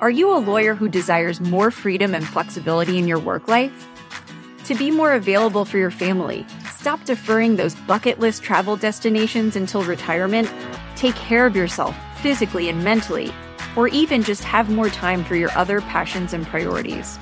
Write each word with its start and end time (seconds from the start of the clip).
Are 0.00 0.10
you 0.10 0.36
a 0.36 0.38
lawyer 0.38 0.74
who 0.74 0.88
desires 0.88 1.40
more 1.40 1.70
freedom 1.70 2.14
and 2.14 2.26
flexibility 2.26 2.98
in 2.98 3.06
your 3.06 3.20
work 3.20 3.46
life? 3.46 3.88
To 4.64 4.74
be 4.74 4.90
more 4.90 5.12
available 5.12 5.64
for 5.64 5.78
your 5.78 5.92
family, 5.92 6.44
stop 6.72 7.04
deferring 7.04 7.54
those 7.54 7.76
bucket 7.76 8.18
list 8.18 8.42
travel 8.42 8.76
destinations 8.76 9.54
until 9.54 9.84
retirement, 9.84 10.52
take 10.96 11.14
care 11.14 11.46
of 11.46 11.54
yourself 11.54 11.96
physically 12.20 12.68
and 12.68 12.82
mentally, 12.82 13.32
or 13.76 13.86
even 13.88 14.24
just 14.24 14.42
have 14.42 14.68
more 14.68 14.88
time 14.88 15.24
for 15.24 15.36
your 15.36 15.56
other 15.56 15.80
passions 15.82 16.32
and 16.32 16.44
priorities. 16.46 17.16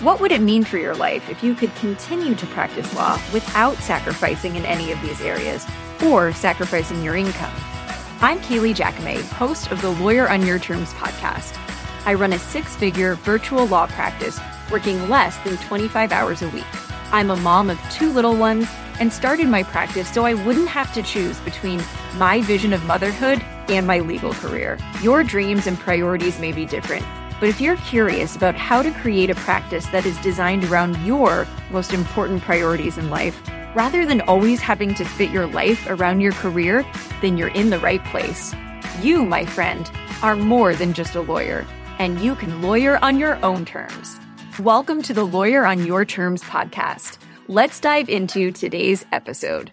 What 0.00 0.18
would 0.20 0.32
it 0.32 0.40
mean 0.40 0.64
for 0.64 0.78
your 0.78 0.94
life 0.94 1.28
if 1.28 1.44
you 1.44 1.54
could 1.54 1.74
continue 1.76 2.34
to 2.36 2.46
practice 2.46 2.92
law 2.94 3.20
without 3.34 3.76
sacrificing 3.76 4.56
in 4.56 4.64
any 4.64 4.90
of 4.92 5.00
these 5.02 5.20
areas 5.20 5.66
or 6.02 6.32
sacrificing 6.32 7.02
your 7.02 7.16
income? 7.16 7.54
I'm 8.22 8.38
Kailey 8.38 8.74
Jacome, 8.74 9.22
host 9.32 9.70
of 9.70 9.82
the 9.82 9.90
Lawyer 9.90 10.30
on 10.30 10.46
Your 10.46 10.58
Terms 10.58 10.94
podcast. 10.94 11.60
I 12.06 12.14
run 12.14 12.32
a 12.34 12.38
six 12.38 12.76
figure 12.76 13.14
virtual 13.14 13.66
law 13.66 13.86
practice 13.86 14.38
working 14.70 15.08
less 15.08 15.38
than 15.38 15.56
25 15.56 16.12
hours 16.12 16.42
a 16.42 16.48
week. 16.50 16.64
I'm 17.12 17.30
a 17.30 17.36
mom 17.36 17.70
of 17.70 17.80
two 17.90 18.12
little 18.12 18.36
ones 18.36 18.68
and 19.00 19.12
started 19.12 19.48
my 19.48 19.62
practice 19.62 20.12
so 20.12 20.24
I 20.24 20.34
wouldn't 20.34 20.68
have 20.68 20.92
to 20.94 21.02
choose 21.02 21.40
between 21.40 21.82
my 22.16 22.42
vision 22.42 22.72
of 22.72 22.84
motherhood 22.84 23.40
and 23.68 23.86
my 23.86 24.00
legal 24.00 24.32
career. 24.34 24.78
Your 25.00 25.24
dreams 25.24 25.66
and 25.66 25.78
priorities 25.78 26.38
may 26.38 26.52
be 26.52 26.66
different, 26.66 27.06
but 27.40 27.48
if 27.48 27.60
you're 27.60 27.76
curious 27.76 28.36
about 28.36 28.54
how 28.54 28.82
to 28.82 28.90
create 28.90 29.30
a 29.30 29.34
practice 29.36 29.86
that 29.86 30.04
is 30.04 30.18
designed 30.18 30.64
around 30.64 30.96
your 31.06 31.46
most 31.70 31.92
important 31.92 32.42
priorities 32.42 32.98
in 32.98 33.10
life, 33.10 33.40
rather 33.74 34.06
than 34.06 34.20
always 34.22 34.60
having 34.60 34.94
to 34.94 35.04
fit 35.04 35.30
your 35.30 35.46
life 35.46 35.86
around 35.88 36.20
your 36.20 36.32
career, 36.32 36.84
then 37.20 37.36
you're 37.38 37.48
in 37.48 37.70
the 37.70 37.78
right 37.78 38.04
place. 38.06 38.54
You, 39.00 39.24
my 39.24 39.44
friend, 39.44 39.90
are 40.22 40.36
more 40.36 40.74
than 40.74 40.92
just 40.92 41.16
a 41.16 41.20
lawyer, 41.22 41.66
and 41.98 42.20
you 42.20 42.34
can 42.34 42.62
lawyer 42.62 42.98
on 43.02 43.18
your 43.18 43.42
own 43.44 43.64
terms. 43.64 44.18
Welcome 44.58 45.02
to 45.02 45.14
the 45.14 45.24
Lawyer 45.24 45.64
on 45.64 45.86
Your 45.86 46.04
Terms 46.04 46.42
podcast. 46.42 47.18
Let's 47.48 47.80
dive 47.80 48.08
into 48.08 48.50
today's 48.50 49.04
episode. 49.12 49.70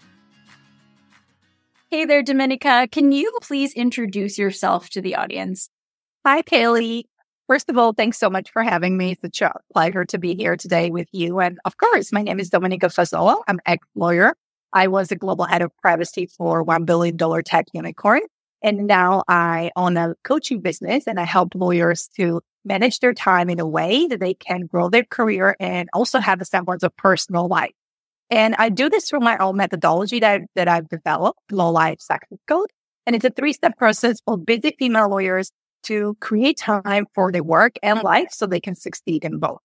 Hey 1.90 2.04
there, 2.04 2.22
Dominika. 2.22 2.90
Can 2.90 3.12
you 3.12 3.32
please 3.42 3.74
introduce 3.74 4.38
yourself 4.38 4.88
to 4.90 5.00
the 5.00 5.16
audience? 5.16 5.68
Hi, 6.24 6.42
Kailey. 6.42 7.04
First 7.48 7.68
of 7.68 7.76
all, 7.76 7.92
thanks 7.92 8.18
so 8.18 8.30
much 8.30 8.50
for 8.50 8.62
having 8.62 8.96
me. 8.96 9.16
It's 9.22 9.40
a 9.40 9.52
pleasure 9.72 10.04
to 10.06 10.18
be 10.18 10.34
here 10.34 10.56
today 10.56 10.90
with 10.90 11.08
you. 11.12 11.40
And 11.40 11.58
of 11.64 11.76
course, 11.76 12.12
my 12.12 12.22
name 12.22 12.40
is 12.40 12.50
Dominika 12.50 12.86
Fasolo. 12.86 13.42
I'm 13.46 13.60
ex 13.66 13.86
lawyer. 13.94 14.34
I 14.72 14.88
was 14.88 15.12
a 15.12 15.16
global 15.16 15.44
head 15.44 15.60
of 15.60 15.70
privacy 15.78 16.26
for 16.26 16.64
$1 16.64 16.86
billion 16.86 17.18
tech 17.44 17.66
unicorn. 17.74 18.20
And 18.62 18.86
now 18.86 19.24
I 19.28 19.70
own 19.76 19.96
a 19.96 20.14
coaching 20.24 20.60
business 20.60 21.06
and 21.06 21.18
I 21.18 21.24
help 21.24 21.54
lawyers 21.54 22.08
to 22.16 22.40
manage 22.64 23.00
their 23.00 23.12
time 23.12 23.50
in 23.50 23.58
a 23.58 23.66
way 23.66 24.06
that 24.06 24.20
they 24.20 24.34
can 24.34 24.66
grow 24.66 24.88
their 24.88 25.04
career 25.04 25.56
and 25.58 25.88
also 25.92 26.20
have 26.20 26.40
a 26.40 26.44
semblance 26.44 26.82
of 26.82 26.96
personal 26.96 27.48
life. 27.48 27.72
And 28.30 28.54
I 28.58 28.68
do 28.68 28.88
this 28.88 29.08
through 29.08 29.20
my 29.20 29.36
own 29.38 29.56
methodology 29.56 30.20
that, 30.20 30.42
that 30.54 30.68
I've 30.68 30.88
developed, 30.88 31.40
Law 31.50 31.70
Life 31.70 32.00
Success 32.00 32.38
Code. 32.46 32.70
And 33.04 33.16
it's 33.16 33.24
a 33.24 33.30
three 33.30 33.52
step 33.52 33.76
process 33.76 34.20
for 34.24 34.38
busy 34.38 34.74
female 34.78 35.10
lawyers 35.10 35.50
to 35.84 36.16
create 36.20 36.56
time 36.56 37.06
for 37.14 37.32
their 37.32 37.42
work 37.42 37.76
and 37.82 38.02
life 38.02 38.28
so 38.30 38.46
they 38.46 38.60
can 38.60 38.76
succeed 38.76 39.24
in 39.24 39.38
both. 39.38 39.58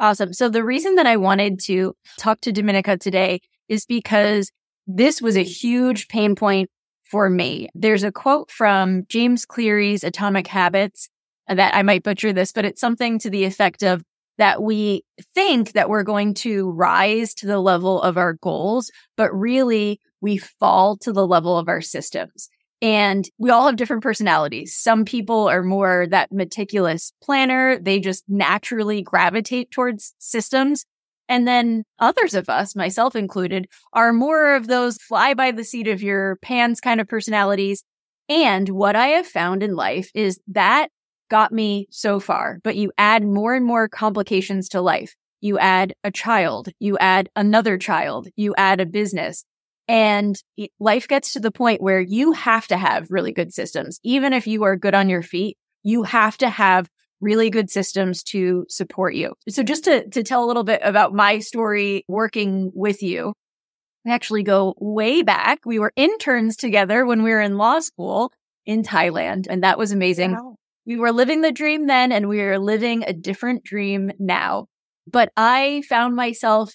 Awesome. 0.00 0.32
So 0.32 0.48
the 0.48 0.64
reason 0.64 0.96
that 0.96 1.06
I 1.06 1.16
wanted 1.16 1.60
to 1.60 1.94
talk 2.18 2.40
to 2.40 2.52
Dominika 2.52 2.98
today 2.98 3.40
is 3.68 3.86
because 3.86 4.50
this 4.88 5.22
was 5.22 5.36
a 5.36 5.44
huge 5.44 6.08
pain 6.08 6.34
point 6.34 6.68
for 7.12 7.28
me. 7.28 7.68
There's 7.74 8.02
a 8.02 8.10
quote 8.10 8.50
from 8.50 9.04
James 9.06 9.44
Clear's 9.44 10.02
Atomic 10.02 10.46
Habits 10.46 11.10
uh, 11.46 11.54
that 11.54 11.74
I 11.76 11.82
might 11.82 12.02
butcher 12.02 12.32
this, 12.32 12.52
but 12.52 12.64
it's 12.64 12.80
something 12.80 13.18
to 13.18 13.28
the 13.28 13.44
effect 13.44 13.84
of 13.84 14.02
that 14.38 14.62
we 14.62 15.04
think 15.34 15.72
that 15.72 15.90
we're 15.90 16.04
going 16.04 16.32
to 16.32 16.70
rise 16.70 17.34
to 17.34 17.46
the 17.46 17.60
level 17.60 18.00
of 18.00 18.16
our 18.16 18.32
goals, 18.32 18.90
but 19.18 19.30
really 19.30 20.00
we 20.22 20.38
fall 20.38 20.96
to 20.96 21.12
the 21.12 21.26
level 21.26 21.58
of 21.58 21.68
our 21.68 21.82
systems. 21.82 22.48
And 22.80 23.28
we 23.38 23.50
all 23.50 23.66
have 23.66 23.76
different 23.76 24.02
personalities. 24.02 24.74
Some 24.74 25.04
people 25.04 25.48
are 25.48 25.62
more 25.62 26.06
that 26.10 26.32
meticulous 26.32 27.12
planner. 27.22 27.78
They 27.78 28.00
just 28.00 28.24
naturally 28.26 29.02
gravitate 29.02 29.70
towards 29.70 30.14
systems. 30.18 30.86
And 31.28 31.46
then 31.46 31.84
others 31.98 32.34
of 32.34 32.48
us, 32.48 32.76
myself 32.76 33.16
included, 33.16 33.68
are 33.92 34.12
more 34.12 34.54
of 34.54 34.66
those 34.66 34.98
fly 34.98 35.34
by 35.34 35.50
the 35.50 35.64
seat 35.64 35.88
of 35.88 36.02
your 36.02 36.36
pants 36.42 36.80
kind 36.80 37.00
of 37.00 37.08
personalities. 37.08 37.84
And 38.28 38.68
what 38.68 38.96
I 38.96 39.08
have 39.08 39.26
found 39.26 39.62
in 39.62 39.74
life 39.74 40.10
is 40.14 40.40
that 40.48 40.88
got 41.30 41.52
me 41.52 41.86
so 41.90 42.20
far, 42.20 42.58
but 42.62 42.76
you 42.76 42.92
add 42.98 43.24
more 43.24 43.54
and 43.54 43.64
more 43.64 43.88
complications 43.88 44.68
to 44.70 44.80
life. 44.80 45.14
You 45.40 45.58
add 45.58 45.94
a 46.04 46.10
child, 46.10 46.68
you 46.78 46.98
add 46.98 47.30
another 47.34 47.78
child, 47.78 48.28
you 48.36 48.54
add 48.56 48.80
a 48.80 48.86
business. 48.86 49.44
And 49.88 50.36
life 50.78 51.08
gets 51.08 51.32
to 51.32 51.40
the 51.40 51.50
point 51.50 51.82
where 51.82 52.00
you 52.00 52.32
have 52.32 52.68
to 52.68 52.76
have 52.76 53.10
really 53.10 53.32
good 53.32 53.52
systems. 53.52 53.98
Even 54.04 54.32
if 54.32 54.46
you 54.46 54.62
are 54.62 54.76
good 54.76 54.94
on 54.94 55.08
your 55.08 55.22
feet, 55.22 55.56
you 55.82 56.04
have 56.04 56.38
to 56.38 56.48
have 56.48 56.88
really 57.22 57.48
good 57.48 57.70
systems 57.70 58.22
to 58.24 58.66
support 58.68 59.14
you. 59.14 59.32
So 59.48 59.62
just 59.62 59.84
to, 59.84 60.06
to 60.10 60.22
tell 60.22 60.44
a 60.44 60.46
little 60.46 60.64
bit 60.64 60.80
about 60.84 61.14
my 61.14 61.38
story 61.38 62.04
working 62.08 62.70
with 62.74 63.02
you, 63.02 63.32
we 64.04 64.10
actually 64.10 64.42
go 64.42 64.74
way 64.78 65.22
back. 65.22 65.60
We 65.64 65.78
were 65.78 65.92
interns 65.96 66.56
together 66.56 67.06
when 67.06 67.22
we 67.22 67.30
were 67.30 67.40
in 67.40 67.56
law 67.56 67.80
school 67.80 68.32
in 68.66 68.82
Thailand, 68.82 69.46
and 69.48 69.62
that 69.62 69.78
was 69.78 69.92
amazing. 69.92 70.32
Wow 70.32 70.56
we 70.84 70.96
were 70.96 71.12
living 71.12 71.42
the 71.42 71.52
dream 71.52 71.86
then 71.86 72.12
and 72.12 72.28
we 72.28 72.40
are 72.40 72.58
living 72.58 73.04
a 73.06 73.12
different 73.12 73.62
dream 73.62 74.12
now. 74.18 74.66
But 75.06 75.32
I 75.36 75.82
found 75.88 76.16
myself, 76.16 76.74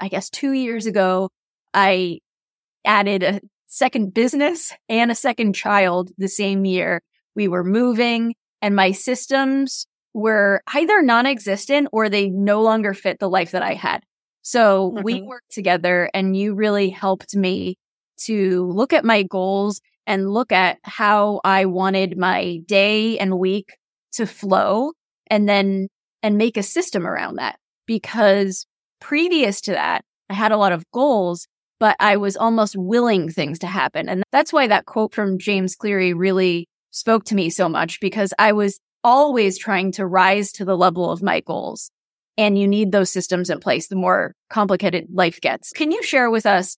I 0.00 0.08
guess 0.08 0.30
two 0.30 0.52
years 0.52 0.86
ago, 0.86 1.30
I 1.72 2.20
added 2.84 3.22
a 3.22 3.40
second 3.66 4.14
business 4.14 4.72
and 4.88 5.10
a 5.10 5.14
second 5.14 5.54
child 5.54 6.10
the 6.16 6.28
same 6.28 6.64
year. 6.64 7.02
We 7.34 7.48
were 7.48 7.64
moving 7.64 8.34
and 8.64 8.74
my 8.74 8.92
systems 8.92 9.86
were 10.14 10.62
either 10.72 11.02
non-existent 11.02 11.86
or 11.92 12.08
they 12.08 12.30
no 12.30 12.62
longer 12.62 12.94
fit 12.94 13.18
the 13.18 13.28
life 13.28 13.50
that 13.50 13.62
I 13.62 13.74
had. 13.74 14.02
So 14.40 14.90
mm-hmm. 14.90 15.04
we 15.04 15.20
worked 15.20 15.52
together 15.52 16.08
and 16.14 16.34
you 16.34 16.54
really 16.54 16.88
helped 16.88 17.36
me 17.36 17.76
to 18.22 18.64
look 18.72 18.94
at 18.94 19.04
my 19.04 19.22
goals 19.22 19.82
and 20.06 20.30
look 20.30 20.50
at 20.50 20.78
how 20.82 21.42
I 21.44 21.66
wanted 21.66 22.16
my 22.16 22.60
day 22.64 23.18
and 23.18 23.38
week 23.38 23.76
to 24.12 24.26
flow 24.26 24.92
and 25.26 25.46
then 25.46 25.88
and 26.22 26.38
make 26.38 26.56
a 26.56 26.62
system 26.62 27.06
around 27.06 27.36
that 27.36 27.58
because 27.86 28.64
previous 28.98 29.60
to 29.62 29.72
that 29.72 30.06
I 30.30 30.34
had 30.34 30.52
a 30.52 30.56
lot 30.56 30.72
of 30.72 30.90
goals 30.90 31.46
but 31.80 31.96
I 32.00 32.16
was 32.16 32.34
almost 32.34 32.76
willing 32.78 33.28
things 33.28 33.58
to 33.58 33.66
happen 33.66 34.08
and 34.08 34.22
that's 34.32 34.54
why 34.54 34.68
that 34.68 34.86
quote 34.86 35.12
from 35.12 35.38
James 35.38 35.74
Cleary 35.74 36.14
really 36.14 36.66
spoke 36.94 37.24
to 37.24 37.34
me 37.34 37.50
so 37.50 37.68
much 37.68 38.00
because 38.00 38.32
I 38.38 38.52
was 38.52 38.80
always 39.02 39.58
trying 39.58 39.92
to 39.92 40.06
rise 40.06 40.52
to 40.52 40.64
the 40.64 40.76
level 40.76 41.10
of 41.10 41.22
my 41.22 41.40
goals 41.40 41.90
and 42.38 42.58
you 42.58 42.66
need 42.66 42.90
those 42.90 43.10
systems 43.10 43.50
in 43.50 43.60
place 43.60 43.88
the 43.88 43.96
more 43.96 44.34
complicated 44.48 45.08
life 45.12 45.40
gets. 45.40 45.72
Can 45.72 45.92
you 45.92 46.02
share 46.02 46.30
with 46.30 46.46
us 46.46 46.76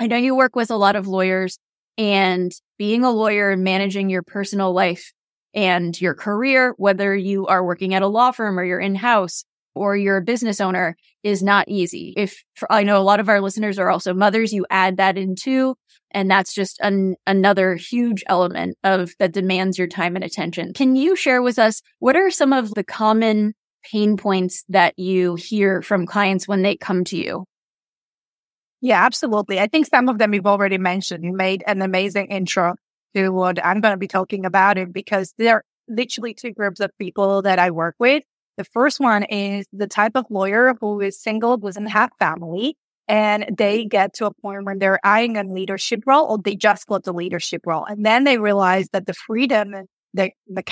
I 0.00 0.06
know 0.06 0.16
you 0.16 0.34
work 0.34 0.56
with 0.56 0.70
a 0.70 0.76
lot 0.76 0.96
of 0.96 1.06
lawyers 1.06 1.58
and 1.98 2.50
being 2.78 3.04
a 3.04 3.10
lawyer 3.10 3.50
and 3.50 3.62
managing 3.62 4.08
your 4.08 4.22
personal 4.22 4.72
life 4.72 5.12
and 5.52 6.00
your 6.00 6.14
career, 6.14 6.74
whether 6.78 7.14
you 7.14 7.46
are 7.48 7.62
working 7.62 7.92
at 7.92 8.00
a 8.00 8.06
law 8.06 8.30
firm 8.30 8.58
or 8.58 8.64
you're 8.64 8.80
in 8.80 8.94
house 8.94 9.44
or 9.74 9.98
you're 9.98 10.16
a 10.16 10.22
business 10.22 10.58
owner 10.58 10.96
is 11.22 11.42
not 11.42 11.68
easy. 11.68 12.14
If 12.16 12.42
I 12.70 12.82
know 12.82 12.98
a 12.98 13.04
lot 13.04 13.20
of 13.20 13.28
our 13.28 13.42
listeners 13.42 13.78
are 13.78 13.90
also 13.90 14.14
mothers, 14.14 14.54
you 14.54 14.64
add 14.70 14.96
that 14.96 15.18
in 15.18 15.36
too. 15.36 15.76
And 16.12 16.30
that's 16.30 16.54
just 16.54 16.78
an, 16.80 17.16
another 17.26 17.76
huge 17.76 18.24
element 18.26 18.76
of 18.82 19.12
that 19.18 19.32
demands 19.32 19.78
your 19.78 19.86
time 19.86 20.16
and 20.16 20.24
attention. 20.24 20.72
Can 20.72 20.96
you 20.96 21.16
share 21.16 21.42
with 21.42 21.58
us 21.58 21.82
what 21.98 22.16
are 22.16 22.30
some 22.30 22.52
of 22.52 22.74
the 22.74 22.84
common 22.84 23.54
pain 23.82 24.16
points 24.16 24.64
that 24.68 24.98
you 24.98 25.36
hear 25.36 25.82
from 25.82 26.06
clients 26.06 26.48
when 26.48 26.62
they 26.62 26.76
come 26.76 27.04
to 27.04 27.16
you? 27.16 27.44
Yeah, 28.80 29.04
absolutely. 29.04 29.60
I 29.60 29.66
think 29.66 29.86
some 29.86 30.08
of 30.08 30.18
them 30.18 30.32
you've 30.32 30.46
already 30.46 30.78
mentioned. 30.78 31.24
You 31.24 31.32
made 31.32 31.62
an 31.66 31.82
amazing 31.82 32.28
intro 32.28 32.76
to 33.14 33.28
what 33.30 33.64
I'm 33.64 33.80
going 33.80 33.92
to 33.92 33.98
be 33.98 34.08
talking 34.08 34.46
about 34.46 34.78
it 34.78 34.92
because 34.92 35.34
there 35.38 35.56
are 35.56 35.64
literally 35.88 36.34
two 36.34 36.52
groups 36.52 36.80
of 36.80 36.90
people 36.98 37.42
that 37.42 37.58
I 37.58 37.70
work 37.70 37.96
with. 37.98 38.22
The 38.56 38.64
first 38.64 39.00
one 39.00 39.24
is 39.24 39.66
the 39.72 39.86
type 39.86 40.12
of 40.14 40.26
lawyer 40.30 40.74
who 40.80 41.00
is 41.00 41.20
single, 41.20 41.56
doesn't 41.56 41.86
have 41.86 42.10
family, 42.18 42.76
and 43.10 43.56
they 43.58 43.80
mm-hmm. 43.80 43.88
get 43.88 44.14
to 44.14 44.26
a 44.26 44.32
point 44.32 44.64
where 44.64 44.78
they're 44.78 45.04
eyeing 45.04 45.36
a 45.36 45.42
leadership 45.42 46.04
role 46.06 46.26
or 46.26 46.38
they 46.38 46.54
just 46.54 46.86
got 46.86 47.02
the 47.02 47.12
leadership 47.12 47.62
role. 47.66 47.84
And 47.84 48.06
then 48.06 48.22
they 48.22 48.38
realize 48.38 48.88
that 48.90 49.06
the 49.06 49.14
freedom 49.14 49.74
and 49.74 49.88
the, 50.14 50.30
the 50.46 50.62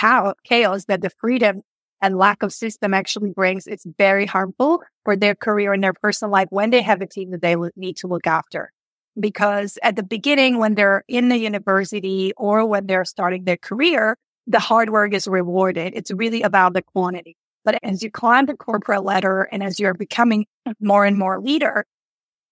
chaos 0.44 0.84
that 0.84 1.02
the 1.02 1.10
freedom 1.20 1.62
and 2.00 2.16
lack 2.16 2.44
of 2.44 2.52
system 2.52 2.94
actually 2.94 3.30
brings, 3.30 3.66
it's 3.66 3.84
very 3.98 4.24
harmful 4.24 4.84
for 5.04 5.16
their 5.16 5.34
career 5.34 5.72
and 5.72 5.82
their 5.82 5.92
personal 5.92 6.30
life 6.30 6.46
when 6.50 6.70
they 6.70 6.80
have 6.80 7.00
a 7.00 7.06
team 7.06 7.32
that 7.32 7.42
they 7.42 7.56
need 7.74 7.96
to 7.96 8.06
look 8.06 8.26
after. 8.26 8.70
Because 9.18 9.76
at 9.82 9.96
the 9.96 10.04
beginning, 10.04 10.58
when 10.58 10.76
they're 10.76 11.02
in 11.08 11.28
the 11.28 11.38
university 11.38 12.32
or 12.36 12.64
when 12.64 12.86
they're 12.86 13.04
starting 13.04 13.44
their 13.44 13.56
career, 13.56 14.16
the 14.46 14.60
hard 14.60 14.90
work 14.90 15.12
is 15.12 15.26
rewarded. 15.26 15.92
It's 15.96 16.12
really 16.12 16.42
about 16.42 16.74
the 16.74 16.82
quantity. 16.82 17.36
But 17.64 17.80
as 17.82 18.00
you 18.04 18.12
climb 18.12 18.46
the 18.46 18.56
corporate 18.56 19.02
ladder 19.02 19.48
and 19.50 19.60
as 19.60 19.80
you're 19.80 19.92
becoming 19.92 20.46
more 20.80 21.04
and 21.04 21.18
more 21.18 21.40
leader, 21.40 21.84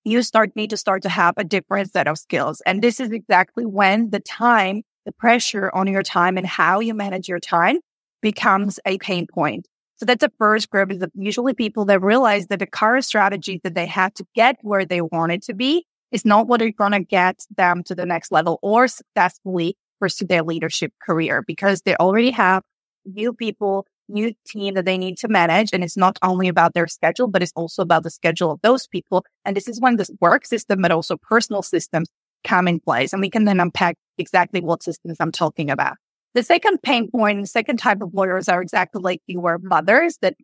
you 0.06 0.22
start 0.22 0.54
need 0.54 0.70
to 0.70 0.76
start 0.76 1.02
to 1.02 1.08
have 1.08 1.34
a 1.36 1.42
different 1.42 1.90
set 1.90 2.06
of 2.06 2.16
skills. 2.16 2.62
And 2.64 2.80
this 2.80 3.00
is 3.00 3.10
exactly 3.10 3.66
when 3.66 4.10
the 4.10 4.20
time, 4.20 4.82
the 5.04 5.10
pressure 5.10 5.68
on 5.74 5.88
your 5.88 6.04
time 6.04 6.38
and 6.38 6.46
how 6.46 6.78
you 6.78 6.94
manage 6.94 7.28
your 7.28 7.40
time 7.40 7.78
becomes 8.22 8.78
a 8.86 8.98
pain 8.98 9.26
point. 9.26 9.66
So 9.96 10.06
that's 10.06 10.20
the 10.20 10.32
first 10.38 10.70
group 10.70 10.92
is 10.92 11.02
usually 11.14 11.54
people 11.54 11.86
that 11.86 12.02
realize 12.02 12.46
that 12.48 12.60
the 12.60 12.66
current 12.66 13.04
strategy 13.04 13.60
that 13.64 13.74
they 13.74 13.86
have 13.86 14.14
to 14.14 14.24
get 14.34 14.56
where 14.62 14.84
they 14.84 15.00
want 15.00 15.32
it 15.32 15.42
to 15.44 15.54
be 15.54 15.84
is 16.12 16.24
not 16.24 16.46
what 16.46 16.62
is 16.62 16.72
going 16.78 16.92
to 16.92 17.00
get 17.00 17.44
them 17.56 17.82
to 17.84 17.94
the 17.94 18.06
next 18.06 18.30
level 18.30 18.60
or 18.62 18.86
successfully 18.86 19.76
pursue 19.98 20.26
their 20.26 20.44
leadership 20.44 20.92
career 21.04 21.42
because 21.46 21.82
they 21.82 21.96
already 21.96 22.30
have 22.30 22.62
new 23.04 23.32
people, 23.32 23.86
new 24.08 24.32
team 24.46 24.74
that 24.74 24.84
they 24.84 24.98
need 24.98 25.18
to 25.18 25.28
manage. 25.28 25.70
And 25.72 25.82
it's 25.82 25.96
not 25.96 26.18
only 26.22 26.48
about 26.48 26.74
their 26.74 26.86
schedule, 26.86 27.28
but 27.28 27.42
it's 27.42 27.52
also 27.56 27.82
about 27.82 28.02
the 28.02 28.10
schedule 28.10 28.50
of 28.50 28.60
those 28.62 28.86
people. 28.86 29.24
And 29.44 29.56
this 29.56 29.68
is 29.68 29.80
when 29.80 29.96
this 29.96 30.10
work 30.20 30.46
system, 30.46 30.82
but 30.82 30.90
also 30.90 31.16
personal 31.16 31.62
systems 31.62 32.08
come 32.44 32.68
in 32.68 32.80
place. 32.80 33.12
And 33.12 33.20
we 33.20 33.30
can 33.30 33.44
then 33.44 33.60
unpack 33.60 33.96
exactly 34.18 34.60
what 34.60 34.82
systems 34.82 35.16
I'm 35.20 35.32
talking 35.32 35.70
about. 35.70 35.96
The 36.34 36.42
second 36.42 36.82
pain 36.82 37.10
point, 37.10 37.40
the 37.40 37.46
second 37.46 37.78
type 37.78 38.02
of 38.02 38.12
lawyers 38.12 38.48
are 38.48 38.60
exactly 38.60 39.00
like 39.00 39.22
you 39.26 39.40
were 39.40 39.58
mothers 39.58 40.18
that 40.20 40.34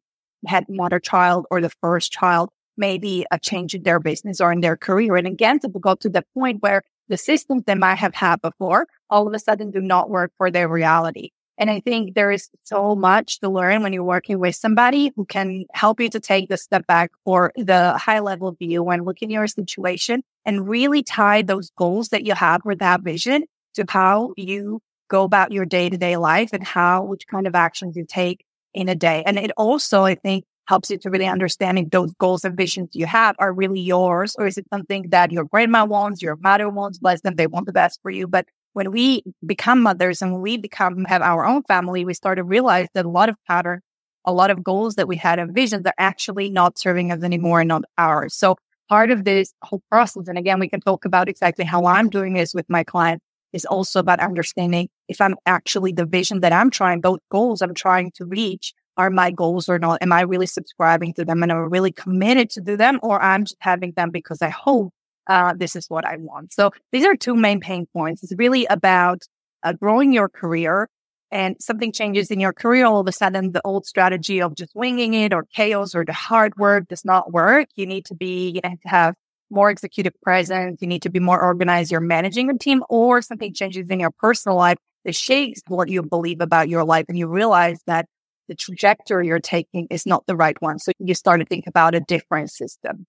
had 0.47 0.65
another 0.69 0.99
child 0.99 1.47
or 1.51 1.61
the 1.61 1.71
first 1.81 2.11
child, 2.11 2.51
maybe 2.77 3.27
a 3.31 3.39
change 3.39 3.75
in 3.75 3.83
their 3.83 4.01
business 4.01 4.41
or 4.41 4.51
in 4.53 4.61
their 4.61 4.77
career. 4.77 5.17
And 5.17 5.27
again, 5.27 5.61
to 5.61 5.69
go 5.69 5.95
to 5.97 6.09
the 6.09 6.25
point 6.35 6.63
where 6.63 6.83
the 7.09 7.17
systems 7.17 7.65
they 7.67 7.75
might 7.75 7.97
have 7.97 8.15
had 8.15 8.41
before 8.41 8.87
all 9.11 9.27
of 9.29 9.35
a 9.35 9.39
sudden 9.39 9.71
do 9.71 9.81
not 9.81 10.09
work 10.09 10.33
for 10.39 10.51
their 10.51 10.69
reality. 10.69 11.31
And 11.59 11.71
I 11.71 11.81
think 11.81 12.15
there 12.15 12.31
is 12.31 12.49
so 12.63 12.95
much 12.95 13.41
to 13.41 13.49
learn 13.49 13.83
when 13.83 13.93
you're 13.93 14.03
working 14.03 14.39
with 14.39 14.57
somebody 14.57 15.13
who 15.17 15.25
can 15.25 15.65
help 15.73 16.01
you 16.01 16.09
to 16.11 16.21
take 16.21 16.49
the 16.49 16.57
step 16.57 16.87
back 16.87 17.11
or 17.25 17.53
the 17.57 17.97
high 17.99 18.21
level 18.21 18.53
view 18.53 18.89
and 18.89 19.05
look 19.05 19.23
in 19.23 19.31
your 19.31 19.47
situation 19.47 20.23
and 20.45 20.69
really 20.69 21.03
tie 21.03 21.43
those 21.43 21.71
goals 21.77 22.09
that 22.09 22.25
you 22.25 22.35
have 22.35 22.65
with 22.65 22.79
that 22.79 23.03
vision 23.03 23.45
to 23.75 23.85
how 23.89 24.33
you 24.37 24.81
go 25.09 25.25
about 25.25 25.53
your 25.53 25.67
day 25.67 25.91
to 25.91 25.99
day 25.99 26.17
life 26.17 26.53
and 26.53 26.65
how, 26.65 27.05
which 27.05 27.27
kind 27.27 27.47
of 27.47 27.55
actions 27.55 27.97
you 27.97 28.07
take 28.09 28.45
in 28.73 28.89
a 28.89 28.95
day. 28.95 29.23
And 29.27 29.39
it 29.39 29.51
also, 29.57 30.05
I 30.05 30.15
think, 30.15 30.45
helps 30.67 30.91
you 30.91 30.97
to 30.97 31.11
really 31.11 31.27
understand 31.27 31.79
if 31.79 31.91
those 31.91 32.15
goals 32.15 32.45
and 32.45 32.57
visions 32.57 32.91
you 32.93 33.05
have 33.05 33.37
are 33.39 33.53
really 33.53 33.81
yours, 33.81 34.35
or 34.39 34.47
is 34.47 34.57
it 34.57 34.67
something 34.73 35.11
that 35.11 35.33
your 35.33 35.45
grandma 35.45 35.85
wants, 35.85 36.23
your 36.23 36.37
mother 36.37 36.69
wants, 36.69 36.99
bless 36.99 37.21
them, 37.21 37.35
they 37.35 37.47
want 37.47 37.67
the 37.67 37.73
best 37.73 38.01
for 38.01 38.11
you. 38.11 38.27
But 38.27 38.47
when 38.73 38.91
we 38.91 39.23
become 39.45 39.83
mothers 39.83 40.23
and 40.23 40.33
when 40.33 40.43
we 40.43 40.57
become, 40.57 41.05
have 41.05 41.23
our 41.23 41.45
own 41.45 41.63
family, 41.65 42.05
we 42.05 42.15
start 42.15 42.39
to 42.39 42.45
realize 42.45 42.89
that 42.95 43.05
a 43.05 43.09
lot 43.09 43.29
of 43.29 43.37
pattern, 43.47 43.81
a 44.25 44.33
lot 44.33 44.51
of 44.51 44.63
goals 44.63 44.95
that 44.95 45.09
we 45.09 45.17
had 45.17 45.39
and 45.39 45.55
visions 45.55 45.87
are 45.87 45.95
actually 45.99 46.51
not 46.51 46.79
serving 46.79 47.13
us 47.13 47.23
anymore 47.23 47.61
and 47.61 47.69
not 47.69 47.85
ours. 47.99 48.35
So 48.35 48.57
part 48.89 49.11
of 49.11 49.25
this 49.25 49.53
whole 49.63 49.83
process, 49.91 50.29
and 50.29 50.39
again, 50.39 50.61
we 50.61 50.69
can 50.69 50.81
talk 50.81 51.05
about 51.05 51.29
exactly 51.29 51.65
how 51.65 51.85
I'm 51.85 52.09
doing 52.09 52.35
this 52.35 52.55
with 52.55 52.67
my 52.69 52.85
client, 52.85 53.23
is 53.53 53.65
also 53.67 54.01
about 54.01 54.21
understanding 54.21 54.89
if 55.09 55.21
I'm 55.21 55.37
actually 55.45 55.93
the 55.93 56.07
vision 56.07 56.41
that 56.41 56.53
I'm 56.53 56.71
trying, 56.71 57.01
both 57.01 57.21
goals 57.31 57.61
I'm 57.61 57.75
trying 57.75 58.13
to 58.13 58.25
reach 58.25 58.73
are 58.97 59.11
my 59.11 59.31
goals 59.31 59.69
or 59.69 59.79
not. 59.79 60.03
Am 60.03 60.13
I 60.13 60.23
really 60.23 60.47
subscribing 60.47 61.15
to 61.15 61.25
them 61.25 61.43
and 61.43 61.53
am 61.53 61.59
I 61.59 61.61
really 61.61 61.93
committed 61.93 62.51
to 62.51 62.61
do 62.61 62.77
them 62.77 62.99
or 63.03 63.23
I'm 63.23 63.45
just 63.45 63.57
having 63.61 63.93
them 63.93 64.11
because 64.11 64.43
I 64.43 64.49
hope 64.49 64.93
uh, 65.27 65.55
this 65.57 65.77
is 65.77 65.87
what 65.89 66.05
I 66.05 66.17
want. 66.19 66.53
So 66.53 66.71
these 66.91 67.05
are 67.05 67.17
two 67.17 67.35
main 67.35 67.61
pain 67.61 67.87
points. 67.93 68.23
It's 68.23 68.35
really 68.37 68.67
about 68.67 69.23
uh, 69.63 69.73
growing 69.73 70.13
your 70.13 70.29
career 70.29 70.89
and 71.31 71.57
something 71.61 71.93
changes 71.93 72.31
in 72.31 72.41
your 72.41 72.53
career. 72.53 72.85
All 72.87 73.01
of 73.01 73.09
a 73.09 73.13
sudden, 73.13 73.53
the 73.53 73.63
old 73.65 73.87
strategy 73.87 74.41
of 74.41 74.55
just 74.55 74.73
winging 74.75 75.15
it 75.15 75.33
or 75.33 75.47
chaos 75.55 75.95
or 75.95 76.05
the 76.05 76.13
hard 76.13 76.57
work 76.57 76.89
does 76.89 77.05
not 77.05 77.33
work. 77.33 77.69
You 77.75 77.87
need 77.87 78.05
to 78.07 78.15
be, 78.15 78.51
you 78.51 78.61
to 78.61 78.77
have 78.85 79.15
more 79.51 79.71
executive 79.71 80.15
presence. 80.23 80.81
You 80.81 80.89
need 80.89 81.03
to 81.03 81.11
be 81.11 81.21
more 81.21 81.41
organized. 81.41 81.91
You're 81.91 82.01
managing 82.01 82.51
a 82.51 82.59
team 82.59 82.83
or 82.89 83.23
something 83.23 83.55
changes 83.55 83.89
in 83.89 84.01
your 84.01 84.11
personal 84.11 84.57
life 84.57 84.79
that 85.05 85.15
shakes 85.15 85.61
what 85.69 85.89
you 85.89 86.03
believe 86.03 86.41
about 86.41 86.69
your 86.69 86.85
life. 86.85 87.07
And 87.09 87.19
you 87.19 87.27
realize 87.27 87.81
that 87.87 88.07
the 88.49 88.55
trajectory 88.55 89.29
you're 89.29 89.41
taking 89.41 89.87
is 89.91 90.07
not 90.07 90.27
the 90.27 90.37
right 90.37 90.61
one. 90.61 90.79
So 90.79 90.93
you 90.99 91.15
start 91.15 91.41
to 91.41 91.47
think 91.47 91.67
about 91.67 91.95
a 91.95 92.01
different 92.01 92.51
system. 92.51 93.07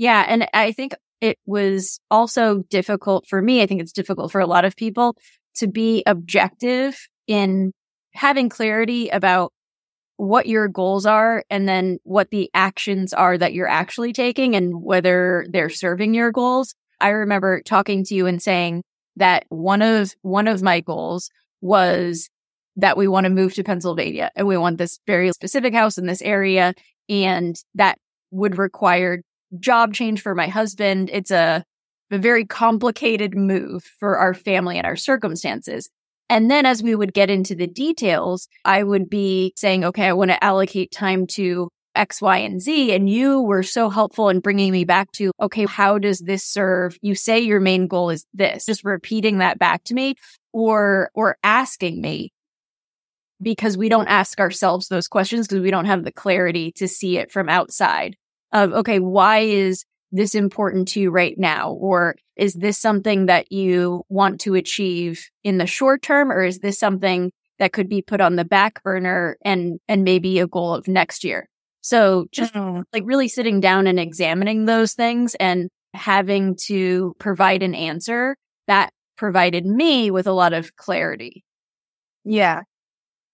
Yeah. 0.00 0.24
And 0.26 0.48
I 0.54 0.72
think 0.72 0.94
it 1.20 1.38
was 1.44 2.00
also 2.10 2.62
difficult 2.70 3.26
for 3.28 3.42
me. 3.42 3.60
I 3.60 3.66
think 3.66 3.82
it's 3.82 3.92
difficult 3.92 4.32
for 4.32 4.40
a 4.40 4.46
lot 4.46 4.64
of 4.64 4.74
people 4.74 5.14
to 5.56 5.66
be 5.66 6.02
objective 6.06 6.98
in 7.26 7.72
having 8.14 8.48
clarity 8.48 9.10
about 9.10 9.52
what 10.16 10.46
your 10.46 10.68
goals 10.68 11.04
are 11.04 11.44
and 11.50 11.68
then 11.68 11.98
what 12.02 12.30
the 12.30 12.48
actions 12.54 13.12
are 13.12 13.36
that 13.36 13.52
you're 13.52 13.68
actually 13.68 14.14
taking 14.14 14.56
and 14.56 14.82
whether 14.82 15.44
they're 15.50 15.68
serving 15.68 16.14
your 16.14 16.32
goals. 16.32 16.74
I 16.98 17.10
remember 17.10 17.60
talking 17.60 18.02
to 18.04 18.14
you 18.14 18.26
and 18.26 18.40
saying 18.40 18.82
that 19.16 19.44
one 19.50 19.82
of, 19.82 20.14
one 20.22 20.48
of 20.48 20.62
my 20.62 20.80
goals 20.80 21.28
was 21.60 22.30
that 22.76 22.96
we 22.96 23.06
want 23.06 23.24
to 23.24 23.30
move 23.30 23.52
to 23.52 23.64
Pennsylvania 23.64 24.30
and 24.34 24.46
we 24.46 24.56
want 24.56 24.78
this 24.78 24.98
very 25.06 25.30
specific 25.32 25.74
house 25.74 25.98
in 25.98 26.06
this 26.06 26.22
area. 26.22 26.72
And 27.10 27.54
that 27.74 27.98
would 28.30 28.56
require 28.56 29.20
job 29.58 29.94
change 29.94 30.22
for 30.22 30.34
my 30.34 30.48
husband. 30.48 31.10
It's 31.12 31.30
a, 31.30 31.64
a 32.10 32.18
very 32.18 32.44
complicated 32.44 33.36
move 33.36 33.84
for 33.98 34.18
our 34.18 34.34
family 34.34 34.78
and 34.78 34.86
our 34.86 34.96
circumstances. 34.96 35.88
And 36.28 36.50
then 36.50 36.64
as 36.64 36.82
we 36.82 36.94
would 36.94 37.12
get 37.12 37.28
into 37.28 37.56
the 37.56 37.66
details, 37.66 38.48
I 38.64 38.84
would 38.84 39.10
be 39.10 39.52
saying, 39.56 39.84
okay, 39.84 40.06
I 40.06 40.12
want 40.12 40.30
to 40.30 40.42
allocate 40.42 40.92
time 40.92 41.26
to 41.28 41.68
X, 41.96 42.22
Y, 42.22 42.38
and 42.38 42.60
Z. 42.60 42.94
And 42.94 43.10
you 43.10 43.40
were 43.40 43.64
so 43.64 43.90
helpful 43.90 44.28
in 44.28 44.38
bringing 44.38 44.70
me 44.70 44.84
back 44.84 45.10
to, 45.12 45.32
okay, 45.40 45.66
how 45.66 45.98
does 45.98 46.20
this 46.20 46.44
serve? 46.44 46.96
You 47.02 47.16
say 47.16 47.40
your 47.40 47.58
main 47.58 47.88
goal 47.88 48.10
is 48.10 48.24
this, 48.32 48.66
just 48.66 48.84
repeating 48.84 49.38
that 49.38 49.58
back 49.58 49.82
to 49.84 49.94
me 49.94 50.14
or, 50.52 51.10
or 51.14 51.36
asking 51.42 52.00
me 52.00 52.32
because 53.42 53.76
we 53.76 53.88
don't 53.88 54.08
ask 54.08 54.38
ourselves 54.38 54.88
those 54.88 55.08
questions 55.08 55.48
because 55.48 55.62
we 55.62 55.70
don't 55.70 55.86
have 55.86 56.04
the 56.04 56.12
clarity 56.12 56.70
to 56.72 56.86
see 56.86 57.16
it 57.16 57.32
from 57.32 57.48
outside 57.48 58.16
of, 58.52 58.72
okay, 58.72 58.98
why 58.98 59.40
is 59.40 59.84
this 60.12 60.34
important 60.34 60.88
to 60.88 61.00
you 61.00 61.10
right 61.10 61.38
now? 61.38 61.72
Or 61.72 62.16
is 62.36 62.54
this 62.54 62.78
something 62.78 63.26
that 63.26 63.52
you 63.52 64.02
want 64.08 64.40
to 64.40 64.54
achieve 64.54 65.28
in 65.44 65.58
the 65.58 65.66
short 65.66 66.02
term? 66.02 66.32
Or 66.32 66.42
is 66.42 66.58
this 66.58 66.78
something 66.78 67.32
that 67.58 67.72
could 67.72 67.88
be 67.88 68.02
put 68.02 68.20
on 68.20 68.36
the 68.36 68.44
back 68.44 68.82
burner 68.82 69.36
and, 69.44 69.78
and 69.88 70.02
maybe 70.02 70.40
a 70.40 70.46
goal 70.46 70.74
of 70.74 70.88
next 70.88 71.22
year? 71.22 71.48
So 71.82 72.26
just 72.32 72.54
mm-hmm. 72.54 72.82
like 72.92 73.04
really 73.06 73.28
sitting 73.28 73.60
down 73.60 73.86
and 73.86 73.98
examining 73.98 74.64
those 74.64 74.94
things 74.94 75.34
and 75.36 75.68
having 75.94 76.56
to 76.66 77.14
provide 77.18 77.62
an 77.62 77.74
answer 77.74 78.36
that 78.66 78.90
provided 79.16 79.66
me 79.66 80.10
with 80.10 80.26
a 80.26 80.32
lot 80.32 80.52
of 80.52 80.76
clarity. 80.76 81.44
Yeah. 82.24 82.62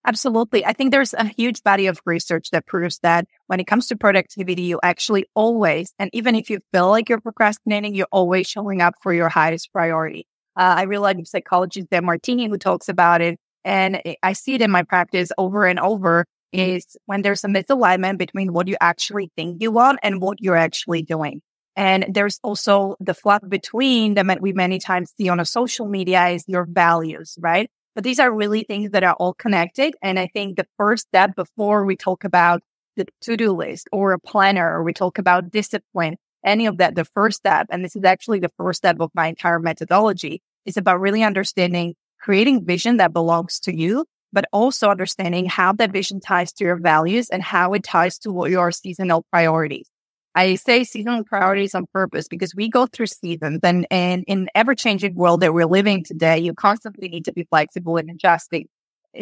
Absolutely. 0.06 0.64
I 0.64 0.72
think 0.72 0.92
there's 0.92 1.14
a 1.14 1.24
huge 1.26 1.64
body 1.64 1.88
of 1.88 2.00
research 2.06 2.50
that 2.50 2.66
proves 2.66 2.98
that 3.00 3.26
when 3.48 3.58
it 3.58 3.66
comes 3.66 3.88
to 3.88 3.96
productivity, 3.96 4.62
you 4.62 4.78
actually 4.82 5.26
always, 5.34 5.92
and 5.98 6.10
even 6.12 6.36
if 6.36 6.48
you 6.48 6.60
feel 6.72 6.88
like 6.90 7.08
you're 7.08 7.20
procrastinating, 7.20 7.94
you're 7.94 8.06
always 8.12 8.46
showing 8.46 8.80
up 8.80 8.94
for 9.02 9.12
your 9.12 9.28
highest 9.28 9.72
priority. 9.72 10.26
Uh, 10.56 10.74
I 10.78 10.82
really 10.82 11.02
like 11.14 11.26
psychologist 11.26 11.88
Martini 12.02 12.46
who 12.46 12.56
talks 12.56 12.88
about 12.88 13.20
it. 13.20 13.38
And 13.64 14.00
I 14.22 14.32
see 14.34 14.54
it 14.54 14.62
in 14.62 14.70
my 14.70 14.84
practice 14.84 15.32
over 15.38 15.66
and 15.66 15.80
over 15.80 16.24
is 16.52 16.96
when 17.06 17.22
there's 17.22 17.42
a 17.42 17.48
misalignment 17.48 18.16
between 18.18 18.52
what 18.52 18.68
you 18.68 18.76
actually 18.80 19.32
think 19.36 19.60
you 19.60 19.72
want 19.72 19.98
and 20.04 20.20
what 20.20 20.40
you're 20.40 20.56
actually 20.56 21.02
doing. 21.02 21.42
And 21.74 22.06
there's 22.08 22.38
also 22.44 22.94
the 23.00 23.12
flap 23.12 23.42
between 23.48 24.14
that 24.14 24.40
we 24.40 24.52
many 24.52 24.78
times 24.78 25.12
see 25.18 25.28
on 25.28 25.40
a 25.40 25.44
social 25.44 25.86
media 25.86 26.28
is 26.28 26.44
your 26.46 26.64
values, 26.64 27.36
right? 27.40 27.68
But 27.96 28.04
these 28.04 28.20
are 28.20 28.30
really 28.30 28.62
things 28.62 28.90
that 28.90 29.02
are 29.02 29.14
all 29.14 29.32
connected. 29.32 29.96
And 30.02 30.18
I 30.18 30.28
think 30.28 30.56
the 30.56 30.66
first 30.76 31.08
step 31.08 31.34
before 31.34 31.86
we 31.86 31.96
talk 31.96 32.24
about 32.24 32.62
the 32.96 33.06
to-do 33.22 33.52
list 33.52 33.88
or 33.90 34.12
a 34.12 34.18
planner 34.20 34.70
or 34.78 34.84
we 34.84 34.92
talk 34.92 35.18
about 35.18 35.50
discipline, 35.50 36.16
any 36.44 36.66
of 36.66 36.76
that, 36.76 36.94
the 36.94 37.06
first 37.06 37.38
step, 37.38 37.66
and 37.70 37.82
this 37.82 37.96
is 37.96 38.04
actually 38.04 38.38
the 38.38 38.52
first 38.58 38.78
step 38.78 39.00
of 39.00 39.10
my 39.14 39.28
entire 39.28 39.58
methodology, 39.58 40.42
is 40.66 40.76
about 40.76 41.00
really 41.00 41.22
understanding 41.22 41.94
creating 42.20 42.66
vision 42.66 42.98
that 42.98 43.14
belongs 43.14 43.60
to 43.60 43.74
you, 43.74 44.04
but 44.32 44.44
also 44.52 44.90
understanding 44.90 45.46
how 45.46 45.72
that 45.72 45.90
vision 45.90 46.20
ties 46.20 46.52
to 46.52 46.64
your 46.64 46.76
values 46.76 47.30
and 47.30 47.42
how 47.42 47.72
it 47.72 47.82
ties 47.82 48.18
to 48.18 48.30
what 48.30 48.50
your 48.50 48.70
seasonal 48.72 49.24
priorities. 49.32 49.88
I 50.36 50.56
say 50.56 50.84
seasonal 50.84 51.24
priorities 51.24 51.74
on 51.74 51.86
purpose 51.94 52.28
because 52.28 52.54
we 52.54 52.68
go 52.68 52.84
through 52.86 53.06
seasons 53.06 53.60
and, 53.62 53.86
and 53.90 54.22
in 54.26 54.50
ever 54.54 54.74
changing 54.74 55.14
world 55.14 55.40
that 55.40 55.54
we're 55.54 55.64
living 55.64 56.04
today, 56.04 56.38
you 56.38 56.52
constantly 56.52 57.08
need 57.08 57.24
to 57.24 57.32
be 57.32 57.44
flexible 57.44 57.96
and 57.96 58.10
adjusting 58.10 58.68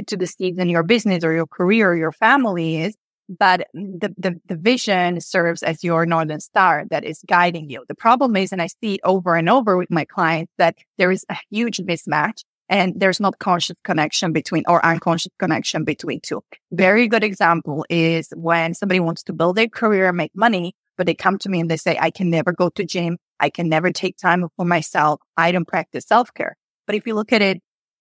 to 0.09 0.17
the 0.17 0.27
season 0.27 0.69
your 0.69 0.83
business 0.83 1.23
or 1.23 1.33
your 1.33 1.47
career 1.47 1.93
or 1.93 1.97
your 1.97 2.11
family 2.11 2.83
is. 2.83 2.97
But 3.29 3.69
the, 3.73 4.13
the, 4.19 4.41
the 4.49 4.57
vision 4.57 5.21
serves 5.21 5.63
as 5.63 5.85
your 5.85 6.05
northern 6.05 6.41
star 6.41 6.85
that 6.91 7.05
is 7.05 7.21
guiding 7.27 7.71
you. 7.71 7.85
The 7.89 7.95
problem 7.95 8.35
is, 8.35 8.51
and 8.51 8.61
I 8.61 8.67
see 8.67 8.95
it 8.95 9.01
over 9.05 9.37
and 9.37 9.49
over 9.49 9.77
with 9.77 9.93
my 9.93 10.05
clients, 10.05 10.53
that 10.59 10.75
there 10.99 11.13
is 11.13 11.25
a 11.29 11.37
huge 11.49 11.79
mismatch 11.79 12.43
and 12.69 12.93
there's 12.97 13.21
not 13.21 13.39
conscious 13.39 13.77
connection 13.85 14.33
between 14.33 14.65
or 14.67 14.85
unconscious 14.85 15.33
connection 15.39 15.85
between 15.85 16.21
two. 16.21 16.43
Very 16.73 17.07
good 17.07 17.23
example 17.23 17.87
is 17.89 18.29
when 18.35 18.75
somebody 18.75 19.01
wants 19.01 19.23
to 19.25 19.33
build 19.33 19.59
a 19.59 19.69
career 19.69 20.09
and 20.09 20.17
make 20.17 20.33
money, 20.35 20.75
but 20.97 21.07
they 21.07 21.15
come 21.15 21.39
to 21.39 21.49
me 21.49 21.61
and 21.61 21.71
they 21.71 21.77
say, 21.77 21.97
I 22.01 22.11
can 22.11 22.31
never 22.31 22.53
go 22.53 22.69
to 22.71 22.85
gym. 22.85 23.19
I 23.41 23.51
can 23.51 23.69
never 23.69 23.91
take 23.91 24.17
time 24.17 24.49
for 24.57 24.65
myself. 24.65 25.21
I 25.37 25.53
don't 25.53 25.67
practice 25.67 26.07
self 26.07 26.33
care. 26.35 26.57
But 26.87 26.97
if 26.97 27.07
you 27.07 27.15
look 27.15 27.33
at 27.33 27.43
it 27.43 27.61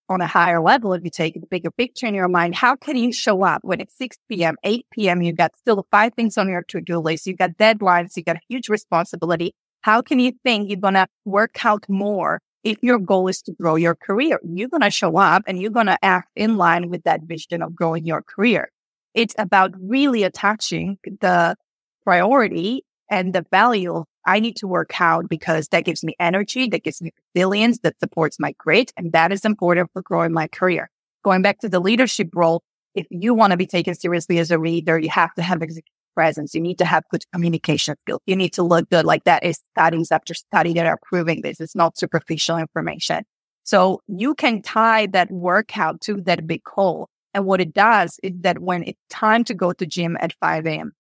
on 0.10 0.22
a 0.22 0.28
higher 0.28 0.62
level, 0.62 0.94
if 0.94 1.04
you 1.04 1.10
take 1.10 1.34
the 1.34 1.48
bigger 1.48 1.72
picture 1.72 2.08
in 2.08 2.14
your 2.14 2.28
mind, 2.28 2.56
how 2.56 2.76
can 2.76 2.96
you 2.96 3.12
show 3.12 3.44
up 3.44 3.62
when 3.64 3.82
it's 3.82 3.98
6 3.98 4.18
p.m., 4.30 4.56
8 4.64 4.86
p.m., 4.92 5.22
You've 5.22 5.38
got 5.38 5.56
still 5.58 5.86
five 5.92 6.14
things 6.14 6.38
on 6.38 6.50
your 6.50 6.64
to-do 6.64 7.00
list, 7.00 7.26
You've 7.26 7.38
got 7.38 7.58
deadlines, 7.58 8.16
You've 8.16 8.26
got 8.26 8.36
a 8.36 8.42
huge 8.48 8.70
responsibility. 8.70 9.54
How 9.82 10.02
can 10.02 10.20
you 10.20 10.34
think 10.44 10.70
you're 10.70 10.80
going 10.80 10.94
to 10.94 11.08
work 11.26 11.66
out 11.66 11.86
more 11.90 12.40
if 12.64 12.78
your 12.82 13.00
goal 13.00 13.28
is 13.28 13.42
to 13.44 13.54
grow 13.54 13.76
your 13.76 13.96
career? 13.96 14.40
You're 14.44 14.70
going 14.70 14.82
to 14.82 14.90
show 14.90 15.18
up 15.18 15.44
and 15.48 15.62
you're 15.62 15.72
going 15.72 15.88
to 15.88 15.98
act 16.04 16.30
in 16.36 16.58
line 16.58 16.90
with 16.90 17.04
that 17.04 17.24
vision 17.24 17.62
of 17.62 17.76
growing 17.76 18.06
your 18.06 18.22
career. 18.22 18.70
It's 19.14 19.36
about 19.38 19.74
really 19.80 20.24
attaching 20.24 20.98
the 21.22 21.56
priority 22.04 22.84
and 23.10 23.34
the 23.34 23.46
value 23.52 24.04
I 24.26 24.40
need 24.40 24.56
to 24.58 24.68
work 24.68 25.00
out 25.02 25.28
because 25.28 25.68
that 25.70 25.86
gives 25.86 26.04
me 26.04 26.16
energy, 26.20 26.68
that 26.70 26.84
gives 26.84 27.02
me 27.02 27.12
resilience, 27.36 27.80
that 27.80 28.00
supports 28.00 28.40
my 28.40 28.54
grit. 28.58 28.94
And 28.96 29.12
that 29.12 29.32
is 29.32 29.44
important 29.46 29.92
for 29.92 30.02
growing 30.02 30.32
my 30.32 30.48
career. 30.48 30.90
Going 31.24 31.42
back 31.42 31.60
to 31.60 31.70
the 31.70 31.80
leadership 31.80 32.30
role, 32.34 32.64
if 32.96 33.06
you 33.10 33.34
want 33.34 33.52
to 33.52 33.58
be 33.58 33.66
taken 33.66 33.96
seriously 33.96 34.40
as 34.40 34.52
a 34.52 34.58
leader, 34.58 34.98
you 34.98 35.10
have 35.10 35.34
to 35.36 35.42
have 35.42 35.62
executive 35.62 35.90
presence. 36.16 36.54
You 36.54 36.62
need 36.62 36.78
to 36.78 36.86
have 36.86 37.04
good 37.12 37.24
communication 37.34 37.96
skills. 38.02 38.22
You 38.26 38.36
need 38.36 38.54
to 38.54 38.64
look 38.64 38.90
good. 38.90 39.06
Like 39.06 39.24
that 39.26 39.44
is 39.44 39.60
studies 39.76 40.12
after 40.12 40.34
study 40.34 40.74
that 40.74 40.86
are 40.86 41.00
proving 41.04 41.42
this. 41.42 41.60
It's 41.60 41.76
not 41.76 41.98
superficial 41.98 42.58
information. 42.58 43.24
So 43.64 44.02
you 44.08 44.36
can 44.36 44.62
tie 44.62 45.08
that 45.08 45.32
workout 45.32 46.02
to 46.02 46.22
that 46.22 46.46
big 46.46 46.62
goal. 46.64 47.10
And 47.34 47.46
what 47.46 47.62
it 47.62 47.74
does 47.74 48.20
is 48.22 48.34
that 48.42 48.60
when 48.60 48.84
it's 48.84 49.00
time 49.10 49.44
to 49.46 49.54
go 49.54 49.74
to 49.74 49.86
gym 49.86 50.18
at 50.20 50.34
5 50.40 50.68
a.m., 50.68 50.94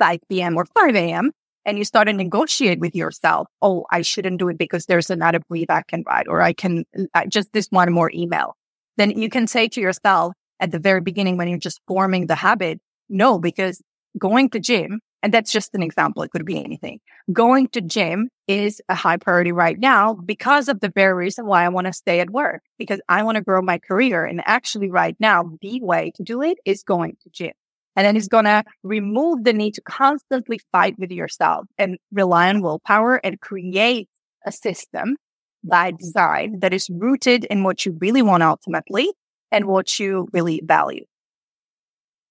5 0.00 0.18
p.m. 0.28 0.56
or 0.56 0.64
5 0.74 0.96
a.m., 0.96 1.30
and 1.64 1.78
you 1.78 1.84
start 1.84 2.08
to 2.08 2.12
negotiate 2.14 2.80
with 2.80 2.96
yourself. 2.96 3.46
Oh, 3.60 3.84
I 3.90 4.00
shouldn't 4.02 4.38
do 4.38 4.48
it 4.48 4.58
because 4.58 4.86
there's 4.86 5.10
another 5.10 5.40
brief 5.48 5.66
I 5.68 5.82
can 5.86 6.02
write, 6.06 6.26
or 6.26 6.40
I 6.40 6.54
can 6.54 6.84
just 7.28 7.52
this 7.52 7.68
one 7.70 7.92
more 7.92 8.10
email. 8.12 8.56
Then 8.96 9.10
you 9.10 9.28
can 9.28 9.46
say 9.46 9.68
to 9.68 9.80
yourself 9.80 10.32
at 10.58 10.72
the 10.72 10.78
very 10.78 11.02
beginning 11.02 11.36
when 11.36 11.48
you're 11.48 11.58
just 11.58 11.80
forming 11.86 12.26
the 12.26 12.34
habit, 12.34 12.80
no, 13.08 13.38
because 13.38 13.80
going 14.18 14.50
to 14.50 14.58
gym, 14.58 15.00
and 15.22 15.34
that's 15.34 15.52
just 15.52 15.74
an 15.74 15.82
example. 15.82 16.22
It 16.22 16.30
could 16.30 16.46
be 16.46 16.64
anything. 16.64 16.98
Going 17.30 17.68
to 17.68 17.82
gym 17.82 18.28
is 18.48 18.80
a 18.88 18.94
high 18.94 19.18
priority 19.18 19.52
right 19.52 19.78
now 19.78 20.14
because 20.14 20.68
of 20.68 20.80
the 20.80 20.90
very 20.94 21.14
reason 21.14 21.46
why 21.46 21.64
I 21.64 21.68
want 21.68 21.86
to 21.86 21.92
stay 21.92 22.20
at 22.20 22.30
work 22.30 22.62
because 22.78 23.00
I 23.08 23.22
want 23.22 23.36
to 23.36 23.44
grow 23.44 23.60
my 23.60 23.78
career. 23.78 24.24
And 24.24 24.42
actually 24.46 24.90
right 24.90 25.14
now, 25.20 25.58
the 25.60 25.80
way 25.82 26.12
to 26.16 26.22
do 26.22 26.42
it 26.42 26.58
is 26.64 26.82
going 26.82 27.16
to 27.22 27.30
gym. 27.30 27.52
And 27.96 28.06
then 28.06 28.16
it's 28.16 28.28
going 28.28 28.44
to 28.44 28.62
remove 28.82 29.44
the 29.44 29.52
need 29.52 29.74
to 29.74 29.82
constantly 29.82 30.60
fight 30.72 30.94
with 30.98 31.10
yourself 31.10 31.66
and 31.76 31.98
rely 32.12 32.48
on 32.48 32.62
willpower 32.62 33.16
and 33.16 33.40
create 33.40 34.08
a 34.46 34.52
system 34.52 35.16
by 35.64 35.90
mm-hmm. 35.90 35.96
design 35.98 36.60
that 36.60 36.72
is 36.72 36.88
rooted 36.90 37.44
in 37.44 37.62
what 37.62 37.84
you 37.84 37.96
really 38.00 38.22
want 38.22 38.42
ultimately 38.42 39.12
and 39.50 39.66
what 39.66 39.98
you 39.98 40.28
really 40.32 40.60
value. 40.64 41.04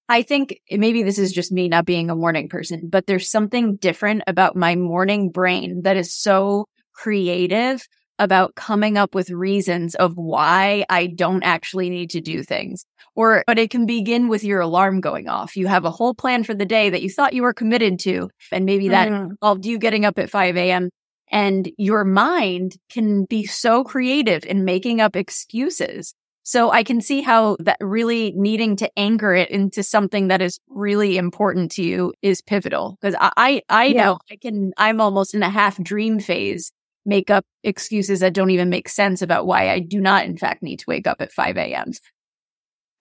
I 0.08 0.24
think 0.24 0.60
maybe 0.72 1.04
this 1.04 1.20
is 1.20 1.32
just 1.32 1.52
me 1.52 1.68
not 1.68 1.86
being 1.86 2.10
a 2.10 2.16
morning 2.16 2.50
person, 2.50 2.90
but 2.90 3.06
there's 3.06 3.30
something 3.30 3.76
different 3.76 4.24
about 4.26 4.56
my 4.56 4.76
morning 4.76 5.30
brain 5.30 5.84
that 5.84 5.98
is 5.98 6.12
so 6.16 6.66
creative 6.94 7.88
about 8.20 8.56
coming 8.56 8.98
up 8.98 9.16
with 9.16 9.30
reasons 9.30 9.96
of 9.96 10.14
why 10.16 10.86
I 10.90 11.08
don't 11.08 11.44
actually 11.44 11.90
need 11.90 12.12
to 12.12 12.22
do 12.22 12.44
things. 12.44 12.86
Or, 13.16 13.44
but 13.48 13.58
it 13.58 13.72
can 13.72 13.86
begin 13.86 14.28
with 14.28 14.44
your 14.44 14.60
alarm 14.60 15.02
going 15.02 15.28
off. 15.28 15.56
You 15.56 15.68
have 15.68 15.86
a 15.86 15.92
whole 15.92 16.14
plan 16.14 16.44
for 16.44 16.54
the 16.54 16.66
day 16.66 16.90
that 16.90 17.02
you 17.02 17.10
thought 17.10 17.34
you 17.34 17.42
were 17.42 17.54
committed 17.54 18.00
to. 18.00 18.30
And 18.52 18.66
maybe 18.66 18.90
that 18.90 19.10
mm. 19.10 19.32
involved 19.32 19.66
you 19.66 19.80
getting 19.80 20.06
up 20.06 20.20
at 20.20 20.30
5 20.30 20.56
a.m. 20.58 20.90
And 21.32 21.70
your 21.78 22.04
mind 22.04 22.76
can 22.90 23.26
be 23.26 23.46
so 23.46 23.84
creative 23.84 24.46
in 24.46 24.66
making 24.66 25.02
up 25.02 25.16
excuses. 25.16 26.14
So 26.44 26.72
I 26.72 26.84
can 26.84 27.00
see 27.00 27.22
how 27.22 27.58
that 27.60 27.78
really 27.80 28.34
needing 28.36 28.76
to 28.78 28.90
anchor 28.98 29.36
it 29.36 29.52
into 29.52 29.84
something 29.84 30.30
that 30.30 30.42
is 30.42 30.60
really 30.68 31.18
important 31.18 31.72
to 31.74 31.84
you 31.84 32.14
is 32.22 32.42
pivotal. 32.42 32.98
Cause 33.02 33.16
I, 33.20 33.32
I, 33.38 33.62
I 33.70 33.86
yeah. 33.86 34.04
know 34.06 34.20
I 34.32 34.36
can, 34.36 34.72
I'm 34.76 35.00
almost 35.00 35.36
in 35.36 35.44
a 35.44 35.50
half 35.50 35.82
dream 35.84 36.20
phase 36.20 36.72
make 37.10 37.30
up 37.30 37.46
excuses 37.64 38.22
that 38.22 38.34
don't 38.34 38.52
even 38.52 38.70
make 38.70 38.88
sense 38.88 39.22
about 39.22 39.46
why 39.46 39.70
I 39.70 39.80
do 39.80 40.00
not, 40.00 40.26
in 40.26 40.38
fact, 40.38 40.64
need 40.64 40.80
to 40.80 40.86
wake 40.88 41.08
up 41.08 41.20
at 41.20 41.34
5 41.34 41.58
a.m. 41.58 41.92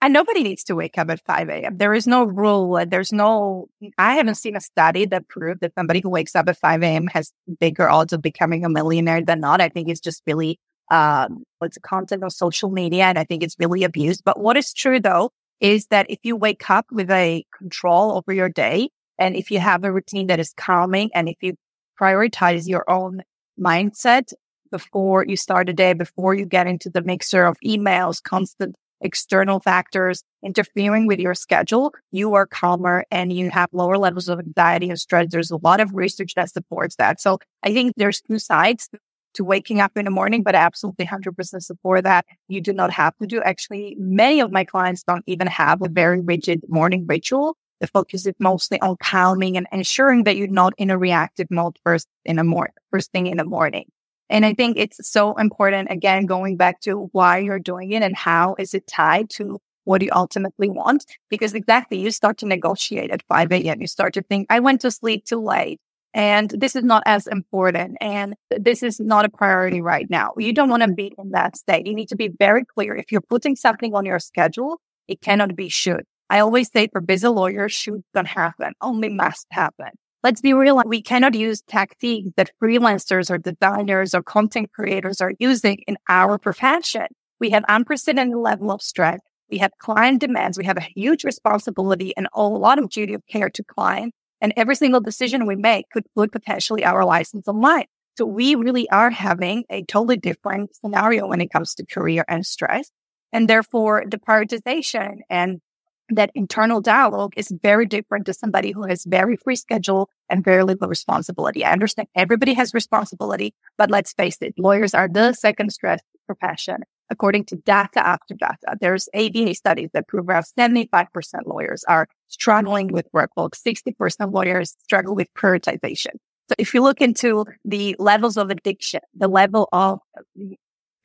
And 0.01 0.13
nobody 0.13 0.43
needs 0.43 0.63
to 0.65 0.75
wake 0.75 0.97
up 0.97 1.09
at 1.09 1.23
5 1.25 1.49
a.m. 1.49 1.77
There 1.77 1.93
is 1.93 2.07
no 2.07 2.23
rule. 2.23 2.83
There's 2.87 3.11
no, 3.11 3.67
I 3.97 4.15
haven't 4.15 4.35
seen 4.35 4.55
a 4.55 4.61
study 4.61 5.05
that 5.05 5.27
proved 5.27 5.61
that 5.61 5.73
somebody 5.75 5.99
who 5.99 6.09
wakes 6.09 6.35
up 6.35 6.49
at 6.49 6.57
5 6.57 6.83
a.m. 6.83 7.07
has 7.07 7.31
bigger 7.59 7.89
odds 7.89 8.13
of 8.13 8.21
becoming 8.21 8.65
a 8.65 8.69
millionaire 8.69 9.23
than 9.23 9.41
not. 9.41 9.61
I 9.61 9.69
think 9.69 9.89
it's 9.89 9.99
just 9.99 10.23
really, 10.25 10.57
um, 10.89 11.43
it's 11.61 11.77
content 11.83 12.23
on 12.23 12.29
social 12.29 12.69
media 12.69 13.05
and 13.05 13.19
I 13.19 13.25
think 13.25 13.43
it's 13.43 13.55
really 13.59 13.83
abused. 13.83 14.23
But 14.25 14.39
what 14.39 14.57
is 14.57 14.73
true 14.73 14.99
though 14.99 15.31
is 15.59 15.87
that 15.87 16.05
if 16.09 16.19
you 16.23 16.35
wake 16.35 16.69
up 16.69 16.85
with 16.91 17.11
a 17.11 17.43
control 17.57 18.13
over 18.13 18.33
your 18.33 18.49
day 18.49 18.89
and 19.19 19.35
if 19.35 19.51
you 19.51 19.59
have 19.59 19.83
a 19.83 19.91
routine 19.91 20.27
that 20.27 20.39
is 20.39 20.53
calming 20.55 21.09
and 21.13 21.27
if 21.27 21.35
you 21.41 21.55
prioritize 21.99 22.67
your 22.67 22.89
own 22.89 23.21
mindset 23.59 24.33
before 24.71 25.25
you 25.25 25.35
start 25.35 25.69
a 25.69 25.73
day, 25.73 25.93
before 25.93 26.33
you 26.33 26.45
get 26.45 26.67
into 26.67 26.89
the 26.89 27.01
mixer 27.01 27.45
of 27.45 27.57
emails, 27.65 28.21
constant 28.21 28.75
external 29.01 29.59
factors 29.59 30.23
interfering 30.43 31.07
with 31.07 31.19
your 31.19 31.33
schedule, 31.33 31.93
you 32.11 32.33
are 32.33 32.45
calmer 32.45 33.05
and 33.11 33.31
you 33.31 33.49
have 33.49 33.69
lower 33.71 33.97
levels 33.97 34.29
of 34.29 34.39
anxiety 34.39 34.89
and 34.89 34.99
stress. 34.99 35.27
There's 35.29 35.51
a 35.51 35.57
lot 35.57 35.79
of 35.79 35.93
research 35.93 36.33
that 36.35 36.49
supports 36.49 36.95
that. 36.97 37.21
So 37.21 37.39
I 37.63 37.73
think 37.73 37.93
there's 37.95 38.21
two 38.21 38.39
sides 38.39 38.89
to 39.35 39.43
waking 39.43 39.79
up 39.79 39.91
in 39.95 40.05
the 40.05 40.11
morning, 40.11 40.43
but 40.43 40.55
I 40.55 40.59
absolutely 40.59 41.05
100% 41.05 41.61
support 41.61 42.03
that. 42.03 42.25
You 42.47 42.61
do 42.61 42.73
not 42.73 42.91
have 42.91 43.15
to 43.17 43.27
do. 43.27 43.41
Actually, 43.41 43.95
many 43.99 44.39
of 44.39 44.51
my 44.51 44.63
clients 44.63 45.03
don't 45.03 45.23
even 45.27 45.47
have 45.47 45.81
a 45.81 45.89
very 45.89 46.19
rigid 46.19 46.61
morning 46.67 47.05
ritual. 47.07 47.55
The 47.79 47.87
focus 47.87 48.25
is 48.25 48.33
mostly 48.39 48.79
on 48.81 48.97
calming 49.01 49.57
and 49.57 49.67
ensuring 49.71 50.23
that 50.23 50.35
you're 50.35 50.47
not 50.47 50.73
in 50.77 50.89
a 50.89 50.97
reactive 50.97 51.47
mode 51.49 51.77
first 51.83 52.07
in 52.25 52.35
the 52.35 52.43
morning, 52.43 52.73
first 52.91 53.11
thing 53.11 53.27
in 53.27 53.37
the 53.37 53.45
morning. 53.45 53.85
And 54.29 54.45
I 54.45 54.53
think 54.53 54.77
it's 54.77 55.09
so 55.09 55.35
important, 55.35 55.89
again, 55.91 56.25
going 56.25 56.55
back 56.55 56.81
to 56.81 57.09
why 57.13 57.39
you're 57.39 57.59
doing 57.59 57.91
it 57.91 58.03
and 58.03 58.15
how 58.15 58.55
is 58.59 58.73
it 58.73 58.85
tied 58.85 59.29
to 59.31 59.59
what 59.85 60.03
you 60.03 60.09
ultimately 60.13 60.69
want? 60.69 61.05
Because 61.29 61.55
exactly, 61.55 61.99
you 61.99 62.11
start 62.11 62.37
to 62.39 62.45
negotiate 62.45 63.09
at 63.09 63.23
5 63.27 63.51
a.m. 63.51 63.81
You 63.81 63.87
start 63.87 64.13
to 64.13 64.21
think, 64.21 64.45
I 64.49 64.59
went 64.59 64.81
to 64.81 64.91
sleep 64.91 65.25
too 65.25 65.41
late 65.41 65.79
and 66.13 66.49
this 66.51 66.75
is 66.75 66.83
not 66.83 67.03
as 67.05 67.27
important 67.27 67.97
and 68.01 68.35
this 68.49 68.83
is 68.83 68.99
not 68.99 69.25
a 69.25 69.29
priority 69.29 69.81
right 69.81 70.09
now. 70.09 70.33
You 70.37 70.53
don't 70.53 70.69
want 70.69 70.83
to 70.83 70.91
be 70.91 71.13
in 71.17 71.31
that 71.31 71.55
state. 71.55 71.87
You 71.87 71.95
need 71.95 72.09
to 72.09 72.15
be 72.15 72.29
very 72.29 72.65
clear. 72.65 72.95
If 72.95 73.11
you're 73.11 73.21
putting 73.21 73.55
something 73.55 73.93
on 73.95 74.05
your 74.05 74.19
schedule, 74.19 74.79
it 75.07 75.21
cannot 75.21 75.55
be 75.55 75.69
should. 75.69 76.03
I 76.29 76.39
always 76.39 76.71
say 76.71 76.87
for 76.87 77.01
busy 77.01 77.27
lawyers, 77.27 77.71
should 77.71 78.03
not 78.13 78.27
happen, 78.27 78.73
only 78.81 79.09
must 79.09 79.47
happen. 79.51 79.89
Let's 80.21 80.41
be 80.41 80.53
real. 80.53 80.81
We 80.85 81.01
cannot 81.01 81.33
use 81.33 81.61
tactics 81.61 82.29
that 82.35 82.51
freelancers 82.61 83.31
or 83.31 83.37
designers 83.37 84.13
or 84.13 84.21
content 84.21 84.71
creators 84.73 85.21
are 85.21 85.33
using 85.39 85.77
in 85.87 85.97
our 86.09 86.37
profession. 86.37 87.07
We 87.39 87.51
have 87.51 87.63
unprecedented 87.69 88.35
level 88.37 88.69
of 88.69 88.81
stress. 88.81 89.21
We 89.49 89.59
have 89.59 89.71
client 89.79 90.19
demands. 90.19 90.57
We 90.57 90.65
have 90.65 90.77
a 90.77 90.81
huge 90.81 91.23
responsibility 91.23 92.13
and 92.17 92.27
a 92.33 92.43
lot 92.43 92.79
of 92.79 92.89
duty 92.89 93.13
of 93.13 93.25
care 93.27 93.49
to 93.49 93.63
client. 93.63 94.13
And 94.41 94.53
every 94.55 94.75
single 94.75 95.01
decision 95.01 95.47
we 95.47 95.55
make 95.55 95.85
could 95.91 96.03
put 96.15 96.31
potentially 96.31 96.83
our 96.83 97.05
license 97.05 97.47
on 97.47 97.61
line. 97.61 97.85
So 98.17 98.25
we 98.25 98.55
really 98.55 98.89
are 98.89 99.09
having 99.09 99.63
a 99.69 99.83
totally 99.85 100.17
different 100.17 100.75
scenario 100.75 101.27
when 101.27 101.39
it 101.39 101.49
comes 101.49 101.73
to 101.75 101.85
career 101.85 102.25
and 102.27 102.45
stress. 102.45 102.91
And 103.31 103.47
therefore 103.47 104.03
the 104.05 104.17
prioritization 104.17 105.19
and 105.29 105.61
that 106.09 106.31
internal 106.35 106.81
dialogue 106.81 107.33
is 107.37 107.53
very 107.61 107.85
different 107.85 108.25
to 108.25 108.33
somebody 108.33 108.71
who 108.71 108.83
has 108.83 109.05
very 109.05 109.35
free 109.37 109.55
schedule 109.55 110.09
and 110.29 110.43
very 110.43 110.63
little 110.63 110.87
responsibility. 110.87 111.63
I 111.63 111.71
understand 111.71 112.07
everybody 112.15 112.53
has 112.53 112.73
responsibility, 112.73 113.53
but 113.77 113.91
let's 113.91 114.13
face 114.13 114.37
it, 114.41 114.53
lawyers 114.57 114.93
are 114.93 115.07
the 115.07 115.33
second 115.33 115.71
stress 115.71 116.01
profession. 116.25 116.77
According 117.11 117.45
to 117.45 117.55
data 117.55 118.05
after 118.05 118.35
data, 118.35 118.77
there's 118.79 119.09
ABA 119.15 119.55
studies 119.55 119.89
that 119.93 120.07
prove 120.07 120.29
around 120.29 120.45
75% 120.57 121.07
lawyers 121.45 121.83
are 121.87 122.07
struggling 122.27 122.87
with 122.87 123.07
workload. 123.15 123.53
60% 123.53 124.31
lawyers 124.31 124.75
struggle 124.83 125.15
with 125.15 125.27
prioritization. 125.33 126.13
So 126.49 126.55
if 126.57 126.73
you 126.73 126.81
look 126.81 127.01
into 127.01 127.45
the 127.65 127.95
levels 127.99 128.37
of 128.37 128.49
addiction, 128.49 129.01
the 129.15 129.27
level 129.27 129.69
of 129.71 129.99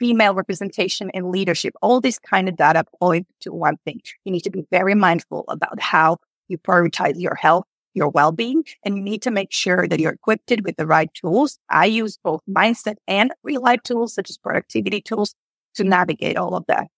female 0.04 0.34
representation 0.34 1.08
in 1.14 1.30
leadership, 1.32 1.72
all 1.80 1.98
this 1.98 2.18
kind 2.18 2.46
of 2.46 2.58
data 2.58 2.84
point 3.00 3.26
to 3.40 3.50
one 3.50 3.78
thing. 3.86 4.02
You 4.26 4.32
need 4.32 4.42
to 4.42 4.50
be 4.50 4.66
very 4.70 4.94
mindful 4.94 5.46
about 5.48 5.80
how 5.80 6.18
you 6.46 6.58
prioritize 6.58 7.14
your 7.16 7.34
health, 7.34 7.64
your 7.94 8.10
well-being, 8.10 8.64
and 8.84 8.98
you 8.98 9.02
need 9.02 9.22
to 9.22 9.30
make 9.30 9.50
sure 9.50 9.88
that 9.88 9.98
you're 10.00 10.12
equipped 10.12 10.52
with 10.62 10.76
the 10.76 10.86
right 10.86 11.08
tools. 11.14 11.58
I 11.70 11.86
use 11.86 12.18
both 12.22 12.42
mindset 12.46 12.96
and 13.08 13.32
real 13.42 13.62
life 13.62 13.82
tools, 13.82 14.12
such 14.12 14.28
as 14.28 14.36
productivity 14.36 15.00
tools 15.00 15.34
to 15.76 15.84
navigate 15.84 16.36
all 16.36 16.54
of 16.54 16.66
that. 16.68 16.88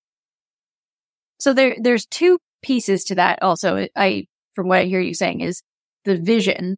So 1.38 1.52
there, 1.52 1.76
there's 1.80 2.06
two 2.06 2.40
pieces 2.60 3.04
to 3.04 3.14
that 3.14 3.40
also. 3.40 3.86
I, 3.94 4.26
from 4.54 4.66
what 4.66 4.80
I 4.80 4.84
hear 4.86 5.00
you 5.00 5.14
saying 5.14 5.42
is 5.42 5.62
the 6.04 6.16
vision. 6.16 6.76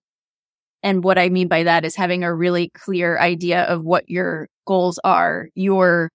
And 0.82 1.02
what 1.02 1.16
I 1.16 1.30
mean 1.30 1.48
by 1.48 1.62
that 1.62 1.86
is 1.86 1.96
having 1.96 2.22
a 2.22 2.34
really 2.34 2.68
clear 2.68 3.18
idea 3.18 3.62
of 3.62 3.82
what 3.82 4.10
your 4.10 4.48
goals 4.66 5.00
are, 5.02 5.48
your 5.54 6.10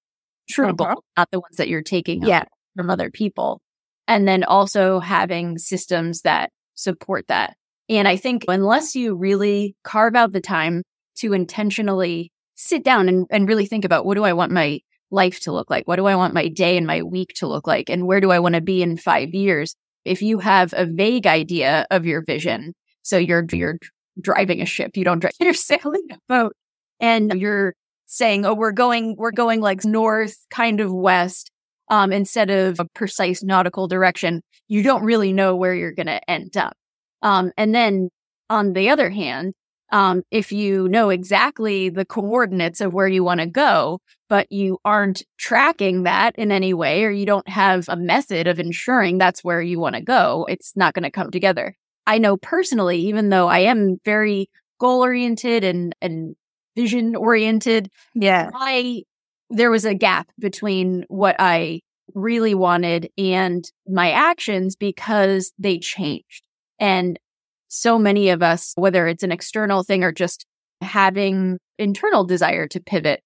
true 0.49 0.69
uh-huh. 0.69 0.95
not 1.17 1.29
the 1.31 1.39
ones 1.39 1.57
that 1.57 1.67
you're 1.67 1.81
taking 1.81 2.23
yeah. 2.23 2.43
from 2.75 2.89
other 2.89 3.09
people. 3.09 3.61
And 4.07 4.27
then 4.27 4.43
also 4.43 4.99
having 4.99 5.57
systems 5.57 6.21
that 6.21 6.51
support 6.75 7.27
that. 7.27 7.55
And 7.89 8.07
I 8.07 8.17
think 8.17 8.45
unless 8.47 8.95
you 8.95 9.15
really 9.15 9.75
carve 9.83 10.15
out 10.15 10.33
the 10.33 10.41
time 10.41 10.83
to 11.17 11.33
intentionally 11.33 12.31
sit 12.55 12.83
down 12.83 13.07
and, 13.09 13.27
and 13.29 13.47
really 13.47 13.65
think 13.65 13.85
about 13.85 14.05
what 14.05 14.15
do 14.15 14.23
I 14.23 14.33
want 14.33 14.51
my 14.51 14.79
life 15.11 15.41
to 15.41 15.51
look 15.51 15.69
like? 15.69 15.87
What 15.87 15.97
do 15.97 16.05
I 16.05 16.15
want 16.15 16.33
my 16.33 16.47
day 16.47 16.77
and 16.77 16.87
my 16.87 17.03
week 17.03 17.33
to 17.35 17.47
look 17.47 17.67
like? 17.67 17.89
And 17.89 18.07
where 18.07 18.19
do 18.19 18.31
I 18.31 18.39
want 18.39 18.55
to 18.55 18.61
be 18.61 18.81
in 18.81 18.97
five 18.97 19.33
years? 19.33 19.75
If 20.05 20.21
you 20.21 20.39
have 20.39 20.73
a 20.75 20.85
vague 20.85 21.27
idea 21.27 21.85
of 21.91 22.05
your 22.05 22.23
vision, 22.23 22.73
so 23.03 23.17
you're, 23.17 23.45
you're 23.51 23.77
driving 24.19 24.61
a 24.61 24.65
ship, 24.65 24.97
you 24.97 25.03
don't 25.03 25.19
drive, 25.21 25.33
you're 25.39 25.53
sailing 25.53 26.07
a 26.11 26.17
boat 26.27 26.55
and 26.99 27.39
you're 27.39 27.75
saying, 28.13 28.45
Oh, 28.45 28.53
we're 28.53 28.71
going, 28.71 29.15
we're 29.17 29.31
going 29.31 29.59
like 29.61 29.83
north, 29.83 30.35
kind 30.49 30.79
of 30.79 30.93
west. 30.93 31.49
Um, 31.89 32.13
instead 32.13 32.49
of 32.49 32.79
a 32.79 32.85
precise 32.93 33.43
nautical 33.43 33.87
direction, 33.87 34.41
you 34.67 34.83
don't 34.83 35.03
really 35.03 35.33
know 35.33 35.55
where 35.55 35.75
you're 35.75 35.91
going 35.91 36.07
to 36.07 36.29
end 36.29 36.55
up. 36.55 36.75
Um, 37.21 37.51
and 37.57 37.75
then 37.75 38.09
on 38.49 38.73
the 38.73 38.89
other 38.89 39.09
hand, 39.09 39.53
um, 39.91 40.23
if 40.31 40.51
you 40.51 40.87
know 40.87 41.09
exactly 41.09 41.89
the 41.89 42.05
coordinates 42.05 42.81
of 42.81 42.93
where 42.93 43.07
you 43.07 43.23
want 43.23 43.41
to 43.41 43.45
go, 43.45 43.99
but 44.27 44.51
you 44.51 44.79
aren't 44.83 45.23
tracking 45.37 46.03
that 46.03 46.35
in 46.35 46.51
any 46.51 46.73
way, 46.73 47.03
or 47.03 47.11
you 47.11 47.25
don't 47.25 47.47
have 47.47 47.87
a 47.89 47.95
method 47.95 48.47
of 48.47 48.59
ensuring 48.59 49.17
that's 49.17 49.43
where 49.43 49.61
you 49.61 49.79
want 49.79 49.95
to 49.95 50.01
go, 50.01 50.47
it's 50.49 50.75
not 50.75 50.95
going 50.95 51.03
to 51.03 51.11
come 51.11 51.29
together. 51.29 51.75
I 52.07 52.17
know 52.17 52.37
personally, 52.37 52.97
even 53.01 53.29
though 53.29 53.47
I 53.47 53.59
am 53.59 53.97
very 54.03 54.49
goal 54.79 55.01
oriented 55.03 55.63
and, 55.63 55.95
and 56.01 56.35
vision 56.75 57.15
oriented, 57.15 57.89
yeah, 58.13 58.49
I, 58.53 59.03
there 59.49 59.71
was 59.71 59.85
a 59.85 59.93
gap 59.93 60.29
between 60.39 61.05
what 61.07 61.35
I 61.39 61.81
really 62.13 62.55
wanted 62.55 63.09
and 63.17 63.63
my 63.87 64.11
actions 64.11 64.75
because 64.75 65.51
they 65.57 65.79
changed. 65.79 66.43
And 66.79 67.19
so 67.67 67.97
many 67.97 68.29
of 68.29 68.43
us, 68.43 68.73
whether 68.75 69.07
it's 69.07 69.23
an 69.23 69.31
external 69.31 69.83
thing 69.83 70.03
or 70.03 70.11
just 70.11 70.45
having 70.81 71.57
internal 71.79 72.23
desire 72.23 72.67
to 72.67 72.79
pivot, 72.79 73.21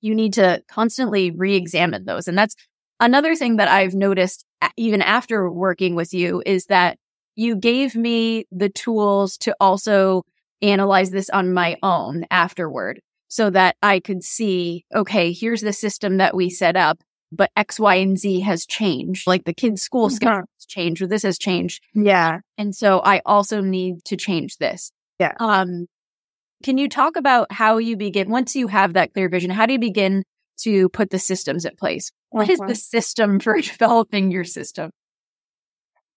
you 0.00 0.14
need 0.14 0.34
to 0.34 0.62
constantly 0.68 1.30
re 1.30 1.54
examine 1.54 2.04
those. 2.04 2.28
And 2.28 2.36
that's 2.36 2.54
another 3.00 3.34
thing 3.34 3.56
that 3.56 3.68
I've 3.68 3.94
noticed 3.94 4.44
even 4.76 5.02
after 5.02 5.50
working 5.50 5.94
with 5.94 6.14
you 6.14 6.42
is 6.46 6.66
that 6.66 6.98
you 7.36 7.56
gave 7.56 7.94
me 7.94 8.46
the 8.52 8.68
tools 8.68 9.36
to 9.38 9.54
also 9.60 10.22
analyze 10.64 11.10
this 11.10 11.30
on 11.30 11.52
my 11.52 11.76
own 11.82 12.24
afterward 12.30 13.00
so 13.28 13.50
that 13.50 13.76
I 13.82 14.00
could 14.00 14.22
see, 14.22 14.84
okay, 14.94 15.32
here's 15.32 15.60
the 15.60 15.72
system 15.72 16.16
that 16.18 16.34
we 16.34 16.50
set 16.50 16.76
up 16.76 17.02
but 17.36 17.50
X, 17.56 17.78
Y, 17.80 17.96
and 17.96 18.18
Z 18.18 18.40
has 18.40 18.66
changed. 18.66 19.26
Like 19.26 19.44
the 19.44 19.54
kids' 19.54 19.82
school 19.82 20.06
mm-hmm. 20.06 20.14
schedule 20.14 20.48
has 20.58 20.66
changed, 20.66 21.02
or 21.02 21.06
this 21.06 21.22
has 21.22 21.38
changed. 21.38 21.82
Yeah. 21.94 22.40
And 22.56 22.74
so 22.74 23.00
I 23.00 23.20
also 23.26 23.60
need 23.60 24.04
to 24.06 24.16
change 24.16 24.58
this. 24.58 24.92
Yeah. 25.18 25.32
Um, 25.38 25.86
can 26.62 26.78
you 26.78 26.88
talk 26.88 27.16
about 27.16 27.52
how 27.52 27.78
you 27.78 27.96
begin 27.96 28.30
once 28.30 28.56
you 28.56 28.68
have 28.68 28.94
that 28.94 29.12
clear 29.12 29.28
vision? 29.28 29.50
How 29.50 29.66
do 29.66 29.72
you 29.72 29.78
begin 29.78 30.24
to 30.58 30.88
put 30.90 31.10
the 31.10 31.18
systems 31.18 31.64
in 31.64 31.74
place? 31.76 32.10
What 32.30 32.48
is 32.48 32.58
the 32.58 32.74
system 32.74 33.38
for 33.40 33.60
developing 33.60 34.30
your 34.30 34.44
system? 34.44 34.90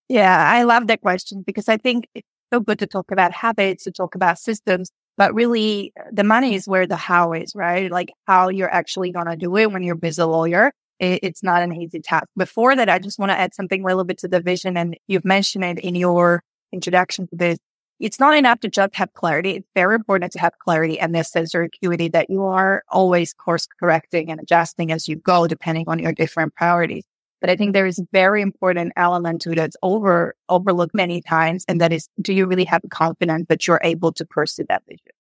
Yeah, 0.10 0.50
I 0.50 0.64
love 0.64 0.88
that 0.88 1.02
question 1.02 1.44
because 1.46 1.68
I 1.68 1.78
think 1.78 2.08
so 2.52 2.60
good 2.60 2.80
to 2.80 2.88
talk 2.88 3.12
about 3.12 3.32
habits, 3.32 3.84
to 3.86 3.92
talk 3.92 4.16
about 4.16 4.40
systems, 4.40 4.92
but 5.18 5.34
really 5.34 5.94
uh, 6.00 6.04
the 6.12 6.24
money 6.24 6.56
is 6.56 6.68
where 6.68 6.88
the 6.88 6.96
how 6.96 7.34
is, 7.34 7.54
right? 7.56 7.92
Like 7.92 8.14
how 8.26 8.50
you're 8.50 8.74
actually 8.74 9.12
going 9.12 9.28
to 9.28 9.36
do 9.36 9.56
it 9.58 9.72
when 9.72 9.84
you're 9.84 9.96
busy 9.96 10.24
lawyer 10.24 10.72
it, 11.00 11.20
it's 11.24 11.44
not 11.44 11.62
an 11.62 11.74
easy 11.74 12.00
task. 12.00 12.28
Before 12.36 12.76
that, 12.76 12.90
I 12.90 13.00
just 13.00 13.20
want 13.20 13.32
to 13.32 13.40
add 13.40 13.54
something 13.54 13.84
a 13.84 13.86
little 13.86 14.04
bit 14.04 14.18
to 14.20 14.28
the 14.28 14.40
vision. 14.40 14.78
And 14.78 14.98
you've 15.08 15.26
mentioned 15.26 15.64
it 15.64 15.80
in 15.80 15.96
your 15.96 16.44
introduction 16.72 17.28
to 17.28 17.36
this. 17.36 17.58
It's 18.00 18.20
not 18.20 18.38
enough 18.38 18.60
to 18.60 18.70
just 18.70 18.96
have 18.96 19.12
clarity. 19.14 19.52
It's 19.52 19.68
very 19.74 19.96
important 19.96 20.32
to 20.34 20.40
have 20.40 20.54
clarity 20.60 21.00
and 21.00 21.16
this 21.16 21.32
sensory 21.32 21.66
acuity 21.66 22.10
that 22.10 22.30
you 22.30 22.44
are 22.44 22.84
always 22.90 23.34
course 23.34 23.68
correcting 23.80 24.30
and 24.30 24.40
adjusting 24.40 24.92
as 24.92 25.08
you 25.08 25.16
go, 25.16 25.48
depending 25.48 25.86
on 25.88 25.98
your 25.98 26.12
different 26.12 26.54
priorities. 26.54 27.06
But 27.40 27.50
I 27.50 27.56
think 27.56 27.74
there 27.74 27.86
is 27.86 28.00
a 28.00 28.08
very 28.12 28.42
important 28.42 28.94
element 28.96 29.42
to 29.42 29.54
that's 29.54 29.78
over 29.84 30.36
overlooked 30.50 30.96
many 30.96 31.22
times. 31.22 31.66
And 31.68 31.80
that 31.82 31.94
is, 31.94 32.10
do 32.22 32.34
you 32.34 32.48
really 32.48 32.66
have 32.66 32.82
confidence 32.90 33.46
that 33.50 33.68
you're 33.68 33.82
able 33.84 34.12
to 34.14 34.26
pursue 34.26 34.66
that 34.70 34.84
vision? 34.88 35.12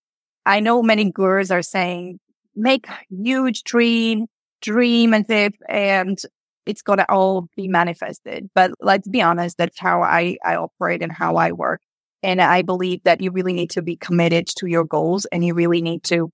I 0.45 0.59
know 0.59 0.81
many 0.81 1.11
gurus 1.11 1.51
are 1.51 1.61
saying, 1.61 2.19
make 2.55 2.87
huge 3.09 3.63
dream, 3.63 4.27
dream 4.61 5.13
and 5.13 5.25
if 5.29 5.53
and 5.69 6.17
it's 6.65 6.81
to 6.81 7.09
all 7.09 7.47
be 7.55 7.67
manifested. 7.67 8.49
But 8.53 8.71
let's 8.81 9.07
be 9.07 9.21
honest, 9.21 9.57
that's 9.57 9.79
how 9.79 10.01
I, 10.01 10.37
I 10.43 10.55
operate 10.55 11.01
and 11.01 11.11
how 11.11 11.35
I 11.37 11.51
work. 11.53 11.81
And 12.23 12.41
I 12.41 12.61
believe 12.61 13.03
that 13.03 13.21
you 13.21 13.31
really 13.31 13.53
need 13.53 13.69
to 13.71 13.81
be 13.81 13.95
committed 13.95 14.47
to 14.57 14.67
your 14.67 14.83
goals 14.83 15.25
and 15.25 15.45
you 15.45 15.53
really 15.53 15.81
need 15.81 16.03
to 16.05 16.29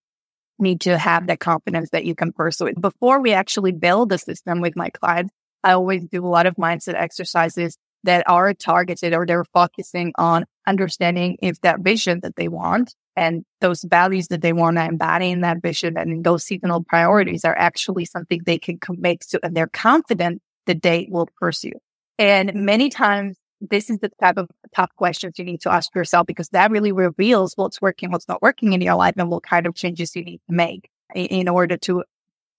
need 0.60 0.82
to 0.82 0.98
have 0.98 1.28
that 1.28 1.40
confidence 1.40 1.90
that 1.92 2.06
you 2.06 2.16
can 2.16 2.32
pursue 2.32 2.68
it. 2.68 2.82
Before 2.82 3.20
we 3.20 3.34
actually 3.34 3.72
build 3.72 4.12
a 4.12 4.18
system 4.18 4.62
with 4.62 4.76
my 4.76 4.90
clients, 4.90 5.34
I 5.64 5.74
always 5.74 6.06
do 6.06 6.26
a 6.26 6.28
lot 6.28 6.46
of 6.46 6.56
mindset 6.56 6.96
exercises 6.96 7.78
that 8.04 8.24
are 8.30 8.54
targeted 8.54 9.14
or 9.14 9.26
they're 9.26 9.46
focusing 9.46 10.12
on 10.18 10.46
understanding 10.68 11.38
if 11.42 11.60
that 11.62 11.80
vision 11.80 12.20
that 12.22 12.36
they 12.36 12.48
want 12.48 12.96
and 13.16 13.46
those 13.62 13.84
values 13.84 14.28
that 14.28 14.42
they 14.42 14.54
want 14.54 14.78
to 14.78 14.84
embody 14.84 15.30
in 15.30 15.42
that 15.42 15.62
vision 15.62 15.98
and 15.98 16.24
those 16.24 16.44
seasonal 16.44 16.84
priorities 16.84 17.46
are 17.46 17.58
actually 17.58 18.06
something 18.06 18.42
they 18.46 18.58
can 18.58 18.78
commit 18.78 19.22
to 19.22 19.40
and 19.44 19.56
they're 19.56 19.68
confident 19.68 20.42
that 20.66 20.82
they 20.82 21.08
will 21.10 21.30
pursue. 21.40 21.74
And 22.18 22.54
many 22.54 22.90
times 22.90 23.38
this 23.62 23.90
is 23.90 24.00
the 24.00 24.10
type 24.22 24.38
of 24.38 24.50
tough 24.76 24.92
questions 24.98 25.38
you 25.38 25.46
need 25.46 25.62
to 25.62 25.72
ask 25.72 25.94
yourself 25.96 26.28
because 26.28 26.50
that 26.50 26.72
really 26.72 26.92
reveals 26.92 27.54
what's 27.56 27.82
working, 27.82 28.12
what's 28.12 28.28
not 28.28 28.42
working 28.42 28.74
in 28.74 28.82
your 28.82 28.96
life 28.96 29.14
and 29.18 29.30
what 29.30 29.44
kind 29.44 29.66
of 29.66 29.76
changes 29.76 30.16
you 30.16 30.24
need 30.24 30.42
to 30.50 30.56
make 30.56 30.90
in 31.16 31.48
order 31.48 31.78
to 31.78 32.04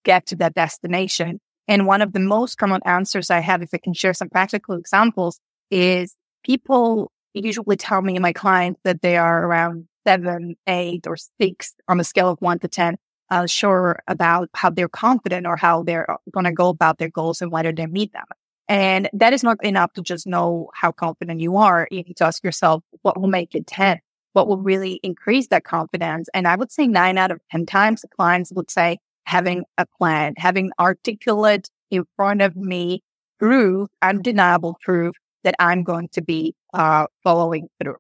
get 0.05 0.27
to 0.27 0.37
that 0.37 0.55
destination. 0.55 1.41
And 1.67 1.87
one 1.87 2.03
of 2.03 2.13
the 2.13 2.21
most 2.21 2.59
common 2.59 2.81
answers 2.85 3.31
I 3.31 3.41
have, 3.41 3.63
if 3.63 3.71
I 3.73 3.79
can 3.79 3.95
share 3.95 4.15
some 4.15 4.29
practical 4.29 4.75
examples, 4.75 5.41
is 5.71 6.15
people 6.45 7.11
usually 7.33 7.77
tell 7.77 8.03
me, 8.03 8.19
my 8.19 8.33
clients, 8.33 8.81
that 8.85 9.03
they 9.03 9.17
are 9.17 9.47
around 9.47 9.89
seven, 10.07 10.57
eight, 10.67 11.07
or 11.07 11.17
six 11.41 11.75
on 11.89 11.99
a 11.99 12.05
scale 12.05 12.29
of 12.29 12.41
one 12.41 12.59
to 12.61 12.69
10, 12.69 12.97
uh, 13.31 13.47
sure 13.47 13.99
about 14.07 14.51
how 14.55 14.71
they're 14.71 14.89
confident 14.89 15.47
or 15.47 15.57
how 15.57 15.83
they're 15.83 16.07
going 16.31 16.45
to 16.45 16.53
go 16.53 16.69
about 16.69 16.99
their 16.99 17.09
goals 17.11 17.41
and 17.41 17.51
whether 17.51 17.73
they 17.73 17.87
meet 17.87 18.13
them. 18.13 18.25
And 18.69 19.11
that 19.13 19.33
is 19.33 19.43
not 19.43 19.63
enough 19.65 19.93
to 19.95 20.03
just 20.03 20.27
know 20.27 20.71
how 20.75 20.93
confident 20.93 21.41
you 21.41 21.57
are. 21.57 21.89
You 21.91 22.03
need 22.03 22.17
to 22.19 22.27
ask 22.27 22.43
yourself, 22.45 22.83
what 23.03 23.21
will 23.21 23.29
make 23.29 23.55
it 23.55 23.67
10? 23.67 24.01
What 24.33 24.49
will 24.49 24.59
really 24.59 25.01
increase 25.03 25.49
that 25.49 25.65
confidence? 25.65 26.29
And 26.35 26.49
I 26.49 26.57
would 26.57 26.73
say 26.73 26.87
nine 26.87 27.19
out 27.19 27.31
of 27.31 27.41
10 27.51 27.67
times 27.67 28.05
clients 28.17 28.53
would 28.53 28.71
say 28.71 28.99
having 29.27 29.65
a 29.79 29.87
plan, 29.99 30.35
having 30.37 30.71
articulate 30.79 31.69
in 31.91 32.05
front 32.17 32.43
of 32.43 32.57
me 32.57 33.03
proof, 33.39 33.89
undeniable 34.03 34.77
proof 34.83 35.15
that 35.45 35.55
I'm 35.59 35.83
going 35.83 36.09
to 36.13 36.23
be 36.23 36.55
uh, 36.73 37.07
following 37.23 37.69
through. 37.81 37.97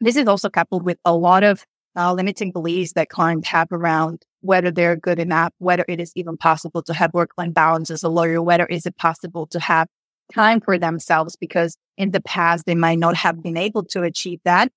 This 0.00 0.16
is 0.16 0.26
also 0.26 0.50
coupled 0.50 0.84
with 0.84 0.98
a 1.04 1.14
lot 1.14 1.44
of 1.44 1.64
uh, 1.96 2.12
limiting 2.12 2.50
beliefs 2.50 2.94
that 2.94 3.08
clients 3.08 3.48
have 3.48 3.68
around 3.70 4.22
whether 4.40 4.70
they're 4.70 4.96
good 4.96 5.18
enough, 5.18 5.52
whether 5.58 5.84
it 5.88 6.00
is 6.00 6.12
even 6.16 6.36
possible 6.36 6.82
to 6.82 6.92
have 6.92 7.14
work-life 7.14 7.54
balance 7.54 7.90
as 7.90 8.02
a 8.02 8.08
lawyer, 8.08 8.42
whether 8.42 8.66
is 8.66 8.86
it 8.86 8.96
possible 8.96 9.46
to 9.46 9.60
have 9.60 9.86
time 10.32 10.60
for 10.60 10.78
themselves 10.78 11.36
because 11.36 11.76
in 11.96 12.10
the 12.10 12.20
past 12.22 12.66
they 12.66 12.74
might 12.74 12.98
not 12.98 13.14
have 13.14 13.42
been 13.42 13.56
able 13.56 13.84
to 13.84 14.02
achieve 14.02 14.40
that. 14.44 14.72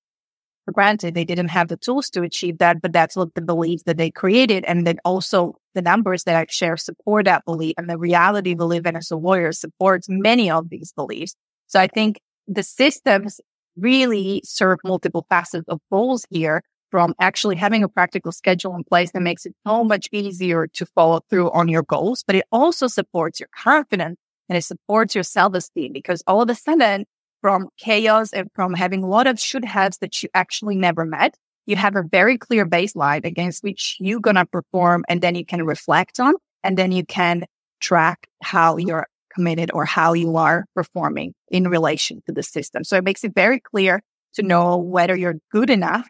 For 0.66 0.72
granted, 0.72 1.14
they 1.14 1.24
didn't 1.24 1.48
have 1.48 1.68
the 1.68 1.76
tools 1.76 2.10
to 2.10 2.22
achieve 2.22 2.58
that, 2.58 2.82
but 2.82 2.92
that's 2.92 3.14
what 3.14 3.34
the 3.34 3.40
beliefs 3.40 3.84
that 3.84 3.98
they 3.98 4.10
created. 4.10 4.64
And 4.64 4.84
then 4.84 4.98
also 5.04 5.54
the 5.74 5.82
numbers 5.82 6.24
that 6.24 6.34
I 6.34 6.46
share 6.50 6.76
support 6.76 7.26
that 7.26 7.44
belief 7.44 7.74
and 7.78 7.88
the 7.88 7.96
reality 7.96 8.54
we 8.54 8.64
live 8.64 8.84
in 8.84 8.96
as 8.96 9.12
a 9.12 9.16
lawyer 9.16 9.52
supports 9.52 10.08
many 10.08 10.50
of 10.50 10.68
these 10.68 10.92
beliefs. 10.92 11.36
So 11.68 11.78
I 11.78 11.86
think 11.86 12.18
the 12.48 12.64
systems 12.64 13.40
really 13.76 14.40
serve 14.44 14.80
multiple 14.84 15.24
facets 15.28 15.68
of 15.68 15.78
goals 15.92 16.26
here 16.30 16.62
from 16.90 17.14
actually 17.20 17.56
having 17.56 17.84
a 17.84 17.88
practical 17.88 18.32
schedule 18.32 18.74
in 18.74 18.82
place 18.82 19.12
that 19.12 19.22
makes 19.22 19.46
it 19.46 19.54
so 19.66 19.84
much 19.84 20.08
easier 20.10 20.66
to 20.66 20.86
follow 20.86 21.20
through 21.30 21.50
on 21.52 21.68
your 21.68 21.82
goals, 21.82 22.24
but 22.26 22.34
it 22.34 22.44
also 22.50 22.88
supports 22.88 23.38
your 23.38 23.48
confidence 23.54 24.16
and 24.48 24.58
it 24.58 24.62
supports 24.62 25.14
your 25.14 25.24
self-esteem 25.24 25.92
because 25.92 26.22
all 26.26 26.42
of 26.42 26.50
a 26.50 26.54
sudden 26.54 27.04
from 27.40 27.68
chaos 27.78 28.32
and 28.32 28.50
from 28.54 28.74
having 28.74 29.02
a 29.02 29.08
lot 29.08 29.26
of 29.26 29.38
should 29.38 29.64
haves 29.64 29.98
that 29.98 30.22
you 30.22 30.28
actually 30.34 30.76
never 30.76 31.04
met, 31.04 31.36
you 31.66 31.76
have 31.76 31.96
a 31.96 32.02
very 32.02 32.38
clear 32.38 32.66
baseline 32.66 33.24
against 33.24 33.62
which 33.62 33.96
you're 34.00 34.20
going 34.20 34.36
to 34.36 34.46
perform 34.46 35.04
and 35.08 35.20
then 35.20 35.34
you 35.34 35.44
can 35.44 35.64
reflect 35.64 36.20
on 36.20 36.34
and 36.62 36.76
then 36.76 36.92
you 36.92 37.04
can 37.04 37.44
track 37.80 38.28
how 38.42 38.76
mm-hmm. 38.76 38.88
you're 38.88 39.06
committed 39.34 39.70
or 39.74 39.84
how 39.84 40.14
you 40.14 40.36
are 40.36 40.64
performing 40.74 41.34
in 41.50 41.68
relation 41.68 42.22
to 42.26 42.32
the 42.32 42.42
system. 42.42 42.84
So 42.84 42.96
it 42.96 43.04
makes 43.04 43.22
it 43.22 43.34
very 43.34 43.60
clear 43.60 44.02
to 44.34 44.42
know 44.42 44.78
whether 44.78 45.14
you're 45.14 45.36
good 45.52 45.70
enough. 45.70 46.08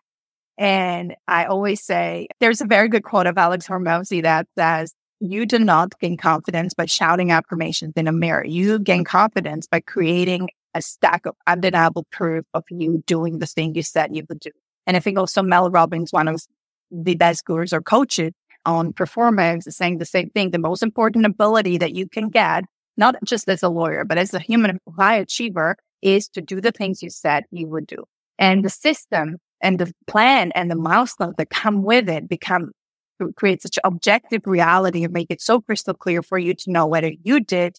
And 0.59 1.15
I 1.27 1.47
always 1.47 1.83
say 1.83 2.29
there's 2.41 2.61
a 2.61 2.67
very 2.67 2.89
good 2.89 3.03
quote 3.03 3.27
of 3.27 3.37
Alex 3.37 3.67
Hormozi 3.67 4.23
that 4.23 4.47
says, 4.57 4.95
you 5.21 5.47
do 5.47 5.59
not 5.59 5.99
gain 5.99 6.17
confidence 6.17 6.75
by 6.75 6.87
shouting 6.87 7.31
affirmations 7.31 7.95
in 7.97 8.07
a 8.07 8.13
mirror. 8.13 8.45
You 8.45 8.79
gain 8.79 9.05
confidence 9.05 9.67
by 9.67 9.81
creating 9.81 10.51
a 10.77 10.83
stack 10.83 11.27
of 11.27 11.35
undeniable 11.47 12.07
proof 12.13 12.45
of 12.55 12.65
you 12.71 13.03
doing 13.07 13.39
the 13.39 13.47
thing 13.47 13.75
you 13.75 13.83
said 13.83 14.15
you 14.15 14.25
would 14.29 14.41
do. 14.41 14.51
And 14.87 14.97
I 14.97 15.01
think 15.01 15.19
also 15.19 15.43
Mel 15.43 15.71
Robbins, 15.71 16.13
one 16.13 16.29
of 16.29 16.43
the 16.91 17.15
best 17.15 17.45
gurus 17.45 17.73
or 17.73 17.81
coaches 17.81 18.33
on 18.65 18.93
performance, 18.93 19.67
is 19.67 19.77
saying 19.77 19.99
the 19.99 20.05
same 20.05 20.31
thing. 20.31 20.51
The 20.51 20.59
most 20.59 20.83
important 20.83 21.27
ability 21.27 21.79
that 21.79 21.95
you 21.95 22.09
can 22.09 22.29
get, 22.29 22.65
not 22.97 23.17
just 23.25 23.49
as 23.49 23.63
a 23.63 23.69
lawyer, 23.69 24.05
but 24.05 24.19
as 24.19 24.35
a 24.35 24.39
human 24.39 24.79
high 24.97 25.17
achiever, 25.17 25.77
is 26.03 26.29
to 26.29 26.41
do 26.41 26.61
the 26.61 26.73
things 26.73 27.03
you 27.03 27.11
said 27.11 27.45
you 27.51 27.67
would 27.69 27.87
do. 27.87 28.05
And 28.39 28.65
the 28.65 28.71
system 28.71 29.39
and 29.63 29.79
the 29.79 29.93
plan 30.07 30.53
and 30.55 30.71
the 30.71 30.77
milestones 30.77 31.35
that 31.39 31.51
come 31.51 31.83
with 31.83 32.09
it 32.09 32.29
become 32.29 32.73
create 33.35 33.63
such 33.63 33.79
objective 33.83 34.43
reality 34.45 35.03
and 35.03 35.13
make 35.13 35.29
it 35.31 35.41
so 35.41 35.61
crystal 35.61 35.95
clear 35.95 36.23
for 36.23 36.39
you 36.39 36.53
to 36.53 36.71
know 36.71 36.87
whether 36.87 37.13
you 37.23 37.41
did 37.41 37.79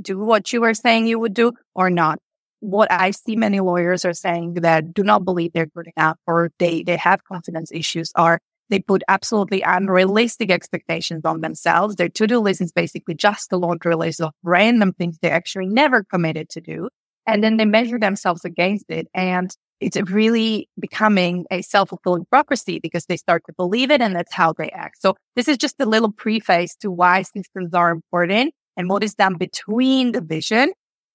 do 0.00 0.18
what 0.18 0.52
you 0.52 0.60
were 0.60 0.74
saying 0.74 1.06
you 1.06 1.18
would 1.18 1.34
do 1.34 1.52
or 1.74 1.90
not. 1.90 2.18
What 2.60 2.90
I 2.90 3.12
see 3.12 3.36
many 3.36 3.60
lawyers 3.60 4.04
are 4.04 4.14
saying 4.14 4.54
that 4.54 4.92
do 4.92 5.02
not 5.04 5.24
believe 5.24 5.52
they're 5.52 5.66
good 5.66 5.88
enough 5.96 6.18
or 6.26 6.50
they, 6.58 6.82
they 6.82 6.96
have 6.96 7.24
confidence 7.24 7.70
issues 7.72 8.10
are 8.14 8.40
they 8.70 8.80
put 8.80 9.02
absolutely 9.08 9.62
unrealistic 9.62 10.50
expectations 10.50 11.24
on 11.24 11.40
themselves. 11.40 11.96
Their 11.96 12.08
to-do 12.08 12.38
list 12.38 12.60
is 12.60 12.72
basically 12.72 13.14
just 13.14 13.52
a 13.52 13.56
laundry 13.56 13.94
list 13.94 14.20
of 14.20 14.32
random 14.42 14.92
things 14.92 15.18
they 15.22 15.30
actually 15.30 15.66
never 15.66 16.04
committed 16.04 16.50
to 16.50 16.60
do. 16.60 16.88
And 17.26 17.42
then 17.42 17.56
they 17.56 17.64
measure 17.64 17.98
themselves 17.98 18.44
against 18.44 18.86
it. 18.90 19.06
And 19.14 19.54
it's 19.80 19.96
really 20.10 20.68
becoming 20.78 21.46
a 21.50 21.62
self-fulfilling 21.62 22.26
prophecy 22.30 22.80
because 22.82 23.06
they 23.06 23.16
start 23.16 23.42
to 23.46 23.52
believe 23.56 23.90
it 23.90 24.00
and 24.00 24.14
that's 24.14 24.34
how 24.34 24.52
they 24.52 24.70
act. 24.70 25.00
So 25.00 25.14
this 25.36 25.48
is 25.48 25.56
just 25.56 25.76
a 25.78 25.86
little 25.86 26.10
preface 26.10 26.74
to 26.76 26.90
why 26.90 27.22
systems 27.22 27.72
are 27.74 27.90
important 27.90 28.52
and 28.78 28.88
what 28.88 29.04
is 29.04 29.14
done 29.14 29.34
between 29.34 30.12
the 30.12 30.22
vision 30.22 30.72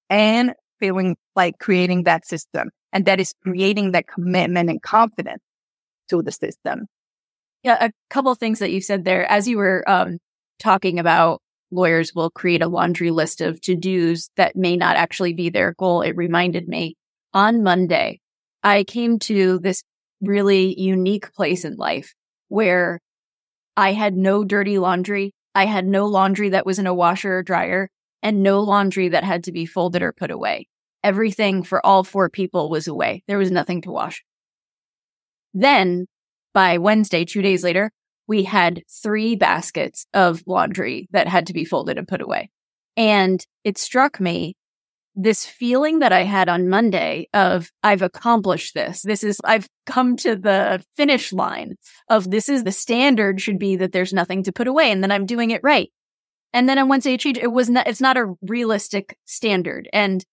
and 0.10 0.54
feeling 0.80 1.16
like 1.36 1.58
creating 1.60 2.04
that 2.04 2.28
system. 2.28 2.70
And 2.92 3.06
that 3.06 3.20
is 3.20 3.34
creating 3.42 3.94
that 3.94 4.06
commitment 4.06 4.70
and 4.70 4.82
confidence 4.82 5.42
to 6.10 6.22
the 6.22 6.32
system. 6.32 6.86
Yeah, 7.64 7.78
a 7.80 7.92
couple 8.10 8.36
things 8.36 8.60
that 8.60 8.72
you 8.72 8.82
said 8.82 9.06
there. 9.06 9.26
As 9.32 9.48
you 9.48 9.58
were 9.58 9.84
um, 9.90 10.20
talking 10.60 11.00
about 11.00 11.42
lawyers 11.72 12.14
will 12.14 12.30
create 12.30 12.62
a 12.62 12.68
laundry 12.68 13.10
list 13.10 13.42
of 13.42 13.60
to 13.62 13.76
dos 13.76 14.30
that 14.36 14.56
may 14.56 14.76
not 14.76 14.98
actually 14.98 15.34
be 15.34 15.50
their 15.50 15.74
goal, 15.80 16.02
it 16.02 16.16
reminded 16.16 16.68
me 16.68 16.96
on 17.34 17.64
Monday, 17.64 18.20
I 18.62 18.84
came 18.84 19.20
to 19.20 19.60
this 19.60 19.82
really 20.22 20.80
unique 20.80 21.34
place 21.34 21.66
in 21.66 21.76
life 21.76 22.14
where 22.50 23.00
I 23.76 23.94
had 23.94 24.16
no 24.16 24.44
dirty 24.44 24.78
laundry. 24.78 25.34
I 25.56 25.66
had 25.66 25.86
no 25.86 26.06
laundry 26.06 26.50
that 26.50 26.66
was 26.66 26.80
in 26.80 26.88
a 26.88 26.94
washer 26.94 27.38
or 27.38 27.44
dryer 27.44 27.90
and 28.22 28.42
no 28.42 28.62
laundry 28.62 29.10
that 29.10 29.24
had 29.24 29.44
to 29.44 29.52
be 29.52 29.66
folded 29.66 30.02
or 30.02 30.14
put 30.14 30.32
away. 30.32 30.68
Everything 31.04 31.64
for 31.64 31.86
all 31.86 32.04
four 32.04 32.30
people 32.30 32.70
was 32.70 32.88
away. 32.88 33.24
There 33.28 33.38
was 33.38 33.52
nothing 33.52 33.82
to 33.82 33.92
wash. 33.92 34.24
Then 35.54 36.08
by 36.54 36.78
Wednesday, 36.78 37.26
two 37.26 37.42
days 37.42 37.64
later, 37.64 37.92
we 38.28 38.44
had 38.44 38.84
three 38.90 39.36
baskets 39.36 40.06
of 40.14 40.44
laundry 40.48 41.08
that 41.12 41.28
had 41.28 41.48
to 41.48 41.54
be 41.54 41.66
folded 41.66 41.98
and 41.98 42.08
put 42.08 42.22
away. 42.22 42.50
And 42.96 43.46
it 43.64 43.78
struck 43.78 44.20
me 44.20 44.56
this 45.16 45.46
feeling 45.46 46.00
that 46.00 46.12
I 46.12 46.24
had 46.24 46.50
on 46.50 46.70
Monday 46.70 47.28
of 47.34 47.72
I've 47.84 48.02
accomplished 48.02 48.74
this. 48.74 49.04
This 49.04 49.24
is, 49.24 49.40
I've 49.44 49.68
come 49.86 50.16
to 50.18 50.36
the 50.36 50.84
finish 50.96 51.32
line 51.32 51.76
of 52.10 52.30
this 52.32 52.50
is 52.50 52.64
the 52.64 52.72
standard 52.72 53.40
should 53.40 53.60
be 53.60 53.76
that 53.76 53.92
there's 53.92 54.14
nothing 54.14 54.44
to 54.44 54.52
put 54.52 54.68
away 54.68 54.92
and 54.92 55.04
then 55.04 55.12
I'm 55.12 55.26
doing 55.26 55.52
it 55.52 55.62
right. 55.64 55.90
And 56.52 56.68
then 56.68 56.78
on 56.80 56.88
Wednesday 56.88 57.18
it 57.24 57.52
was 57.52 57.70
not, 57.70 57.88
it's 57.88 58.02
not 58.02 58.18
a 58.18 58.34
realistic 58.42 59.18
standard. 59.26 59.88
And 59.94 60.24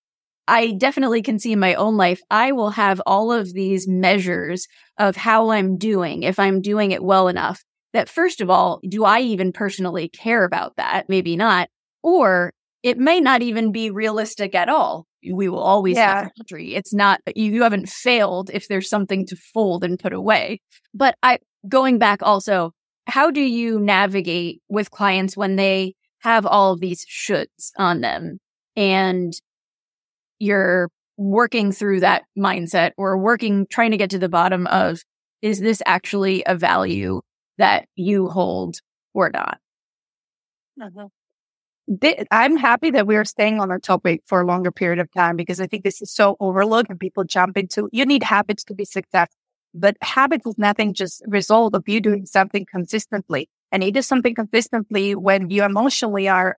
I 0.48 0.72
definitely 0.72 1.22
can 1.22 1.38
see 1.38 1.52
in 1.52 1.60
my 1.60 1.74
own 1.74 1.96
life, 1.96 2.20
I 2.30 2.52
will 2.52 2.70
have 2.70 3.00
all 3.06 3.32
of 3.32 3.52
these 3.52 3.86
measures 3.86 4.66
of 4.98 5.14
how 5.14 5.50
I'm 5.50 5.78
doing, 5.78 6.24
if 6.24 6.38
I'm 6.38 6.60
doing 6.60 6.90
it 6.90 7.04
well 7.04 7.28
enough. 7.28 7.62
That 7.92 8.08
first 8.08 8.40
of 8.40 8.50
all, 8.50 8.80
do 8.88 9.04
I 9.04 9.20
even 9.20 9.52
personally 9.52 10.08
care 10.08 10.44
about 10.44 10.76
that? 10.76 11.08
Maybe 11.08 11.36
not. 11.36 11.68
Or 12.02 12.52
it 12.82 12.98
may 12.98 13.20
not 13.20 13.42
even 13.42 13.72
be 13.72 13.90
realistic 13.90 14.54
at 14.54 14.68
all. 14.68 15.06
We 15.22 15.48
will 15.48 15.58
always 15.60 15.96
yeah. 15.96 16.22
have 16.22 16.30
laundry. 16.38 16.74
It's 16.74 16.94
not, 16.94 17.20
you, 17.34 17.52
you 17.52 17.62
haven't 17.62 17.88
failed 17.88 18.50
if 18.52 18.68
there's 18.68 18.88
something 18.88 19.26
to 19.26 19.36
fold 19.36 19.84
and 19.84 19.98
put 19.98 20.12
away. 20.12 20.60
But 20.94 21.14
I, 21.22 21.38
going 21.68 21.98
back 21.98 22.22
also, 22.22 22.72
how 23.06 23.30
do 23.30 23.42
you 23.42 23.78
navigate 23.78 24.62
with 24.68 24.90
clients 24.90 25.36
when 25.36 25.56
they 25.56 25.94
have 26.20 26.46
all 26.46 26.72
of 26.72 26.80
these 26.80 27.04
shoulds 27.04 27.70
on 27.76 28.00
them 28.00 28.38
and 28.76 29.32
you're 30.38 30.88
working 31.18 31.72
through 31.72 32.00
that 32.00 32.22
mindset 32.38 32.92
or 32.96 33.18
working, 33.18 33.66
trying 33.68 33.90
to 33.90 33.98
get 33.98 34.10
to 34.10 34.18
the 34.18 34.28
bottom 34.28 34.66
of, 34.68 35.00
is 35.42 35.60
this 35.60 35.82
actually 35.84 36.42
a 36.46 36.54
value 36.54 37.20
that 37.58 37.86
you 37.94 38.28
hold 38.28 38.76
or 39.12 39.30
not? 39.30 39.58
Uh-huh. 40.80 41.08
I'm 42.30 42.56
happy 42.56 42.90
that 42.92 43.06
we 43.06 43.16
are 43.16 43.24
staying 43.24 43.60
on 43.60 43.70
our 43.70 43.80
topic 43.80 44.22
for 44.26 44.40
a 44.40 44.46
longer 44.46 44.70
period 44.70 45.00
of 45.00 45.10
time 45.12 45.36
because 45.36 45.60
I 45.60 45.66
think 45.66 45.82
this 45.82 46.00
is 46.00 46.12
so 46.12 46.36
overlooked 46.38 46.90
and 46.90 47.00
people 47.00 47.24
jump 47.24 47.56
into, 47.56 47.88
you 47.92 48.06
need 48.06 48.22
habits 48.22 48.64
to 48.64 48.74
be 48.74 48.84
successful. 48.84 49.36
But 49.72 49.96
habits 50.02 50.46
is 50.46 50.58
nothing 50.58 50.94
just 50.94 51.22
result 51.26 51.74
of 51.74 51.88
you 51.88 52.00
doing 52.00 52.26
something 52.26 52.66
consistently. 52.70 53.48
And 53.72 53.84
it 53.84 53.96
is 53.96 54.06
something 54.06 54.34
consistently 54.34 55.14
when 55.14 55.50
you 55.50 55.64
emotionally 55.64 56.28
are 56.28 56.56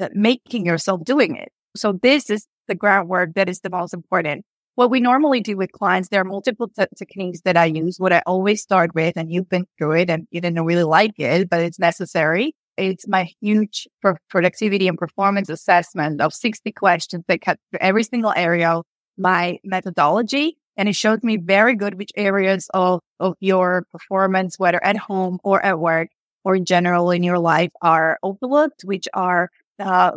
uh, 0.00 0.08
making 0.12 0.64
yourself 0.64 1.04
doing 1.04 1.36
it. 1.36 1.50
So 1.76 1.92
this 1.92 2.30
is 2.30 2.46
the 2.68 2.74
groundwork 2.74 3.34
that 3.34 3.48
is 3.48 3.60
the 3.60 3.70
most 3.70 3.92
important. 3.92 4.44
What 4.76 4.90
we 4.90 5.00
normally 5.00 5.40
do 5.40 5.56
with 5.56 5.72
clients, 5.72 6.08
there 6.08 6.20
are 6.20 6.24
multiple 6.24 6.68
t- 6.68 6.86
techniques 6.96 7.40
that 7.40 7.56
I 7.56 7.64
use. 7.64 7.98
What 7.98 8.12
I 8.12 8.22
always 8.26 8.62
start 8.62 8.94
with, 8.94 9.16
and 9.16 9.32
you've 9.32 9.48
been 9.48 9.66
through 9.76 9.96
it 9.96 10.10
and 10.10 10.28
you 10.30 10.40
didn't 10.40 10.64
really 10.64 10.84
like 10.84 11.18
it, 11.18 11.50
but 11.50 11.60
it's 11.60 11.80
necessary. 11.80 12.54
It's 12.78 13.08
my 13.08 13.30
huge 13.40 13.88
productivity 14.30 14.86
and 14.88 14.96
performance 14.96 15.48
assessment 15.48 16.20
of 16.20 16.32
60 16.32 16.70
questions 16.72 17.24
that 17.26 17.40
cut 17.40 17.58
every 17.80 18.04
single 18.04 18.32
area 18.36 18.70
of 18.70 18.84
my 19.16 19.58
methodology. 19.64 20.56
And 20.76 20.88
it 20.88 20.94
showed 20.94 21.24
me 21.24 21.36
very 21.36 21.74
good 21.74 21.98
which 21.98 22.12
areas 22.16 22.70
of, 22.72 23.00
of 23.18 23.34
your 23.40 23.84
performance, 23.90 24.58
whether 24.58 24.82
at 24.82 24.96
home 24.96 25.40
or 25.42 25.64
at 25.64 25.80
work 25.80 26.08
or 26.44 26.54
in 26.54 26.64
general 26.64 27.10
in 27.10 27.24
your 27.24 27.40
life 27.40 27.72
are 27.82 28.18
overlooked, 28.22 28.82
which 28.84 29.08
are 29.12 29.50
uh, 29.80 30.12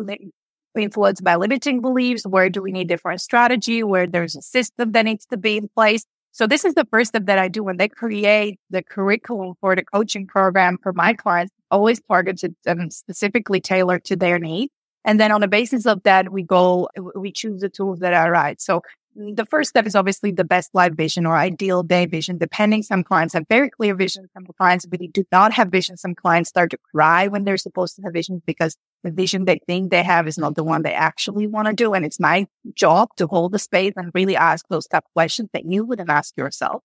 influenced 0.78 1.24
by 1.24 1.36
limiting 1.36 1.82
beliefs? 1.82 2.28
Where 2.28 2.50
do 2.50 2.62
we 2.62 2.72
need 2.72 2.88
different 2.88 3.22
strategy? 3.22 3.82
Where 3.82 4.06
there's 4.06 4.36
a 4.36 4.42
system 4.44 4.92
that 4.92 5.06
needs 5.06 5.26
to 5.28 5.38
be 5.38 5.58
in 5.58 5.68
place? 5.68 6.06
So 6.34 6.48
this 6.48 6.64
is 6.64 6.76
the 6.76 6.86
first 6.86 7.10
step 7.10 7.26
that 7.26 7.38
I 7.38 7.50
do 7.50 7.64
when 7.64 7.78
they 7.78 7.90
create 7.90 8.58
the 8.70 8.82
curriculum 8.82 9.56
for 9.60 9.76
the 9.76 9.84
coaching 9.84 10.26
program 10.28 10.78
for 10.82 10.94
my 10.94 11.14
clients, 11.14 11.54
always 11.70 12.02
targeted 12.10 12.56
and 12.66 12.92
specifically 12.94 13.60
tailored 13.60 14.06
to 14.06 14.16
their 14.16 14.40
needs. 14.40 14.72
And 15.04 15.20
then 15.20 15.32
on 15.32 15.42
the 15.42 15.48
basis 15.48 15.86
of 15.86 16.04
that, 16.04 16.32
we 16.32 16.44
go, 16.44 16.88
we 17.16 17.32
choose 17.32 17.62
the 17.62 17.70
tools 17.70 18.00
that 18.00 18.14
are 18.14 18.32
right. 18.32 18.62
So 18.62 18.82
the 19.16 19.46
first 19.46 19.70
step 19.70 19.86
is 19.86 19.96
obviously 19.96 20.32
the 20.32 20.44
best 20.44 20.74
life 20.74 20.94
vision 20.94 21.26
or 21.26 21.36
ideal 21.36 21.84
day 21.84 22.06
vision, 22.06 22.38
depending. 22.38 22.82
Some 22.84 23.04
clients 23.04 23.34
have 23.34 23.46
very 23.50 23.70
clear 23.70 23.96
vision. 23.96 24.28
Some 24.34 24.46
clients 24.58 24.86
really 24.90 25.08
do 25.08 25.24
not 25.32 25.54
have 25.54 25.70
vision. 25.70 25.98
Some 25.98 26.16
clients 26.16 26.50
start 26.50 26.72
to 26.72 26.78
cry 26.92 27.28
when 27.28 27.44
they're 27.44 27.58
supposed 27.58 27.96
to 27.98 28.02
have 28.04 28.14
vision 28.14 28.42
because 28.46 28.78
the 29.04 29.12
vision 29.12 29.46
they 29.46 29.60
think 29.68 29.92
they 29.92 30.04
have 30.04 30.28
is 30.28 30.38
not 30.38 30.56
the 30.56 30.64
one 30.64 30.84
they 30.84 30.94
actually 30.94 31.48
want 31.48 31.68
to 31.68 31.74
do. 31.74 31.94
And 31.94 32.06
it's 32.06 32.20
my 32.20 32.48
job 32.74 33.10
to 33.18 33.28
hold 33.28 33.52
the 33.52 33.60
space 33.60 33.94
and 33.98 34.12
really 34.14 34.36
ask 34.36 34.66
those 34.70 34.88
tough 34.88 35.06
questions 35.14 35.50
that 35.54 35.66
you 35.66 35.84
wouldn't 35.84 36.10
ask 36.10 36.38
yourself. 36.38 36.82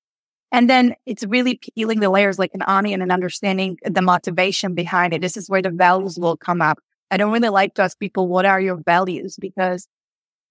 And 0.53 0.71
then 0.71 0.95
it's 1.07 1.25
really 1.25 1.61
peeling 1.75 2.01
the 2.01 2.11
layers 2.11 2.39
like 2.39 2.55
an 2.55 2.63
onion 2.63 3.03
and 3.03 3.13
understanding 3.13 3.79
the 3.85 4.03
motivation 4.03 4.75
behind 4.75 5.13
it. 5.13 5.21
This 5.21 5.37
is 5.37 5.49
where 5.49 5.63
the 5.63 5.71
values 5.71 6.19
will 6.19 6.37
come 6.37 6.63
up. 6.63 6.79
I 7.11 7.17
don't 7.17 7.33
really 7.33 7.49
like 7.51 7.75
to 7.75 7.83
ask 7.83 7.99
people, 7.99 8.27
what 8.27 8.47
are 8.47 8.61
your 8.61 8.81
values? 8.85 9.37
Because 9.41 9.87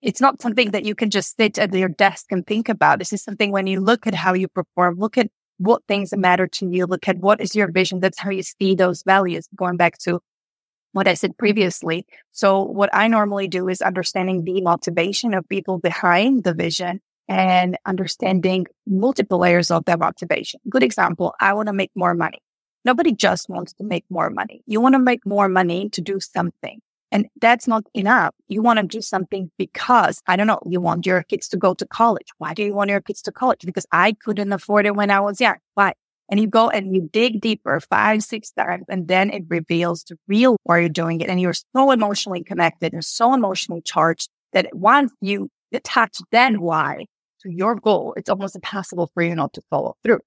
it's 0.05 0.21
not 0.21 0.39
something 0.39 0.69
that 0.71 0.85
you 0.85 0.93
can 0.93 1.09
just 1.09 1.35
sit 1.35 1.57
at 1.57 1.73
your 1.73 1.89
desk 1.89 2.31
and 2.31 2.45
think 2.45 2.69
about. 2.69 2.99
This 2.99 3.11
is 3.11 3.23
something 3.23 3.51
when 3.51 3.65
you 3.65 3.79
look 3.79 4.05
at 4.05 4.13
how 4.13 4.33
you 4.33 4.47
perform, 4.47 4.99
look 4.99 5.17
at 5.17 5.29
what 5.57 5.81
things 5.87 6.15
matter 6.15 6.45
to 6.45 6.69
you, 6.69 6.85
look 6.85 7.07
at 7.07 7.17
what 7.17 7.41
is 7.41 7.55
your 7.55 7.71
vision. 7.71 8.01
That's 8.01 8.19
how 8.19 8.29
you 8.29 8.43
see 8.43 8.75
those 8.75 9.01
values 9.01 9.49
going 9.55 9.77
back 9.77 9.97
to 9.99 10.19
what 10.91 11.07
I 11.07 11.15
said 11.15 11.35
previously. 11.39 12.05
So 12.31 12.61
what 12.61 12.91
I 12.93 13.07
normally 13.07 13.47
do 13.47 13.67
is 13.67 13.81
understanding 13.81 14.43
the 14.43 14.61
motivation 14.61 15.33
of 15.33 15.49
people 15.49 15.79
behind 15.79 16.43
the 16.43 16.53
vision 16.53 17.01
and 17.27 17.75
understanding 17.87 18.67
multiple 18.85 19.39
layers 19.39 19.71
of 19.71 19.85
that 19.85 19.97
motivation. 19.97 20.59
Good 20.69 20.83
example. 20.83 21.33
I 21.39 21.53
want 21.53 21.67
to 21.67 21.73
make 21.73 21.91
more 21.95 22.13
money. 22.13 22.43
Nobody 22.85 23.11
just 23.11 23.49
wants 23.49 23.73
to 23.73 23.83
make 23.83 24.05
more 24.11 24.29
money. 24.29 24.61
You 24.67 24.81
want 24.81 24.93
to 24.93 24.99
make 24.99 25.25
more 25.25 25.49
money 25.49 25.89
to 25.89 26.01
do 26.01 26.19
something. 26.19 26.79
And 27.11 27.27
that's 27.39 27.67
not 27.67 27.83
enough. 27.93 28.33
You 28.47 28.61
want 28.61 28.79
to 28.79 28.85
do 28.85 29.01
something 29.01 29.51
because, 29.57 30.21
I 30.27 30.35
don't 30.35 30.47
know, 30.47 30.59
you 30.65 30.81
want 30.81 31.05
your 31.05 31.23
kids 31.23 31.47
to 31.49 31.57
go 31.57 31.73
to 31.73 31.85
college. 31.85 32.27
Why 32.39 32.53
do 32.53 32.63
you 32.63 32.73
want 32.73 32.89
your 32.89 33.01
kids 33.01 33.21
to 33.23 33.31
college? 33.31 33.61
Because 33.65 33.85
I 33.91 34.13
couldn't 34.13 34.51
afford 34.51 34.85
it 34.85 34.95
when 34.95 35.11
I 35.11 35.19
was 35.19 35.39
young. 35.39 35.57
Why? 35.75 35.93
And 36.29 36.39
you 36.39 36.47
go 36.47 36.69
and 36.69 36.95
you 36.95 37.07
dig 37.13 37.39
deeper 37.41 37.79
five, 37.79 38.23
six 38.23 38.51
times, 38.51 38.85
and 38.89 39.07
then 39.07 39.29
it 39.29 39.43
reveals 39.47 40.03
the 40.03 40.17
real 40.27 40.57
why 40.63 40.79
you're 40.79 40.89
doing 40.89 41.21
it. 41.21 41.29
And 41.29 41.39
you're 41.39 41.53
so 41.53 41.91
emotionally 41.91 42.43
connected 42.43 42.93
and 42.93 43.05
so 43.05 43.33
emotionally 43.33 43.81
charged 43.81 44.29
that 44.53 44.75
once 44.75 45.11
you 45.21 45.49
attach 45.71 46.17
then 46.31 46.61
why 46.61 47.05
to 47.41 47.51
your 47.51 47.75
goal, 47.75 48.13
it's 48.17 48.29
almost 48.29 48.55
impossible 48.55 49.11
for 49.13 49.21
you 49.21 49.35
not 49.35 49.53
to 49.53 49.61
follow 49.69 49.95
through. 50.03 50.19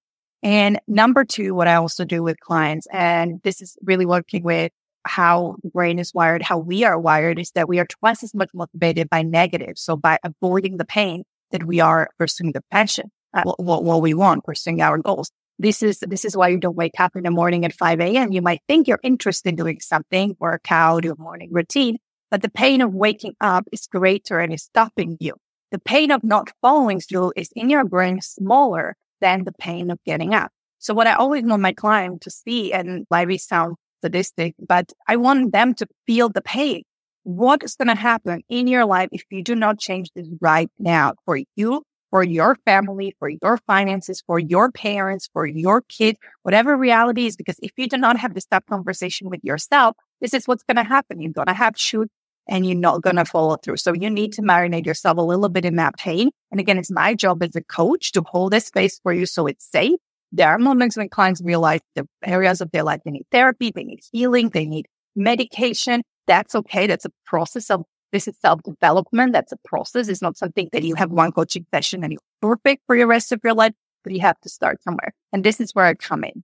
And 0.42 0.78
number 0.86 1.24
two, 1.24 1.54
what 1.54 1.66
I 1.66 1.74
also 1.74 2.04
do 2.04 2.22
with 2.22 2.38
clients, 2.38 2.86
and 2.92 3.40
this 3.42 3.60
is 3.60 3.76
really 3.82 4.06
working 4.06 4.44
with 4.44 4.70
how 5.08 5.56
the 5.62 5.70
brain 5.70 5.98
is 5.98 6.12
wired, 6.14 6.42
how 6.42 6.58
we 6.58 6.84
are 6.84 6.98
wired, 6.98 7.38
is 7.38 7.50
that 7.52 7.68
we 7.68 7.78
are 7.78 7.86
twice 7.86 8.22
as 8.22 8.34
much 8.34 8.50
motivated 8.54 9.08
by 9.10 9.22
negative. 9.22 9.76
So 9.76 9.96
by 9.96 10.18
avoiding 10.22 10.76
the 10.76 10.84
pain 10.84 11.24
that 11.50 11.64
we 11.64 11.80
are 11.80 12.10
pursuing 12.18 12.52
the 12.52 12.62
passion, 12.70 13.10
uh, 13.34 13.42
what, 13.56 13.84
what 13.84 14.02
we 14.02 14.14
want, 14.14 14.44
pursuing 14.44 14.80
our 14.80 14.98
goals. 14.98 15.30
This 15.58 15.82
is 15.82 15.98
this 16.00 16.24
is 16.24 16.36
why 16.36 16.48
you 16.48 16.58
don't 16.58 16.76
wake 16.76 17.00
up 17.00 17.16
in 17.16 17.24
the 17.24 17.30
morning 17.30 17.64
at 17.64 17.72
5 17.72 18.00
a.m. 18.00 18.32
You 18.32 18.42
might 18.42 18.60
think 18.68 18.86
you're 18.86 19.00
interested 19.02 19.48
in 19.48 19.56
doing 19.56 19.80
something, 19.80 20.36
work 20.38 20.70
out, 20.70 21.02
do 21.02 21.12
a 21.12 21.20
morning 21.20 21.48
routine, 21.50 21.98
but 22.30 22.42
the 22.42 22.50
pain 22.50 22.80
of 22.80 22.94
waking 22.94 23.34
up 23.40 23.64
is 23.72 23.86
greater 23.86 24.38
and 24.38 24.52
is 24.52 24.62
stopping 24.62 25.16
you. 25.18 25.34
The 25.72 25.80
pain 25.80 26.12
of 26.12 26.22
not 26.22 26.52
following 26.62 27.00
through 27.00 27.32
is 27.36 27.50
in 27.56 27.70
your 27.70 27.84
brain 27.84 28.20
smaller 28.20 28.96
than 29.20 29.44
the 29.44 29.52
pain 29.52 29.90
of 29.90 29.98
getting 30.04 30.32
up. 30.32 30.52
So 30.78 30.94
what 30.94 31.08
I 31.08 31.14
always 31.14 31.42
want 31.42 31.60
my 31.60 31.72
client 31.72 32.22
to 32.22 32.30
see, 32.30 32.72
and 32.72 33.04
we 33.10 33.36
sound 33.36 33.76
sadistic, 34.02 34.54
but 34.66 34.92
I 35.06 35.16
want 35.16 35.52
them 35.52 35.74
to 35.74 35.87
feel 36.06 36.28
the 36.28 36.42
pain. 36.42 36.82
What 37.24 37.62
is 37.62 37.74
going 37.74 37.88
to 37.88 37.94
happen 37.94 38.42
in 38.48 38.66
your 38.66 38.87
life 38.87 39.08
if 39.12 39.24
you 39.30 39.42
do 39.42 39.54
not 39.54 39.78
change 39.78 40.08
this 40.14 40.28
right 40.40 40.70
now 40.78 41.14
for 41.24 41.38
you, 41.56 41.82
for 42.11 42.22
your 42.22 42.56
family, 42.64 43.14
for 43.18 43.28
your 43.28 43.58
finances, 43.66 44.22
for 44.26 44.38
your 44.38 44.70
parents, 44.72 45.28
for 45.32 45.44
your 45.46 45.82
kid, 45.82 46.16
whatever 46.42 46.76
reality 46.76 47.26
is? 47.26 47.37
Because 47.37 47.56
if 47.62 47.72
you 47.76 47.87
do 47.87 47.98
not 47.98 48.16
have 48.18 48.34
this 48.34 48.46
tough 48.46 48.64
conversation 48.66 49.28
with 49.28 49.40
yourself, 49.42 49.96
this 50.20 50.32
is 50.32 50.46
what's 50.46 50.62
going 50.64 50.76
to 50.76 50.84
happen. 50.84 51.20
You're 51.20 51.32
going 51.32 51.48
to 51.48 51.54
have 51.54 51.74
shoot 51.76 52.08
and 52.48 52.66
you're 52.66 52.76
not 52.76 53.02
going 53.02 53.16
to 53.16 53.24
follow 53.24 53.56
through. 53.56 53.76
So 53.76 53.92
you 53.92 54.08
need 54.08 54.32
to 54.34 54.42
marinate 54.42 54.87
yourself 54.87 55.18
a 55.18 55.22
little 55.22 55.50
bit 55.50 55.64
in 55.64 55.76
that 55.76 55.98
pain. 55.98 56.30
And 56.50 56.61
again, 56.61 56.78
it's 56.78 56.90
my 56.90 57.14
job 57.14 57.42
as 57.42 57.54
a 57.54 57.62
coach 57.62 58.12
to 58.12 58.22
hold 58.22 58.52
this 58.52 58.66
space 58.66 58.98
for 59.02 59.12
you 59.12 59.26
so 59.26 59.46
it's 59.46 59.70
safe. 59.70 59.98
There 60.32 60.48
are 60.48 60.58
moments 60.58 60.96
when 60.96 61.08
clients 61.08 61.40
realize 61.42 61.80
the 61.94 62.06
areas 62.24 62.60
of 62.60 62.70
their 62.70 62.82
life 62.82 63.00
they 63.04 63.10
need 63.10 63.26
therapy, 63.30 63.72
they 63.74 63.84
need 63.84 64.00
healing, 64.12 64.50
they 64.50 64.66
need 64.66 64.86
medication. 65.16 66.02
That's 66.26 66.54
okay. 66.54 66.86
That's 66.86 67.06
a 67.06 67.10
process 67.24 67.70
of 67.70 67.84
this 68.12 68.28
is 68.28 68.36
self 68.40 68.62
development. 68.62 69.32
That's 69.32 69.52
a 69.52 69.58
process. 69.64 70.08
It's 70.08 70.22
not 70.22 70.36
something 70.36 70.68
that 70.72 70.82
you 70.82 70.94
have 70.94 71.10
one 71.10 71.32
coaching 71.32 71.66
session 71.72 72.02
and 72.02 72.12
you're 72.12 72.20
perfect 72.40 72.82
for 72.86 72.96
the 72.96 73.06
rest 73.06 73.32
of 73.32 73.40
your 73.44 73.54
life, 73.54 73.72
but 74.04 74.12
you 74.12 74.20
have 74.20 74.38
to 74.40 74.48
start 74.48 74.82
somewhere. 74.82 75.12
And 75.32 75.44
this 75.44 75.60
is 75.60 75.74
where 75.74 75.86
I 75.86 75.94
come 75.94 76.24
in. 76.24 76.42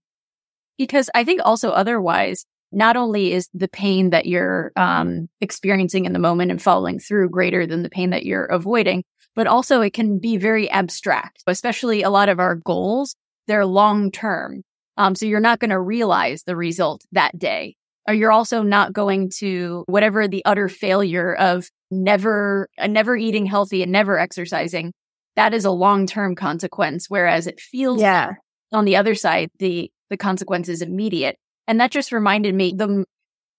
Because 0.76 1.08
I 1.14 1.24
think 1.24 1.40
also 1.44 1.70
otherwise, 1.70 2.44
not 2.72 2.96
only 2.96 3.32
is 3.32 3.48
the 3.54 3.68
pain 3.68 4.10
that 4.10 4.26
you're 4.26 4.72
um, 4.76 5.28
experiencing 5.40 6.04
in 6.04 6.12
the 6.12 6.18
moment 6.18 6.50
and 6.50 6.60
following 6.60 6.98
through 6.98 7.30
greater 7.30 7.66
than 7.66 7.82
the 7.82 7.90
pain 7.90 8.10
that 8.10 8.24
you're 8.24 8.46
avoiding, 8.46 9.04
but 9.36 9.46
also 9.46 9.80
it 9.80 9.92
can 9.92 10.18
be 10.18 10.36
very 10.36 10.68
abstract, 10.70 11.42
especially 11.46 12.02
a 12.02 12.10
lot 12.10 12.28
of 12.28 12.40
our 12.40 12.56
goals, 12.56 13.14
they're 13.46 13.66
long 13.66 14.10
term. 14.10 14.62
Um, 14.96 15.14
so 15.14 15.26
you're 15.26 15.40
not 15.40 15.58
going 15.58 15.70
to 15.70 15.80
realize 15.80 16.42
the 16.42 16.56
result 16.56 17.04
that 17.12 17.38
day. 17.38 17.76
Or 18.06 18.14
you're 18.14 18.32
also 18.32 18.62
not 18.62 18.92
going 18.92 19.30
to 19.38 19.84
whatever 19.86 20.28
the 20.28 20.44
utter 20.44 20.68
failure 20.68 21.34
of 21.34 21.68
never, 21.90 22.68
uh, 22.78 22.86
never 22.86 23.16
eating 23.16 23.46
healthy 23.46 23.82
and 23.82 23.90
never 23.90 24.18
exercising. 24.18 24.92
That 25.36 25.54
is 25.54 25.64
a 25.64 25.70
long 25.70 26.06
term 26.06 26.34
consequence. 26.34 27.06
Whereas 27.08 27.46
it 27.46 27.60
feels 27.60 28.00
yeah. 28.00 28.34
on 28.72 28.84
the 28.84 28.96
other 28.96 29.14
side, 29.14 29.48
the, 29.58 29.90
the 30.10 30.18
consequence 30.18 30.68
is 30.68 30.82
immediate. 30.82 31.36
And 31.66 31.80
that 31.80 31.90
just 31.90 32.12
reminded 32.12 32.54
me 32.54 32.74
the 32.76 33.04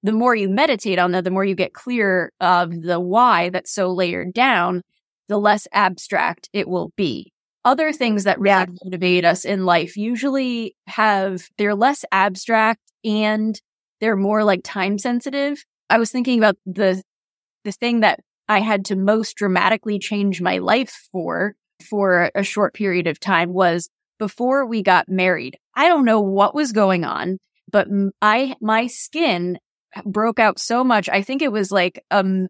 the 0.05 0.11
more 0.11 0.35
you 0.35 0.47
meditate 0.47 0.99
on 0.99 1.13
that, 1.13 1.23
the 1.23 1.31
more 1.31 1.43
you 1.43 1.55
get 1.55 1.73
clear 1.73 2.31
of 2.39 2.79
the 2.83 2.99
why 2.99 3.49
that's 3.49 3.73
so 3.73 3.91
layered 3.91 4.33
down, 4.33 4.83
the 5.27 5.39
less 5.39 5.67
abstract 5.73 6.47
it 6.53 6.67
will 6.67 6.91
be. 6.95 7.33
Other 7.65 7.91
things 7.91 8.23
that 8.23 8.39
really 8.39 8.55
yeah. 8.55 8.65
motivate 8.83 9.25
us 9.25 9.43
in 9.43 9.65
life 9.65 9.97
usually 9.97 10.75
have, 10.87 11.49
they're 11.57 11.75
less 11.75 12.05
abstract 12.11 12.81
and 13.03 13.59
they're 13.99 14.15
more 14.15 14.43
like 14.43 14.61
time 14.63 14.97
sensitive. 14.97 15.65
I 15.89 15.97
was 15.97 16.11
thinking 16.11 16.37
about 16.37 16.55
the, 16.65 17.03
the 17.63 17.71
thing 17.71 17.99
that 18.01 18.21
I 18.47 18.59
had 18.59 18.85
to 18.85 18.95
most 18.95 19.35
dramatically 19.35 19.99
change 19.99 20.41
my 20.41 20.59
life 20.59 21.09
for, 21.11 21.55
for 21.83 22.31
a 22.35 22.43
short 22.43 22.73
period 22.73 23.07
of 23.07 23.19
time 23.19 23.51
was 23.51 23.89
before 24.19 24.65
we 24.65 24.83
got 24.83 25.09
married. 25.09 25.57
I 25.75 25.87
don't 25.87 26.05
know 26.05 26.21
what 26.21 26.55
was 26.55 26.71
going 26.71 27.03
on 27.03 27.39
but 27.71 27.87
I, 28.21 28.55
my 28.61 28.87
skin 28.87 29.57
broke 30.05 30.39
out 30.39 30.59
so 30.59 30.83
much. 30.83 31.09
I 31.09 31.21
think 31.21 31.41
it 31.41 31.51
was 31.51 31.71
like 31.71 32.03
um, 32.11 32.47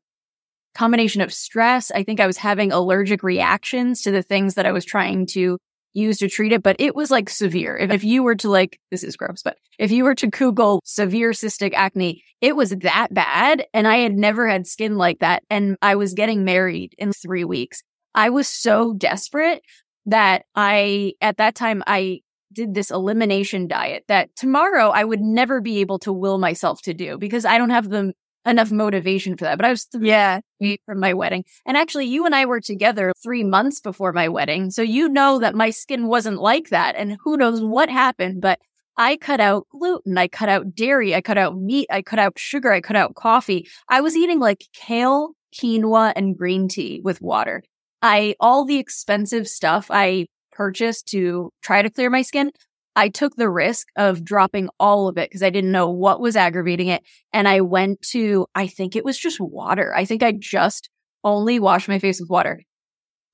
combination 0.76 1.22
of 1.22 1.34
stress. 1.34 1.90
I 1.92 2.04
think 2.04 2.20
I 2.20 2.28
was 2.28 2.38
having 2.38 2.72
allergic 2.72 3.24
reactions 3.24 4.02
to 4.04 4.12
the 4.12 4.22
things 4.22 4.56
that 4.56 4.66
I 4.66 4.72
was 4.72 4.86
trying 4.86 5.26
to 5.28 5.58
use 5.94 6.18
to 6.18 6.28
treat 6.28 6.52
it, 6.52 6.62
but 6.62 6.76
it 6.78 6.94
was 6.94 7.10
like 7.10 7.30
severe. 7.30 7.78
If, 7.78 7.90
if 7.90 8.04
you 8.04 8.22
were 8.22 8.36
to 8.36 8.50
like, 8.50 8.80
this 8.92 9.04
is 9.04 9.16
gross, 9.16 9.42
but 9.42 9.58
if 9.80 9.92
you 9.92 10.04
were 10.04 10.16
to 10.16 10.28
Google 10.28 10.82
severe 10.84 11.32
cystic 11.32 11.74
acne, 11.74 12.22
it 12.42 12.56
was 12.56 12.72
that 12.72 13.08
bad. 13.14 13.66
And 13.74 13.88
I 13.88 13.98
had 13.98 14.14
never 14.14 14.48
had 14.48 14.68
skin 14.68 14.98
like 14.98 15.20
that. 15.20 15.44
And 15.50 15.78
I 15.82 15.96
was 15.96 16.14
getting 16.14 16.44
married 16.44 16.94
in 16.98 17.14
three 17.14 17.46
weeks. 17.46 17.82
I 18.14 18.30
was 18.30 18.48
so 18.48 18.94
desperate 18.94 19.62
that 20.06 20.44
I, 20.54 21.14
at 21.22 21.38
that 21.38 21.56
time, 21.56 21.82
I 21.88 22.20
did 22.52 22.74
this 22.74 22.92
elimination 22.92 23.68
diet 23.68 24.04
that 24.08 24.36
tomorrow 24.36 24.90
I 24.90 25.04
would 25.04 25.22
never 25.22 25.62
be 25.62 25.80
able 25.80 26.00
to 26.00 26.14
will 26.14 26.38
myself 26.38 26.82
to 26.84 26.94
do 26.94 27.18
because 27.18 27.46
I 27.46 27.58
don't 27.58 27.70
have 27.70 27.90
the 27.90 28.14
enough 28.46 28.72
motivation 28.72 29.38
for 29.38 29.46
that. 29.46 29.58
But 29.58 29.66
I 29.66 29.72
was 29.72 29.88
yeah 30.00 30.40
from 30.86 31.00
my 31.00 31.14
wedding, 31.14 31.44
and 31.66 31.78
actually, 31.78 32.06
you 32.06 32.26
and 32.26 32.36
I 32.36 32.46
were 32.46 32.62
together 32.62 33.12
three 33.24 33.44
months 33.44 33.80
before 33.80 34.14
my 34.14 34.30
wedding, 34.30 34.72
so 34.72 34.82
you 34.82 35.10
know 35.10 35.40
that 35.40 35.56
my 35.56 35.70
skin 35.70 36.08
wasn't 36.08 36.42
like 36.42 36.70
that, 36.70 36.96
and 36.96 37.18
who 37.24 37.38
knows 37.38 37.62
what 37.62 37.90
happened, 37.90 38.42
but. 38.42 38.60
I 38.98 39.18
cut 39.18 39.42
out 39.42 39.68
gluten. 39.72 40.18
I 40.18 40.30
cut 40.30 40.48
out 40.48 40.74
dairy. 40.74 41.14
I 41.14 41.20
cut 41.20 41.38
out 41.38 41.58
meat. 41.58 41.88
I 41.92 42.02
cut 42.02 42.18
out 42.18 42.40
sugar. 42.40 42.72
I 42.72 42.80
cut 42.80 42.96
out 42.96 43.14
coffee. 43.14 43.68
I 43.90 44.00
was 44.00 44.16
eating 44.16 44.40
like 44.40 44.64
kale, 44.72 45.34
quinoa, 45.54 46.14
and 46.16 46.38
green 46.38 46.70
tea 46.70 47.02
with 47.04 47.22
water. 47.22 47.62
I, 48.02 48.36
all 48.40 48.64
the 48.64 48.78
expensive 48.78 49.50
stuff 49.50 49.88
I 49.90 50.28
purchased 50.54 51.08
to 51.08 51.52
try 51.62 51.82
to 51.82 51.90
clear 51.90 52.10
my 52.10 52.22
skin, 52.22 52.52
I 52.96 53.10
took 53.10 53.36
the 53.36 53.50
risk 53.50 53.88
of 53.96 54.24
dropping 54.24 54.70
all 54.80 55.08
of 55.08 55.18
it 55.18 55.30
because 55.30 55.44
I 55.44 55.50
didn't 55.50 55.72
know 55.72 55.90
what 55.90 56.20
was 56.22 56.36
aggravating 56.36 56.88
it. 56.88 57.04
And 57.34 57.48
I 57.48 57.62
went 57.62 58.02
to, 58.10 58.48
I 58.56 58.68
think 58.68 58.96
it 58.96 59.06
was 59.06 59.18
just 59.18 59.40
water. 59.40 59.94
I 59.96 60.06
think 60.06 60.24
I 60.24 60.32
just 60.32 60.90
only 61.24 61.60
washed 61.60 61.88
my 61.88 62.00
face 62.00 62.20
with 62.20 62.30
water. 62.30 62.62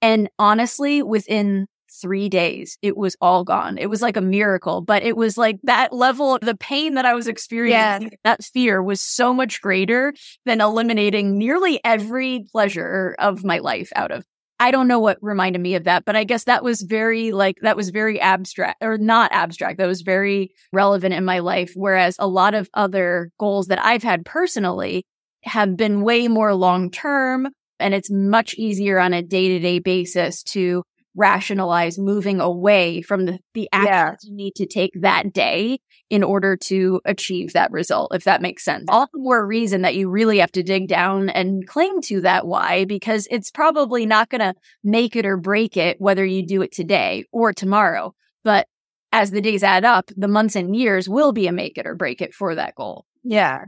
And 0.02 0.30
honestly, 0.39 1.04
within 1.04 1.67
three 2.02 2.30
days, 2.30 2.78
it 2.82 2.97
was 2.97 3.15
all 3.21 3.43
gone. 3.43 3.78
It 3.78 3.89
was 3.89 4.02
like 4.02 4.17
a 4.17 4.21
miracle, 4.21 4.82
but 4.82 5.04
it 5.04 5.17
was 5.17 5.38
like 5.38 5.60
that 5.63 5.93
level 5.93 6.36
of 6.36 6.41
the 6.41 6.56
pain 6.56 6.95
that 6.95 7.06
I 7.06 7.13
was 7.13 7.28
experiencing, 7.28 8.10
yeah. 8.12 8.17
that 8.24 8.43
fear 8.43 8.82
was 8.82 9.02
so 9.02 9.34
much 9.34 9.62
greater 9.62 10.13
than 10.45 10.62
eliminating 10.62 11.38
nearly 11.38 11.80
every 11.84 12.45
pleasure 12.52 13.15
of 13.19 13.43
my 13.43 13.60
life 13.60 13.91
out 13.95 14.12
of 14.12 14.24
I 14.62 14.69
don't 14.69 14.88
know 14.88 15.00
what 15.00 15.17
reminded 15.24 15.60
me 15.60 15.74
of 15.74 15.86
that, 15.86 16.06
but 16.06 16.15
I 16.15 16.24
guess 16.24 16.43
that 16.43 16.63
was 16.63 16.84
very 16.84 17.32
like, 17.32 17.56
that 17.63 17.76
was 17.76 17.89
very 17.89 18.21
abstract 18.21 18.78
or 18.84 19.00
not 19.00 19.32
abstract. 19.34 19.80
That 19.80 19.88
was 19.88 20.04
very 20.04 20.52
relevant 20.71 21.15
in 21.15 21.26
my 21.26 21.39
life. 21.39 21.71
Whereas 21.74 22.15
a 22.19 22.28
lot 22.28 22.54
of 22.54 22.69
other 22.76 23.32
goals 23.39 23.67
that 23.67 23.84
I've 23.84 24.04
had 24.04 24.24
personally 24.24 25.04
have 25.45 25.76
been 25.76 26.04
way 26.04 26.28
more 26.28 26.54
long 26.54 26.91
term. 26.91 27.47
And 27.80 27.95
it's 27.95 28.12
much 28.12 28.54
easier 28.54 29.00
on 29.00 29.13
a 29.13 29.24
day 29.24 29.47
to 29.47 29.58
day 29.58 29.80
basis 29.80 30.43
to 30.43 30.84
rationalize 31.15 31.97
moving 31.97 32.39
away 32.39 33.02
from 33.02 33.26
the, 33.26 33.39
the 33.56 33.67
actions 33.74 34.24
yeah. 34.24 34.30
you 34.30 34.36
need 34.36 34.54
to 34.58 34.67
take 34.67 34.91
that 35.02 35.34
day 35.34 35.80
in 36.12 36.24
order 36.24 36.58
to 36.58 37.00
achieve 37.06 37.54
that 37.54 37.71
result, 37.71 38.13
if 38.13 38.26
that 38.26 38.41
makes 38.41 38.65
sense. 38.65 38.84
All 38.89 39.08
the 39.13 39.19
more 39.19 39.47
reason 39.47 39.82
that 39.84 39.95
you 39.95 40.10
really 40.10 40.39
have 40.39 40.52
to 40.52 40.62
dig 40.62 40.89
down 40.89 41.30
and 41.30 41.65
cling 41.65 42.02
to 42.02 42.19
that 42.21 42.45
why, 42.45 42.84
because 42.84 43.30
it's 43.32 43.50
probably 43.50 44.06
not 44.06 44.30
going 44.30 44.41
to 44.41 44.54
make 44.84 45.15
it 45.15 45.26
or 45.26 45.38
break 45.38 45.78
it, 45.78 46.02
whether 46.02 46.26
you 46.26 46.45
do 46.45 46.62
it 46.62 46.74
today 46.74 47.24
or 47.32 47.54
tomorrow. 47.54 48.13
But 48.43 48.67
as 49.13 49.32
the 49.32 49.39
days 49.39 49.63
add 49.63 49.86
up, 49.86 50.12
the 50.17 50.28
months 50.28 50.58
and 50.58 50.76
years 50.76 51.08
will 51.08 51.32
be 51.32 51.47
a 51.47 51.54
make 51.54 51.78
it 51.78 51.88
or 51.88 51.95
break 51.95 52.21
it 52.21 52.34
for 52.34 52.56
that 52.56 52.76
goal. 52.76 53.06
Yeah. 53.24 53.65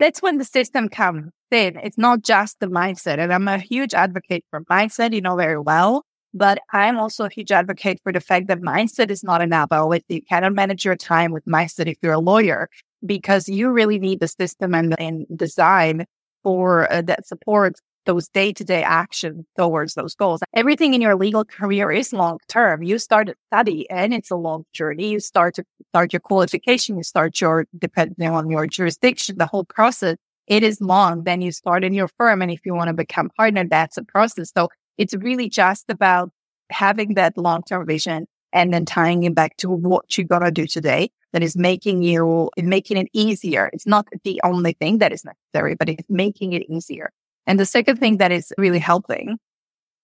That's 0.00 0.20
when 0.20 0.38
the 0.38 0.44
system 0.44 0.88
comes 0.88 1.30
in. 1.52 1.76
It's 1.76 1.98
not 1.98 2.22
just 2.22 2.58
the 2.58 2.66
mindset. 2.66 3.18
And 3.18 3.32
I'm 3.32 3.46
a 3.46 3.58
huge 3.58 3.94
advocate 3.94 4.44
for 4.50 4.62
mindset, 4.62 5.14
you 5.14 5.20
know 5.20 5.36
very 5.36 5.60
well. 5.60 6.04
But 6.36 6.58
I'm 6.72 6.98
also 6.98 7.24
a 7.24 7.30
huge 7.30 7.50
advocate 7.50 7.98
for 8.02 8.12
the 8.12 8.20
fact 8.20 8.48
that 8.48 8.60
mindset 8.60 9.10
is 9.10 9.24
not 9.24 9.40
enough. 9.40 9.68
Always 9.70 10.02
you 10.08 10.20
cannot 10.20 10.52
manage 10.52 10.84
your 10.84 10.94
time 10.94 11.32
with 11.32 11.46
mindset 11.46 11.86
if 11.86 11.96
you're 12.02 12.12
a 12.12 12.18
lawyer 12.18 12.68
because 13.06 13.48
you 13.48 13.70
really 13.70 13.98
need 13.98 14.20
the 14.20 14.28
system 14.28 14.74
and, 14.74 14.94
and 15.00 15.26
design 15.34 16.04
for 16.42 16.92
uh, 16.92 17.00
that 17.02 17.26
supports 17.26 17.80
those 18.04 18.28
day 18.28 18.52
to 18.52 18.64
day 18.64 18.82
actions 18.82 19.46
towards 19.56 19.94
those 19.94 20.14
goals. 20.14 20.42
Everything 20.54 20.92
in 20.92 21.00
your 21.00 21.16
legal 21.16 21.42
career 21.42 21.90
is 21.90 22.12
long 22.12 22.38
term. 22.48 22.82
You 22.82 22.98
start 22.98 23.30
a 23.30 23.34
study 23.50 23.88
and 23.88 24.12
it's 24.12 24.30
a 24.30 24.36
long 24.36 24.66
journey. 24.74 25.08
You 25.08 25.20
start 25.20 25.54
to 25.54 25.64
start 25.88 26.12
your 26.12 26.20
qualification. 26.20 26.98
You 26.98 27.02
start 27.02 27.40
your, 27.40 27.66
depending 27.78 28.28
on 28.28 28.50
your 28.50 28.66
jurisdiction, 28.66 29.38
the 29.38 29.46
whole 29.46 29.64
process. 29.64 30.18
It 30.46 30.62
is 30.62 30.82
long. 30.82 31.24
Then 31.24 31.40
you 31.40 31.50
start 31.50 31.82
in 31.82 31.94
your 31.94 32.08
firm. 32.18 32.42
And 32.42 32.50
if 32.50 32.60
you 32.66 32.74
want 32.74 32.88
to 32.88 32.94
become 32.94 33.30
partner, 33.36 33.64
that's 33.66 33.96
a 33.96 34.04
process. 34.04 34.52
So 34.54 34.68
it's 34.98 35.14
really 35.14 35.48
just 35.48 35.86
about 35.88 36.30
having 36.70 37.14
that 37.14 37.36
long 37.36 37.62
term 37.62 37.86
vision 37.86 38.26
and 38.52 38.72
then 38.72 38.84
tying 38.84 39.22
it 39.24 39.34
back 39.34 39.56
to 39.58 39.68
what 39.68 40.16
you're 40.16 40.26
going 40.26 40.42
to 40.42 40.50
do 40.50 40.66
today 40.66 41.10
that 41.32 41.42
is 41.42 41.56
making 41.56 42.02
you, 42.02 42.50
making 42.56 42.96
it 42.96 43.08
easier. 43.12 43.68
It's 43.72 43.86
not 43.86 44.06
the 44.24 44.40
only 44.44 44.72
thing 44.72 44.98
that 44.98 45.12
is 45.12 45.24
necessary, 45.24 45.74
but 45.74 45.88
it's 45.88 46.08
making 46.08 46.52
it 46.52 46.62
easier. 46.70 47.10
And 47.46 47.60
the 47.60 47.66
second 47.66 47.98
thing 47.98 48.18
that 48.18 48.32
is 48.32 48.52
really 48.56 48.78
helping, 48.78 49.38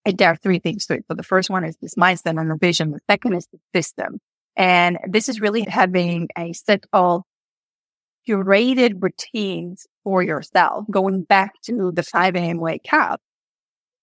there 0.04 0.28
are 0.28 0.36
three 0.36 0.58
things 0.58 0.86
to 0.86 0.94
it. 0.94 1.04
So 1.08 1.14
the 1.14 1.22
first 1.22 1.48
one 1.48 1.64
is 1.64 1.76
this 1.80 1.94
mindset 1.94 2.38
and 2.38 2.50
the 2.50 2.56
vision. 2.56 2.90
The 2.90 3.00
second 3.08 3.34
is 3.34 3.48
the 3.52 3.58
system. 3.74 4.20
And 4.56 4.98
this 5.08 5.28
is 5.28 5.40
really 5.40 5.62
having 5.62 6.28
a 6.36 6.52
set 6.52 6.84
of 6.92 7.22
curated 8.28 9.02
routines 9.02 9.86
for 10.04 10.22
yourself, 10.22 10.84
going 10.90 11.22
back 11.22 11.54
to 11.62 11.92
the 11.92 12.02
5 12.02 12.36
a.m. 12.36 12.58
wake 12.58 12.92
up 12.92 13.20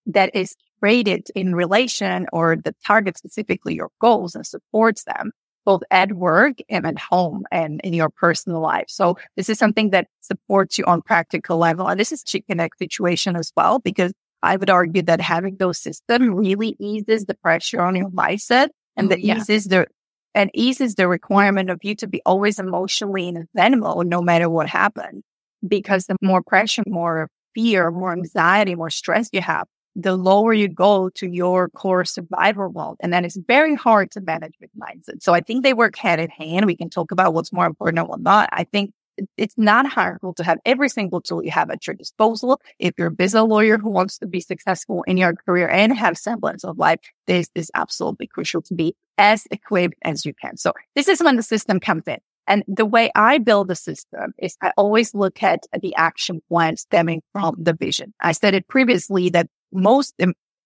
that 0.08 0.36
is 0.36 0.56
rated 0.82 1.28
in 1.36 1.56
relation 1.56 2.28
or 2.34 2.56
the 2.56 2.76
target 2.86 3.18
specifically 3.18 3.76
your 3.76 3.90
goals 4.00 4.36
and 4.36 4.46
supports 4.46 5.04
them 5.04 5.32
both 5.66 5.82
at 5.92 6.14
work 6.14 6.58
and 6.70 6.86
at 6.88 6.98
home 6.98 7.44
and 7.52 7.80
in 7.84 7.94
your 7.94 8.10
personal 8.10 8.60
life. 8.60 8.86
So 8.88 9.18
this 9.36 9.50
is 9.50 9.60
something 9.60 9.92
that 9.92 10.08
supports 10.22 10.78
you 10.78 10.86
on 10.86 11.02
practical 11.02 11.58
level. 11.58 11.88
And 11.88 12.00
this 12.00 12.12
is 12.12 12.24
chicken 12.24 12.60
egg 12.60 12.72
situation 12.80 13.36
as 13.36 13.52
well, 13.56 13.80
because 13.80 14.12
I 14.42 14.56
would 14.56 14.70
argue 14.70 15.02
that 15.04 15.22
having 15.22 15.58
those 15.58 15.78
systems 15.78 16.30
really 16.30 16.76
eases 16.80 17.26
the 17.26 17.36
pressure 17.36 17.82
on 17.82 17.96
your 17.96 18.10
mindset 18.10 18.70
and 18.96 19.08
oh, 19.08 19.10
that 19.10 19.22
yeah. 19.22 19.38
eases 19.38 19.66
the 19.66 19.86
and 20.34 20.50
eases 20.54 20.96
the 20.96 21.08
requirement 21.08 21.70
of 21.70 21.80
you 21.84 21.96
to 21.96 22.08
be 22.08 22.22
always 22.26 22.60
emotionally 22.60 23.28
in 23.28 23.38
a 23.38 23.46
zen 23.58 23.80
mode 23.80 24.08
no 24.08 24.22
matter 24.22 24.50
what 24.50 24.70
happens. 24.70 25.24
Because 25.68 26.06
the 26.06 26.16
more 26.22 26.42
pressure, 26.42 26.84
more 26.88 27.30
fear, 27.54 27.92
more 27.92 28.14
anxiety, 28.14 28.76
more 28.76 28.90
stress 28.90 29.30
you 29.34 29.42
have, 29.42 29.68
the 30.02 30.16
lower 30.16 30.54
you 30.54 30.68
go 30.68 31.10
to 31.10 31.28
your 31.28 31.70
core 31.70 32.06
survival 32.06 32.68
world. 32.70 32.98
And 33.00 33.12
then 33.12 33.26
it's 33.26 33.38
very 33.38 33.76
hard 33.76 34.12
to 34.12 34.22
manage 34.22 34.56
with 34.60 34.70
mindset. 34.80 35.22
So 35.22 35.34
I 35.34 35.42
think 35.42 35.64
they 35.64 35.74
work 35.74 35.96
hand 35.96 36.22
in 36.22 36.30
hand. 36.30 36.66
We 36.66 36.76
can 36.76 36.90
talk 36.90 37.12
about 37.12 37.34
what's 37.34 37.54
more 37.54 37.66
important 37.66 38.00
and 38.00 38.08
what 38.08 38.22
not. 38.22 38.50
I 38.52 38.64
think 38.64 38.92
it's 39.38 39.56
not 39.58 39.86
harmful 39.86 40.34
to 40.36 40.44
have 40.44 40.60
every 40.66 40.88
single 40.88 41.20
tool 41.22 41.44
you 41.44 41.52
have 41.52 41.70
at 41.70 41.86
your 41.86 41.94
disposal. 41.94 42.62
If 42.80 42.94
you're 42.98 43.08
a 43.08 43.12
business 43.12 43.44
lawyer 43.44 43.78
who 43.78 43.90
wants 43.90 44.18
to 44.20 44.28
be 44.28 44.40
successful 44.40 45.04
in 45.08 45.18
your 45.18 45.34
career 45.34 45.68
and 45.68 45.98
have 45.98 46.18
semblance 46.18 46.64
of 46.64 46.78
life, 46.78 47.00
this 47.28 47.50
is 47.56 47.70
absolutely 47.76 48.28
crucial 48.28 48.62
to 48.64 48.74
be 48.74 48.96
as 49.18 49.46
equipped 49.52 49.96
as 50.04 50.26
you 50.26 50.34
can. 50.34 50.56
So 50.58 50.74
this 50.96 51.08
is 51.10 51.22
when 51.22 51.36
the 51.36 51.44
system 51.44 51.80
comes 51.80 52.08
in. 52.08 52.20
And 52.48 52.64
the 52.68 52.86
way 52.86 53.12
I 53.14 53.38
build 53.38 53.68
the 53.68 53.76
system 53.76 54.34
is 54.40 54.58
I 54.62 54.72
always 54.76 55.14
look 55.14 55.44
at 55.44 55.68
the 55.82 55.94
action 55.96 56.42
plan 56.50 56.78
stemming 56.78 57.22
from 57.32 57.56
the 57.60 57.74
vision. 57.74 58.14
I 58.22 58.32
said 58.32 58.56
it 58.56 58.68
previously 58.68 59.30
that 59.30 59.48
most, 59.72 60.16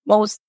most 0.05 0.39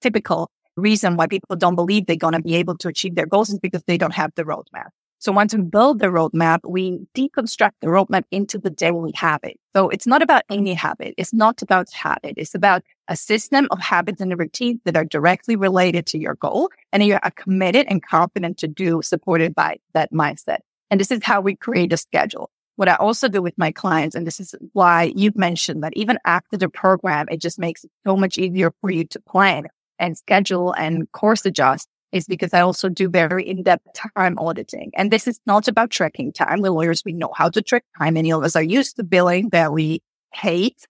typical 0.00 0.50
reason 0.76 1.16
why 1.16 1.26
people 1.26 1.56
don't 1.56 1.74
believe 1.74 2.06
they're 2.06 2.16
going 2.16 2.34
to 2.34 2.42
be 2.42 2.54
able 2.54 2.76
to 2.78 2.88
achieve 2.88 3.14
their 3.14 3.26
goals 3.26 3.50
is 3.50 3.58
because 3.58 3.82
they 3.86 3.98
don't 3.98 4.14
have 4.14 4.32
the 4.36 4.44
roadmap. 4.44 4.88
So 5.20 5.32
once 5.32 5.52
we 5.52 5.62
build 5.62 5.98
the 5.98 6.06
roadmap, 6.06 6.60
we 6.64 7.00
deconstruct 7.16 7.72
the 7.80 7.88
roadmap 7.88 8.22
into 8.30 8.56
the 8.56 8.70
daily 8.70 9.10
habit. 9.16 9.58
So 9.74 9.88
it's 9.88 10.06
not 10.06 10.22
about 10.22 10.42
any 10.48 10.74
habit. 10.74 11.14
It's 11.18 11.34
not 11.34 11.60
about 11.60 11.90
habit. 11.90 12.34
It's 12.36 12.54
about 12.54 12.84
a 13.08 13.16
system 13.16 13.66
of 13.72 13.80
habits 13.80 14.20
and 14.20 14.38
routines 14.38 14.80
that 14.84 14.96
are 14.96 15.04
directly 15.04 15.56
related 15.56 16.06
to 16.06 16.18
your 16.18 16.36
goal 16.36 16.70
and 16.92 17.02
you 17.02 17.18
are 17.20 17.32
committed 17.32 17.86
and 17.88 18.00
confident 18.00 18.58
to 18.58 18.68
do 18.68 19.02
supported 19.02 19.56
by 19.56 19.78
that 19.92 20.12
mindset. 20.12 20.58
And 20.88 21.00
this 21.00 21.10
is 21.10 21.24
how 21.24 21.40
we 21.40 21.56
create 21.56 21.92
a 21.92 21.96
schedule. 21.96 22.50
What 22.78 22.88
I 22.88 22.94
also 22.94 23.26
do 23.26 23.42
with 23.42 23.58
my 23.58 23.72
clients, 23.72 24.14
and 24.14 24.24
this 24.24 24.38
is 24.38 24.54
why 24.72 25.12
you've 25.16 25.36
mentioned 25.36 25.82
that 25.82 25.96
even 25.96 26.16
after 26.24 26.56
the 26.56 26.68
program, 26.68 27.26
it 27.28 27.40
just 27.40 27.58
makes 27.58 27.82
it 27.82 27.90
so 28.06 28.16
much 28.16 28.38
easier 28.38 28.72
for 28.80 28.88
you 28.88 29.04
to 29.06 29.20
plan 29.20 29.64
and 29.98 30.16
schedule 30.16 30.72
and 30.74 31.10
course 31.10 31.44
adjust 31.44 31.88
is 32.12 32.28
because 32.28 32.54
I 32.54 32.60
also 32.60 32.88
do 32.88 33.08
very 33.08 33.48
in-depth 33.48 33.84
time 34.14 34.38
auditing. 34.38 34.92
And 34.94 35.10
this 35.10 35.26
is 35.26 35.40
not 35.44 35.66
about 35.66 35.90
tracking 35.90 36.32
time. 36.32 36.60
The 36.60 36.70
lawyers, 36.70 37.02
we 37.04 37.14
know 37.14 37.32
how 37.34 37.48
to 37.48 37.60
track 37.62 37.82
time. 37.98 38.14
Many 38.14 38.30
of 38.30 38.44
us 38.44 38.54
are 38.54 38.62
used 38.62 38.94
to 38.94 39.02
billing 39.02 39.48
that 39.48 39.72
we 39.72 40.00
hate. 40.32 40.86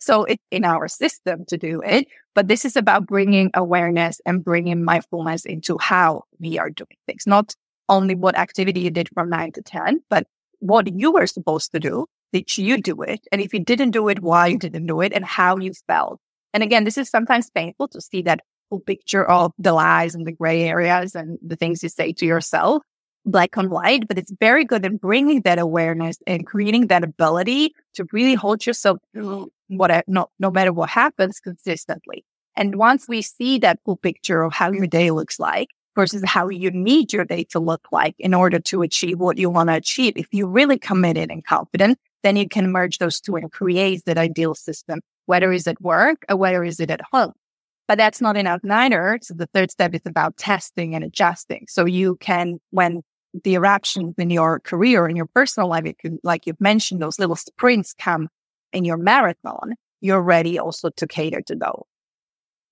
So 0.00 0.24
it's 0.24 0.42
in 0.50 0.64
our 0.64 0.88
system 0.88 1.44
to 1.46 1.56
do 1.56 1.80
it. 1.80 2.08
But 2.34 2.48
this 2.48 2.64
is 2.64 2.74
about 2.74 3.06
bringing 3.06 3.52
awareness 3.54 4.20
and 4.26 4.42
bringing 4.42 4.82
mindfulness 4.82 5.44
into 5.44 5.78
how 5.78 6.24
we 6.40 6.58
are 6.58 6.70
doing 6.70 6.98
things, 7.06 7.22
not 7.24 7.54
only 7.88 8.16
what 8.16 8.36
activity 8.36 8.80
you 8.80 8.90
did 8.90 9.08
from 9.14 9.30
nine 9.30 9.52
to 9.52 9.62
10, 9.62 10.02
but 10.10 10.26
what 10.60 10.92
you 10.94 11.12
were 11.12 11.26
supposed 11.26 11.72
to 11.72 11.80
do. 11.80 12.06
Did 12.32 12.56
you 12.56 12.80
do 12.80 13.02
it? 13.02 13.20
And 13.32 13.40
if 13.40 13.52
you 13.52 13.60
didn't 13.60 13.90
do 13.90 14.08
it, 14.08 14.20
why 14.20 14.46
you 14.46 14.58
didn't 14.58 14.86
do 14.86 15.00
it 15.00 15.12
and 15.12 15.24
how 15.24 15.56
you 15.56 15.72
felt. 15.86 16.20
And 16.54 16.62
again, 16.62 16.84
this 16.84 16.96
is 16.96 17.08
sometimes 17.08 17.50
painful 17.50 17.88
to 17.88 18.00
see 18.00 18.22
that 18.22 18.40
full 18.68 18.80
picture 18.80 19.28
of 19.28 19.52
the 19.58 19.72
lies 19.72 20.14
and 20.14 20.26
the 20.26 20.32
gray 20.32 20.62
areas 20.64 21.14
and 21.14 21.38
the 21.42 21.56
things 21.56 21.82
you 21.82 21.88
say 21.88 22.12
to 22.12 22.26
yourself, 22.26 22.82
black 23.26 23.56
and 23.56 23.70
white, 23.70 24.06
but 24.08 24.16
it's 24.16 24.32
very 24.40 24.64
good 24.64 24.86
in 24.86 24.96
bringing 24.96 25.42
that 25.42 25.58
awareness 25.58 26.18
and 26.26 26.46
creating 26.46 26.86
that 26.86 27.04
ability 27.04 27.74
to 27.94 28.06
really 28.12 28.34
hold 28.34 28.64
yourself 28.64 28.98
what, 29.68 29.90
eh, 29.90 30.02
no, 30.06 30.28
no 30.38 30.50
matter 30.50 30.72
what 30.72 30.88
happens 30.88 31.40
consistently. 31.40 32.24
And 32.56 32.76
once 32.76 33.08
we 33.08 33.22
see 33.22 33.58
that 33.58 33.80
full 33.84 33.96
picture 33.96 34.42
of 34.42 34.52
how 34.52 34.72
your 34.72 34.86
day 34.86 35.10
looks 35.10 35.38
like, 35.38 35.68
versus 35.94 36.22
how 36.24 36.48
you 36.48 36.70
need 36.70 37.12
your 37.12 37.24
day 37.24 37.44
to 37.44 37.58
look 37.58 37.86
like 37.92 38.14
in 38.18 38.34
order 38.34 38.58
to 38.58 38.82
achieve 38.82 39.18
what 39.18 39.38
you 39.38 39.50
want 39.50 39.68
to 39.68 39.74
achieve. 39.74 40.14
If 40.16 40.28
you're 40.32 40.46
really 40.46 40.78
committed 40.78 41.30
and 41.30 41.44
confident, 41.44 41.98
then 42.22 42.36
you 42.36 42.48
can 42.48 42.70
merge 42.70 42.98
those 42.98 43.20
two 43.20 43.36
and 43.36 43.50
create 43.50 44.04
that 44.06 44.18
ideal 44.18 44.54
system, 44.54 45.00
whether 45.26 45.52
it's 45.52 45.66
at 45.66 45.80
work 45.80 46.24
or 46.28 46.36
whether 46.36 46.62
it's 46.64 46.80
at 46.80 47.00
home. 47.12 47.32
But 47.88 47.98
that's 47.98 48.20
not 48.20 48.36
enough 48.36 48.60
neither. 48.62 49.18
So 49.22 49.34
the 49.34 49.48
third 49.52 49.70
step 49.70 49.94
is 49.94 50.02
about 50.06 50.36
testing 50.36 50.94
and 50.94 51.02
adjusting. 51.02 51.66
So 51.68 51.86
you 51.86 52.16
can, 52.16 52.60
when 52.70 53.02
the 53.42 53.54
eruptions 53.54 54.14
in 54.18 54.30
your 54.30 54.60
career, 54.60 55.08
in 55.08 55.16
your 55.16 55.26
personal 55.26 55.68
life, 55.68 55.92
can, 55.98 56.18
like 56.22 56.46
you've 56.46 56.60
mentioned, 56.60 57.02
those 57.02 57.18
little 57.18 57.36
sprints 57.36 57.94
come 57.98 58.28
in 58.72 58.84
your 58.84 58.96
marathon, 58.96 59.74
you're 60.00 60.22
ready 60.22 60.58
also 60.58 60.90
to 60.90 61.06
cater 61.06 61.40
to 61.42 61.54
those. 61.56 61.82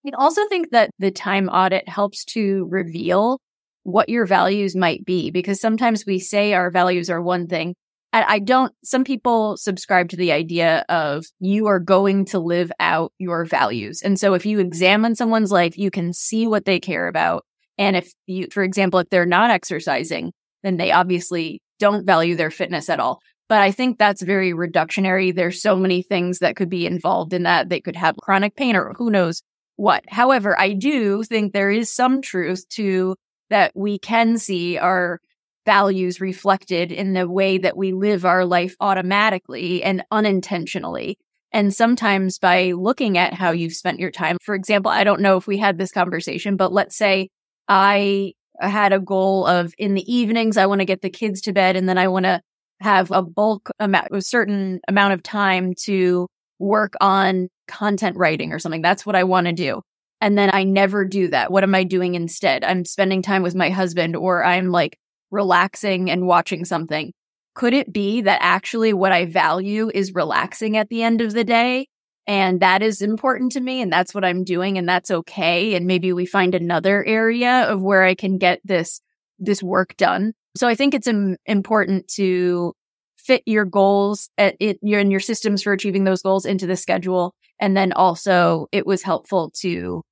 I 0.08 0.16
also 0.16 0.46
think 0.48 0.70
that 0.70 0.90
the 0.98 1.10
time 1.10 1.48
audit 1.48 1.88
helps 1.88 2.24
to 2.26 2.66
reveal 2.70 3.40
what 3.82 4.08
your 4.08 4.26
values 4.26 4.74
might 4.74 5.04
be 5.04 5.30
because 5.30 5.60
sometimes 5.60 6.04
we 6.06 6.18
say 6.18 6.54
our 6.54 6.70
values 6.70 7.10
are 7.10 7.20
one 7.20 7.46
thing. 7.46 7.74
And 8.12 8.24
I 8.26 8.38
don't, 8.38 8.72
some 8.82 9.04
people 9.04 9.58
subscribe 9.58 10.08
to 10.10 10.16
the 10.16 10.32
idea 10.32 10.84
of 10.88 11.26
you 11.40 11.66
are 11.66 11.78
going 11.78 12.24
to 12.26 12.38
live 12.38 12.72
out 12.80 13.12
your 13.18 13.44
values. 13.44 14.00
And 14.00 14.18
so 14.18 14.32
if 14.32 14.46
you 14.46 14.60
examine 14.60 15.14
someone's 15.14 15.52
life, 15.52 15.76
you 15.76 15.90
can 15.90 16.14
see 16.14 16.46
what 16.46 16.64
they 16.64 16.80
care 16.80 17.06
about. 17.08 17.44
And 17.76 17.96
if 17.96 18.10
you, 18.26 18.48
for 18.50 18.62
example, 18.62 19.00
if 19.00 19.10
they're 19.10 19.26
not 19.26 19.50
exercising, 19.50 20.32
then 20.62 20.78
they 20.78 20.90
obviously 20.90 21.60
don't 21.78 22.06
value 22.06 22.34
their 22.34 22.50
fitness 22.50 22.88
at 22.88 22.98
all. 22.98 23.20
But 23.48 23.60
I 23.60 23.72
think 23.72 23.98
that's 23.98 24.22
very 24.22 24.52
reductionary. 24.52 25.34
There's 25.34 25.60
so 25.60 25.76
many 25.76 26.02
things 26.02 26.38
that 26.38 26.56
could 26.56 26.70
be 26.70 26.86
involved 26.86 27.34
in 27.34 27.42
that. 27.42 27.68
They 27.68 27.80
could 27.80 27.96
have 27.96 28.16
chronic 28.16 28.56
pain 28.56 28.74
or 28.74 28.94
who 28.96 29.10
knows 29.10 29.42
what. 29.78 30.04
However, 30.08 30.58
I 30.58 30.72
do 30.72 31.22
think 31.22 31.52
there 31.52 31.70
is 31.70 31.90
some 31.90 32.20
truth 32.20 32.68
to 32.70 33.14
that 33.48 33.72
we 33.74 33.98
can 33.98 34.36
see 34.36 34.76
our 34.76 35.20
values 35.64 36.20
reflected 36.20 36.90
in 36.90 37.12
the 37.12 37.28
way 37.28 37.58
that 37.58 37.76
we 37.76 37.92
live 37.92 38.24
our 38.24 38.44
life 38.44 38.74
automatically 38.80 39.82
and 39.82 40.02
unintentionally. 40.10 41.16
And 41.52 41.72
sometimes 41.72 42.38
by 42.38 42.72
looking 42.72 43.16
at 43.16 43.34
how 43.34 43.52
you've 43.52 43.72
spent 43.72 44.00
your 44.00 44.10
time, 44.10 44.36
for 44.42 44.54
example, 44.54 44.90
I 44.90 45.04
don't 45.04 45.20
know 45.20 45.36
if 45.36 45.46
we 45.46 45.58
had 45.58 45.78
this 45.78 45.92
conversation, 45.92 46.56
but 46.56 46.72
let's 46.72 46.96
say 46.96 47.28
I 47.68 48.32
had 48.60 48.92
a 48.92 49.00
goal 49.00 49.46
of 49.46 49.72
in 49.78 49.94
the 49.94 50.12
evenings, 50.12 50.56
I 50.56 50.66
want 50.66 50.80
to 50.80 50.86
get 50.86 51.02
the 51.02 51.10
kids 51.10 51.40
to 51.42 51.52
bed 51.52 51.76
and 51.76 51.88
then 51.88 51.98
I 51.98 52.08
want 52.08 52.24
to 52.24 52.40
have 52.80 53.12
a 53.12 53.22
bulk 53.22 53.70
amount, 53.78 54.08
a 54.10 54.22
certain 54.22 54.80
amount 54.88 55.14
of 55.14 55.22
time 55.22 55.74
to 55.84 56.26
work 56.58 56.94
on 57.00 57.48
content 57.68 58.16
writing 58.16 58.52
or 58.52 58.58
something. 58.58 58.82
That's 58.82 59.06
what 59.06 59.14
I 59.14 59.24
want 59.24 59.46
to 59.46 59.52
do. 59.52 59.82
And 60.20 60.36
then 60.36 60.50
I 60.52 60.64
never 60.64 61.04
do 61.04 61.28
that. 61.28 61.52
What 61.52 61.62
am 61.62 61.74
I 61.74 61.84
doing 61.84 62.14
instead? 62.14 62.64
I'm 62.64 62.84
spending 62.84 63.22
time 63.22 63.42
with 63.42 63.54
my 63.54 63.70
husband 63.70 64.16
or 64.16 64.44
I'm 64.44 64.70
like 64.70 64.98
relaxing 65.30 66.10
and 66.10 66.26
watching 66.26 66.64
something. 66.64 67.12
Could 67.54 67.74
it 67.74 67.92
be 67.92 68.22
that 68.22 68.40
actually 68.42 68.92
what 68.92 69.12
I 69.12 69.26
value 69.26 69.90
is 69.92 70.14
relaxing 70.14 70.76
at 70.76 70.88
the 70.88 71.02
end 71.02 71.20
of 71.20 71.32
the 71.32 71.44
day? 71.44 71.86
And 72.26 72.60
that 72.60 72.82
is 72.82 73.00
important 73.00 73.52
to 73.52 73.60
me. 73.60 73.80
And 73.80 73.92
that's 73.92 74.14
what 74.14 74.24
I'm 74.24 74.44
doing. 74.44 74.76
And 74.76 74.88
that's 74.88 75.10
okay. 75.10 75.74
And 75.74 75.86
maybe 75.86 76.12
we 76.12 76.26
find 76.26 76.54
another 76.54 77.04
area 77.04 77.62
of 77.62 77.80
where 77.80 78.04
I 78.04 78.14
can 78.14 78.38
get 78.38 78.60
this, 78.64 79.00
this 79.38 79.62
work 79.62 79.96
done. 79.96 80.34
So 80.56 80.68
I 80.68 80.74
think 80.74 80.94
it's 80.94 81.06
Im- 81.06 81.36
important 81.46 82.08
to 82.16 82.74
fit 83.16 83.42
your 83.46 83.64
goals 83.64 84.30
at 84.38 84.56
it, 84.60 84.78
your, 84.82 85.00
and 85.00 85.10
your 85.10 85.20
systems 85.20 85.62
for 85.62 85.72
achieving 85.72 86.04
those 86.04 86.22
goals 86.22 86.44
into 86.44 86.66
the 86.66 86.76
schedule. 86.76 87.34
And 87.60 87.76
then 87.76 87.92
also 87.92 88.66
it 88.72 88.86
was 88.86 89.02
helpful 89.02 89.50
to 89.60 90.02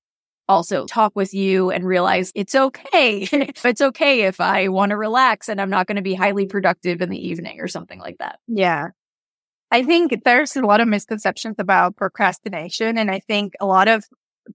also 0.48 0.86
talk 0.86 1.12
with 1.14 1.34
you 1.34 1.70
and 1.70 1.84
realize 1.84 2.32
it's 2.34 2.54
okay. 2.54 3.28
it's 3.32 3.80
okay 3.80 4.22
if 4.22 4.40
I 4.40 4.68
want 4.68 4.90
to 4.90 4.96
relax 4.96 5.48
and 5.48 5.60
I'm 5.60 5.70
not 5.70 5.86
going 5.86 5.96
to 5.96 6.02
be 6.02 6.14
highly 6.14 6.46
productive 6.46 7.02
in 7.02 7.10
the 7.10 7.28
evening 7.28 7.60
or 7.60 7.68
something 7.68 7.98
like 7.98 8.18
that. 8.18 8.38
Yeah. 8.46 8.88
I 9.70 9.82
think 9.82 10.24
there's 10.24 10.54
a 10.56 10.62
lot 10.62 10.80
of 10.80 10.88
misconceptions 10.88 11.56
about 11.58 11.96
procrastination. 11.96 12.98
And 12.98 13.10
I 13.10 13.20
think 13.20 13.54
a 13.60 13.66
lot 13.66 13.88
of 13.88 14.04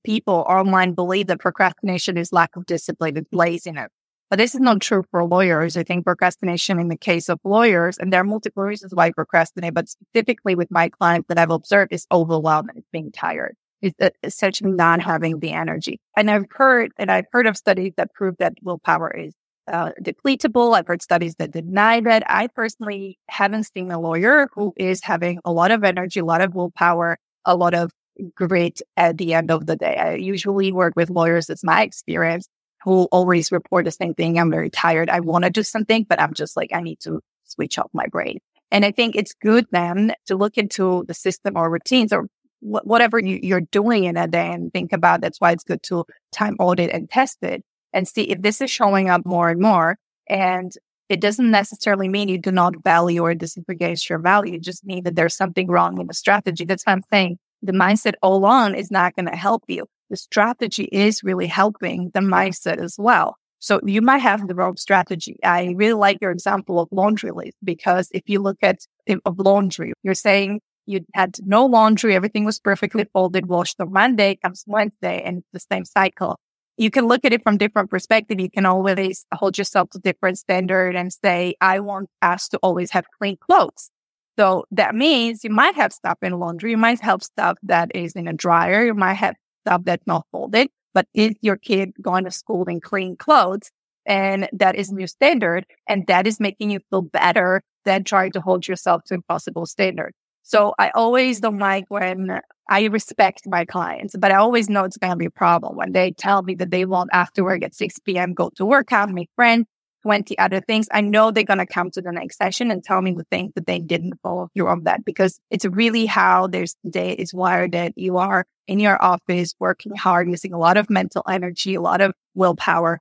people 0.06 0.46
online 0.48 0.94
believe 0.94 1.28
that 1.28 1.40
procrastination 1.40 2.18
is 2.18 2.32
lack 2.32 2.56
of 2.56 2.66
discipline, 2.66 3.18
it's 3.18 3.34
laziness. 3.34 3.90
But 4.32 4.38
this 4.38 4.56
is 4.56 4.62
not 4.62 4.80
true 4.80 5.04
for 5.12 5.26
lawyers. 5.26 5.76
I 5.76 5.84
think 5.84 6.06
procrastination 6.06 6.80
in 6.80 6.88
the 6.88 6.96
case 6.96 7.28
of 7.28 7.38
lawyers, 7.44 7.98
and 7.98 8.14
there 8.14 8.22
are 8.22 8.24
multiple 8.24 8.64
reasons 8.64 8.96
why 8.96 9.12
procrastinate, 9.12 9.74
but 9.74 9.90
specifically 9.90 10.56
with 10.56 10.72
my 10.72 10.88
clients 10.88 11.28
that 11.28 11.38
I've 11.38 11.52
observed 11.52 11.92
is 11.92 12.08
overwhelmed 12.14 12.70
and 12.74 12.84
being 12.94 13.12
tired. 13.12 13.58
It's 13.82 13.94
essentially 14.24 14.72
not 14.72 15.02
having 15.02 15.42
the 15.42 15.52
energy. 15.52 16.00
And 16.16 16.32
I've 16.32 16.46
heard, 16.50 16.94
and 16.98 17.12
I've 17.12 17.26
heard 17.34 17.46
of 17.46 17.58
studies 17.58 17.92
that 17.98 18.14
prove 18.14 18.36
that 18.40 18.54
willpower 18.62 19.12
is 19.12 19.34
uh, 19.70 19.92
depletable. 20.02 20.78
I've 20.78 20.88
heard 20.88 21.02
studies 21.02 21.36
that 21.36 21.52
deny 21.52 22.00
that. 22.00 22.24
I 22.28 22.48
personally 22.48 23.20
haven't 23.28 23.66
seen 23.66 23.92
a 23.92 24.00
lawyer 24.00 24.48
who 24.54 24.74
is 24.78 25.04
having 25.04 25.40
a 25.44 25.52
lot 25.52 25.72
of 25.72 25.84
energy, 25.84 26.22
a 26.22 26.26
lot 26.26 26.40
of 26.40 26.56
willpower, 26.56 27.18
a 27.44 27.58
lot 27.58 27.74
of 27.74 27.92
grit 28.34 28.82
at 28.96 29.18
the 29.18 29.34
end 29.34 29.52
of 29.52 29.66
the 29.66 29.76
day. 29.76 29.98
I 29.98 30.14
usually 30.14 30.72
work 30.72 30.94
with 30.96 31.10
lawyers, 31.10 31.50
it's 31.50 31.66
my 31.66 31.82
experience, 31.82 32.48
who 32.84 33.04
always 33.12 33.52
report 33.52 33.86
the 33.86 33.92
same 33.92 34.14
thing. 34.14 34.40
I'm 34.40 34.52
very 34.52 34.70
tired. 34.70 35.10
I 35.10 35.20
want 35.20 35.44
to 35.44 35.50
do 35.50 35.64
something, 35.64 36.06
but 36.10 36.20
I'm 36.20 36.34
just 36.34 36.58
like, 36.58 36.72
I 36.74 36.82
need 36.82 37.00
to 37.02 37.22
switch 37.46 37.78
off 37.78 37.90
my 37.94 38.08
brain. 38.08 38.40
And 38.72 38.86
I 38.86 38.92
think 38.92 39.16
it's 39.16 39.34
good 39.34 39.68
then 39.72 40.14
to 40.28 40.36
look 40.36 40.58
into 40.58 41.04
the 41.08 41.14
system 41.14 41.58
or 41.58 41.70
routines 41.70 42.14
or 42.14 42.28
wh- 42.62 42.86
whatever 42.86 43.20
you, 43.20 43.56
are 43.56 43.62
doing 43.62 44.06
in 44.06 44.18
a 44.18 44.28
day 44.28 44.52
and 44.52 44.72
think 44.72 44.94
about. 44.94 45.22
That's 45.22 45.40
why 45.40 45.52
it's 45.52 45.64
good 45.64 45.84
to 45.84 46.06
time 46.32 46.56
audit 46.60 46.90
and 46.92 47.10
test 47.10 47.40
it 47.42 47.64
and 47.94 48.08
see 48.08 48.24
if 48.24 48.42
this 48.42 48.62
is 48.62 48.72
showing 48.72 49.10
up 49.10 49.26
more 49.26 49.50
and 49.50 49.62
more. 49.62 49.98
And 50.30 50.72
it 51.10 51.20
doesn't 51.20 51.52
necessarily 51.52 52.08
mean 52.08 52.30
you 52.30 52.38
do 52.38 52.52
not 52.52 52.82
value 52.84 53.22
or 53.22 53.32
is 53.32 54.10
your 54.10 54.20
value. 54.20 54.54
It 54.56 54.64
just 54.64 54.86
means 54.86 55.04
that 55.04 55.16
there's 55.16 55.36
something 55.36 55.68
wrong 55.68 56.00
in 56.00 56.08
the 56.08 56.14
strategy. 56.14 56.64
That's 56.64 56.86
what 56.86 56.94
I'm 56.94 57.04
saying. 57.12 57.38
The 57.62 57.74
mindset 57.74 58.14
all 58.22 58.46
on 58.46 58.74
is 58.74 58.90
not 58.90 59.16
going 59.16 59.28
to 59.28 59.36
help 59.36 59.64
you 59.68 59.86
the 60.12 60.18
strategy 60.18 60.90
is 60.92 61.24
really 61.24 61.48
helping 61.48 62.12
the 62.14 62.20
mindset 62.20 62.78
as 62.84 62.96
well. 63.00 63.38
So 63.60 63.80
you 63.86 64.02
might 64.02 64.20
have 64.20 64.48
the 64.48 64.56
wrong 64.56 64.76
strategy. 64.76 65.38
I 65.44 65.74
really 65.76 65.94
like 65.94 66.18
your 66.20 66.32
example 66.32 66.80
of 66.80 66.90
laundry 66.92 67.32
list 67.32 67.58
because 67.64 68.10
if 68.12 68.24
you 68.28 68.40
look 68.40 68.58
at 68.62 68.80
eh, 69.08 69.16
of 69.26 69.40
laundry, 69.40 69.94
you're 70.04 70.14
saying 70.14 70.60
you 70.86 71.02
had 71.14 71.38
no 71.46 71.66
laundry, 71.66 72.16
everything 72.16 72.44
was 72.44 72.60
perfectly 72.60 73.06
folded, 73.14 73.46
washed 73.46 73.80
on 73.80 73.94
Monday, 73.94 74.38
comes 74.44 74.64
Wednesday, 74.68 75.22
and 75.24 75.44
the 75.54 75.60
same 75.60 75.86
cycle. 75.86 76.38
You 76.76 76.90
can 76.90 77.08
look 77.08 77.24
at 77.24 77.34
it 77.34 77.44
from 77.44 77.58
different 77.58 77.90
perspective. 77.90 78.40
You 78.40 78.50
can 78.50 78.66
always 78.66 79.26
hold 79.34 79.58
yourself 79.58 79.92
to 79.92 80.00
different 80.00 80.40
standard 80.40 80.96
and 80.96 81.14
say, 81.14 81.54
I 81.62 81.80
want 81.80 82.10
us 82.22 82.50
to 82.50 82.58
always 82.64 82.92
have 82.92 83.06
clean 83.20 83.38
clothes. 83.38 83.92
So 84.40 84.66
that 84.72 84.96
means 84.96 85.44
you 85.44 85.52
might 85.52 85.76
have 85.76 85.94
stuff 85.94 86.18
in 86.22 86.34
laundry. 86.40 86.72
You 86.72 86.78
might 86.78 87.00
have 87.02 87.22
stuff 87.22 87.58
that 87.64 87.92
is 87.94 88.14
in 88.14 88.28
a 88.28 88.34
dryer. 88.34 88.86
You 88.86 88.96
might 88.96 89.16
have 89.16 89.36
stuff 89.66 89.82
that's 89.86 90.06
not 90.08 90.26
folded. 90.32 90.70
But 90.94 91.08
is 91.14 91.36
your 91.42 91.58
kid 91.58 91.94
going 92.02 92.26
to 92.26 92.32
school 92.32 92.66
in 92.66 92.82
clean 92.82 93.16
clothes? 93.16 93.72
And 94.06 94.50
that 94.52 94.76
is 94.76 94.92
new 94.92 95.08
standard. 95.08 95.66
And 95.88 96.06
that 96.08 96.28
is 96.28 96.40
making 96.40 96.72
you 96.72 96.80
feel 96.90 97.02
better 97.02 97.62
than 97.86 98.04
trying 98.04 98.32
to 98.34 98.42
hold 98.42 98.68
yourself 98.68 99.04
to 99.06 99.14
impossible 99.14 99.66
standard. 99.66 100.14
So 100.44 100.74
I 100.80 100.90
always 100.90 101.40
don't 101.40 101.60
like 101.60 101.86
when 101.90 102.42
I 102.70 102.86
respect 102.86 103.44
my 103.46 103.64
clients, 103.64 104.16
but 104.18 104.32
I 104.32 104.36
always 104.36 104.70
know 104.70 104.84
it's 104.84 104.98
going 104.98 105.12
to 105.12 105.18
be 105.18 105.26
a 105.26 105.32
problem 105.32 105.76
when 105.76 105.92
they 105.92 106.12
tell 106.12 106.42
me 106.42 106.56
that 106.56 106.72
they 106.72 106.86
want 106.86 107.12
after 107.14 107.44
work 107.44 107.64
at 107.64 107.76
6 107.76 108.00
p.m. 108.00 108.34
go 108.34 108.50
to 108.56 108.66
work 108.66 108.92
out, 108.92 109.10
make 109.12 109.30
friends, 109.36 109.68
20 110.04 110.38
other 110.38 110.62
things. 110.62 110.88
I 110.92 111.02
know 111.02 111.32
they're 111.32 111.44
going 111.44 111.60
to 111.60 111.66
come 111.66 111.92
to 111.92 112.02
the 112.02 112.12
next 112.12 112.38
session 112.38 112.72
and 112.72 112.84
tell 112.84 113.02
me 113.02 113.14
the 113.14 113.26
things 113.26 113.52
that 113.56 113.68
they 113.68 113.80
didn't 113.80 114.20
follow 114.24 114.50
through 114.56 114.68
on 114.68 114.84
that 114.84 115.06
because 115.06 115.40
it's 115.50 115.66
really 115.66 116.06
how 116.06 116.48
their 116.48 116.66
day 116.90 117.14
is 117.14 117.34
wired 117.34 117.74
that 117.74 117.98
you 117.98 118.18
are 118.18 118.46
in 118.68 118.80
your 118.80 119.02
office 119.04 119.54
working 119.60 119.96
hard, 119.96 120.30
using 120.30 120.54
a 120.54 120.58
lot 120.58 120.78
of 120.78 120.90
mental 120.90 121.24
energy, 121.28 121.76
a 121.76 121.82
lot 121.82 122.02
of 122.02 122.14
willpower. 122.36 123.00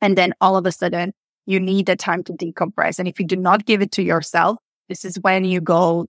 And 0.00 0.16
then 0.16 0.32
all 0.40 0.56
of 0.56 0.66
a 0.66 0.72
sudden 0.72 1.12
you 1.46 1.60
need 1.60 1.86
the 1.86 1.96
time 1.96 2.22
to 2.24 2.32
decompress. 2.32 2.98
And 2.98 3.08
if 3.08 3.18
you 3.18 3.26
do 3.26 3.36
not 3.36 3.66
give 3.66 3.82
it 3.82 3.92
to 3.92 4.02
yourself, 4.02 4.58
this 4.88 5.04
is 5.04 5.18
when 5.20 5.44
you 5.44 5.60
go, 5.60 6.06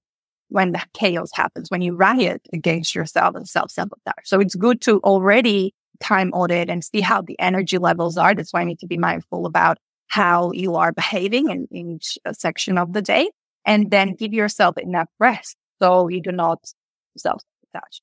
when 0.50 0.72
the 0.72 0.82
chaos 0.94 1.30
happens, 1.34 1.70
when 1.70 1.82
you 1.82 1.96
riot 1.96 2.42
against 2.54 2.96
yourself 2.96 3.36
and 3.36 3.48
self 3.48 3.72
sabotage. 3.72 4.26
So 4.26 4.40
it's 4.40 4.56
good 4.56 4.82
to 4.82 5.00
already 5.00 5.74
time 6.00 6.32
audit 6.32 6.70
and 6.70 6.84
see 6.84 7.02
how 7.02 7.22
the 7.22 7.40
energy 7.40 7.78
levels 7.78 8.18
are. 8.18 8.34
That's 8.34 8.52
why 8.52 8.62
I 8.62 8.66
need 8.66 8.80
to 8.80 8.88
be 8.88 8.98
mindful 8.98 9.46
about 9.46 9.78
how 10.12 10.52
you 10.52 10.76
are 10.76 10.92
behaving 10.92 11.50
in, 11.50 11.68
in 11.72 11.92
each 11.92 12.18
section 12.34 12.78
of 12.78 12.92
the 12.92 13.02
day 13.02 13.30
and 13.66 13.90
then 13.90 14.14
give 14.14 14.34
yourself 14.34 14.78
enough 14.78 15.08
rest 15.20 15.56
so 15.82 16.10
you 16.10 16.22
do 16.22 16.34
not 16.34 16.60
self 17.18 17.42
sabotage. 17.74 18.00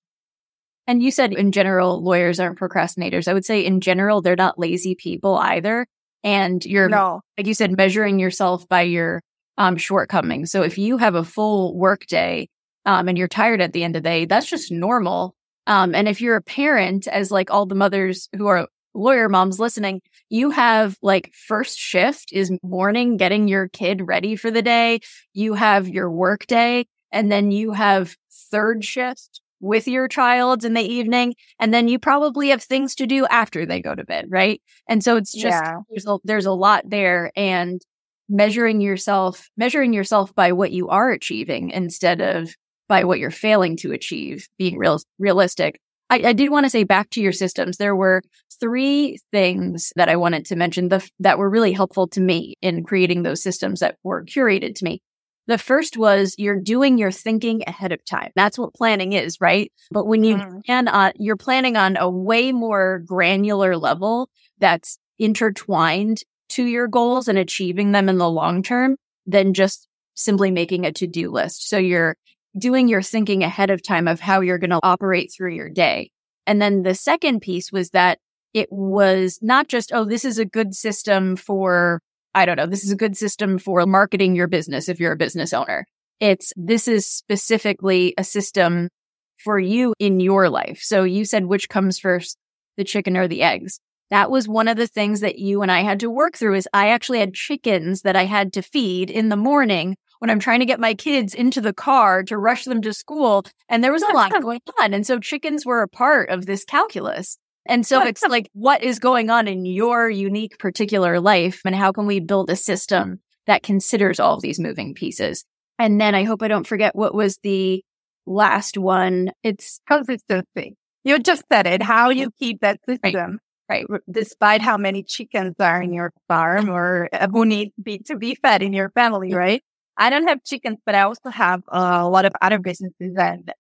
And 0.86 1.02
you 1.02 1.11
said 1.11 1.34
in 1.34 1.52
general, 1.52 2.02
lawyers 2.02 2.40
aren't 2.40 2.59
procrastinators. 2.59 3.28
I 3.28 3.34
would 3.34 3.44
say 3.44 3.62
in 3.62 3.82
general, 3.82 4.22
they're 4.22 4.36
not 4.36 4.59
lazy 4.59 4.94
people 4.94 5.36
either. 5.36 5.86
And 6.24 6.64
you're, 6.64 6.88
no. 6.88 7.20
like 7.36 7.46
you 7.46 7.52
said, 7.52 7.76
measuring 7.76 8.18
yourself 8.18 8.66
by 8.66 8.82
your 8.82 9.22
um, 9.59 9.76
shortcomings. 9.76 10.50
So 10.50 10.62
if 10.62 10.78
you 10.78 10.96
have 10.96 11.14
a 11.14 11.24
full 11.24 11.76
work 11.76 12.06
day 12.06 12.48
um, 12.86 13.06
and 13.09 13.18
you're 13.18 13.28
tired 13.28 13.61
at 13.61 13.74
the 13.74 13.84
end 13.84 13.96
of 13.96 14.02
the 14.02 14.09
day, 14.09 14.24
that's 14.24 14.48
just 14.48 14.72
normal. 14.72 15.34
Um, 15.66 15.94
and 15.94 16.09
if 16.09 16.22
you're 16.22 16.36
a 16.36 16.42
parent, 16.42 17.06
as 17.06 17.30
like 17.30 17.50
all 17.50 17.66
the 17.66 17.74
mothers 17.74 18.30
who 18.34 18.46
are 18.46 18.66
lawyer 18.99 19.28
moms 19.28 19.59
listening, 19.59 20.03
you 20.28 20.51
have 20.51 20.96
like 21.03 21.32
first 21.34 21.78
shift 21.78 22.32
is 22.32 22.53
morning, 22.62 23.16
getting 23.16 23.49
your 23.49 23.68
kid 23.68 24.03
ready 24.07 24.36
for 24.36 24.51
the 24.51 24.62
day. 24.62 25.01
You 25.32 25.55
have 25.55 25.88
your 25.88 26.11
work 26.11 26.46
day 26.46 26.86
and 27.12 27.30
then 27.32 27.51
you 27.51 27.72
have 27.72 28.16
third 28.51 28.84
shift 28.84 29.40
with 29.61 29.88
your 29.88 30.07
child 30.09 30.64
in 30.64 30.74
the 30.74 30.82
evening. 30.82 31.34
And 31.59 31.72
then 31.74 31.88
you 31.88 31.99
probably 31.99 32.51
have 32.51 32.62
things 32.62 32.94
to 32.96 33.07
do 33.07 33.26
after 33.26 33.66
they 33.66 33.80
go 33.80 33.94
to 33.94 34.05
bed. 34.05 34.26
Right. 34.28 34.62
And 34.88 35.03
so 35.03 35.16
it's 35.16 35.32
just, 35.32 35.62
yeah. 35.62 35.78
there's, 35.88 36.07
a, 36.07 36.18
there's 36.24 36.46
a 36.46 36.53
lot 36.53 36.84
there 36.86 37.32
and 37.34 37.80
measuring 38.28 38.80
yourself, 38.80 39.49
measuring 39.57 39.92
yourself 39.92 40.34
by 40.34 40.53
what 40.53 40.70
you 40.70 40.88
are 40.88 41.11
achieving 41.11 41.70
instead 41.70 42.20
of 42.20 42.55
by 42.88 43.05
what 43.05 43.18
you're 43.18 43.30
failing 43.30 43.76
to 43.76 43.92
achieve, 43.92 44.49
being 44.59 44.78
real, 44.78 44.99
realistic 45.18 45.80
I, 46.11 46.28
I 46.28 46.32
did 46.32 46.50
want 46.50 46.64
to 46.64 46.70
say 46.70 46.84
back 46.84 47.11
to 47.11 47.20
your 47.20 47.32
systems. 47.32 47.76
There 47.76 47.96
were 47.96 48.22
three 48.61 49.18
things 49.30 49.92
that 49.96 50.09
I 50.09 50.16
wanted 50.16 50.46
to 50.46 50.56
mention 50.56 50.88
the, 50.88 51.09
that 51.20 51.38
were 51.38 51.50
really 51.50 51.72
helpful 51.72 52.09
to 52.09 52.20
me 52.20 52.54
in 52.62 52.84
creating 52.84 53.22
those 53.22 53.42
systems 53.42 53.80
that 53.80 53.96
were 54.02 54.24
curated 54.24 54.74
to 54.76 54.84
me. 54.84 55.02
The 55.46 55.59
first 55.59 55.96
was 55.96 56.34
you're 56.36 56.61
doing 56.61 56.98
your 56.98 57.11
thinking 57.11 57.62
ahead 57.66 57.92
of 57.92 58.04
time. 58.04 58.32
That's 58.36 58.59
what 58.59 58.74
planning 58.74 59.14
is, 59.14 59.40
right? 59.40 59.72
But 59.90 60.06
when 60.06 60.22
you 60.22 60.36
mm. 60.36 60.64
plan 60.64 60.88
on, 60.88 61.12
you're 61.16 61.36
planning 61.36 61.76
on 61.76 61.96
a 61.96 62.09
way 62.09 62.52
more 62.52 63.02
granular 63.06 63.76
level 63.76 64.28
that's 64.59 64.98
intertwined 65.18 66.22
to 66.50 66.64
your 66.64 66.86
goals 66.86 67.28
and 67.28 67.38
achieving 67.38 67.92
them 67.92 68.11
in 68.11 68.18
the 68.18 68.28
long 68.28 68.62
term 68.62 68.96
than 69.26 69.54
just 69.54 69.88
simply 70.14 70.50
making 70.50 70.84
a 70.84 70.92
to-do 70.92 71.30
list. 71.30 71.68
So 71.68 71.78
you're 71.78 72.16
doing 72.59 72.88
your 72.88 73.02
thinking 73.02 73.42
ahead 73.42 73.70
of 73.70 73.82
time 73.82 74.09
of 74.09 74.20
how 74.20 74.40
you're 74.40 74.59
going 74.59 74.70
to 74.70 74.80
operate 74.82 75.32
through 75.32 75.54
your 75.54 75.68
day. 75.68 76.11
And 76.46 76.61
then 76.61 76.82
the 76.82 76.94
second 76.94 77.40
piece 77.40 77.70
was 77.70 77.90
that 77.90 78.18
it 78.54 78.68
was 78.70 79.38
not 79.42 79.68
just, 79.68 79.92
oh, 79.92 80.04
this 80.04 80.24
is 80.24 80.38
a 80.38 80.44
good 80.44 80.74
system 80.74 81.36
for, 81.36 82.00
I 82.34 82.46
don't 82.46 82.56
know, 82.56 82.66
this 82.66 82.84
is 82.84 82.90
a 82.90 82.96
good 82.96 83.16
system 83.16 83.59
for 83.59 83.84
marketing 83.86 84.34
your 84.34 84.48
business 84.48 84.88
if 84.88 84.98
you're 84.98 85.12
a 85.12 85.16
business 85.16 85.52
owner. 85.52 85.86
It's, 86.20 86.52
this 86.56 86.88
is 86.88 87.06
specifically 87.06 88.14
a 88.18 88.24
system 88.24 88.88
for 89.36 89.59
you 89.59 89.94
in 89.98 90.20
your 90.20 90.48
life. 90.48 90.80
So 90.82 91.04
you 91.04 91.24
said 91.24 91.46
which 91.46 91.68
comes 91.68 91.98
first, 91.98 92.36
the 92.76 92.84
chicken 92.84 93.16
or 93.16 93.28
the 93.28 93.42
eggs. 93.42 93.78
That 94.11 94.30
was 94.30 94.48
one 94.48 94.68
of 94.68 94.78
the 94.78 94.86
things 94.86 95.20
that 95.20 95.38
you 95.38 95.62
and 95.62 95.70
I 95.70 95.82
had 95.82 96.00
to 96.00 96.11
work 96.11 96.36
through 96.36 96.54
is 96.54 96.68
I 96.72 96.88
actually 96.88 97.18
had 97.18 97.34
chickens 97.34 98.02
that 98.02 98.16
I 98.16 98.24
had 98.24 98.54
to 98.54 98.62
feed 98.62 99.11
in 99.11 99.28
the 99.28 99.36
morning 99.36 99.96
when 100.18 100.30
I'm 100.30 100.40
trying 100.40 100.60
to 100.60 100.66
get 100.66 100.80
my 100.80 100.94
kids 100.94 101.34
into 101.34 101.60
the 101.60 101.72
car 101.72 102.22
to 102.24 102.38
rush 102.38 102.64
them 102.64 102.82
to 102.82 102.92
school. 102.92 103.44
And 103.68 103.82
there 103.82 103.92
was 103.92 104.02
a 104.02 104.12
lot 104.12 104.32
going 104.42 104.60
on. 104.80 104.94
And 104.94 105.06
so 105.06 105.18
chickens 105.18 105.64
were 105.64 105.82
a 105.82 105.88
part 105.88 106.30
of 106.30 106.46
this 106.46 106.64
calculus. 106.64 107.38
And 107.66 107.86
so 107.86 108.02
it's 108.02 108.22
like, 108.28 108.48
what 108.52 108.82
is 108.82 108.98
going 108.98 109.30
on 109.30 109.46
in 109.46 109.64
your 109.64 110.08
unique 110.08 110.58
particular 110.58 111.20
life? 111.20 111.62
And 111.64 111.74
how 111.74 111.92
can 111.92 112.06
we 112.06 112.20
build 112.20 112.50
a 112.50 112.56
system 112.56 113.20
that 113.46 113.62
considers 113.62 114.18
all 114.18 114.40
these 114.40 114.58
moving 114.58 114.94
pieces? 114.94 115.44
And 115.78 116.00
then 116.00 116.14
I 116.14 116.24
hope 116.24 116.42
I 116.42 116.48
don't 116.48 116.66
forget 116.66 116.96
what 116.96 117.14
was 117.14 117.38
the 117.42 117.84
last 118.26 118.76
one. 118.76 119.30
It's 119.42 119.80
oh, 119.90 119.96
consistency. 119.96 120.76
You 121.04 121.18
just 121.18 121.44
said 121.50 121.66
it, 121.66 121.82
how 121.82 122.10
you 122.10 122.26
mm-hmm. 122.26 122.44
keep 122.44 122.60
that 122.60 122.80
system. 122.86 123.38
Right. 123.68 123.86
right. 123.88 124.00
Despite 124.10 124.60
how 124.60 124.76
many 124.76 125.02
chickens 125.02 125.54
are 125.60 125.80
in 125.80 125.92
your 125.92 126.12
farm 126.26 126.68
or 126.68 127.08
uh, 127.12 127.28
who 127.28 127.44
need 127.46 127.72
be, 127.80 127.98
to 128.00 128.16
be 128.16 128.34
fed 128.34 128.62
in 128.62 128.72
your 128.72 128.90
family, 128.90 129.28
mm-hmm. 129.28 129.38
right? 129.38 129.62
I 129.99 130.11
don't 130.11 130.28
have 130.28 130.44
chickens, 130.44 130.78
but 130.86 130.94
I 130.94 131.03
also 131.03 131.28
have 131.30 131.62
a 131.68 132.09
lot 132.09 132.24
of 132.24 132.32
other 132.40 132.59
businesses 132.59 133.14
and 133.18 133.53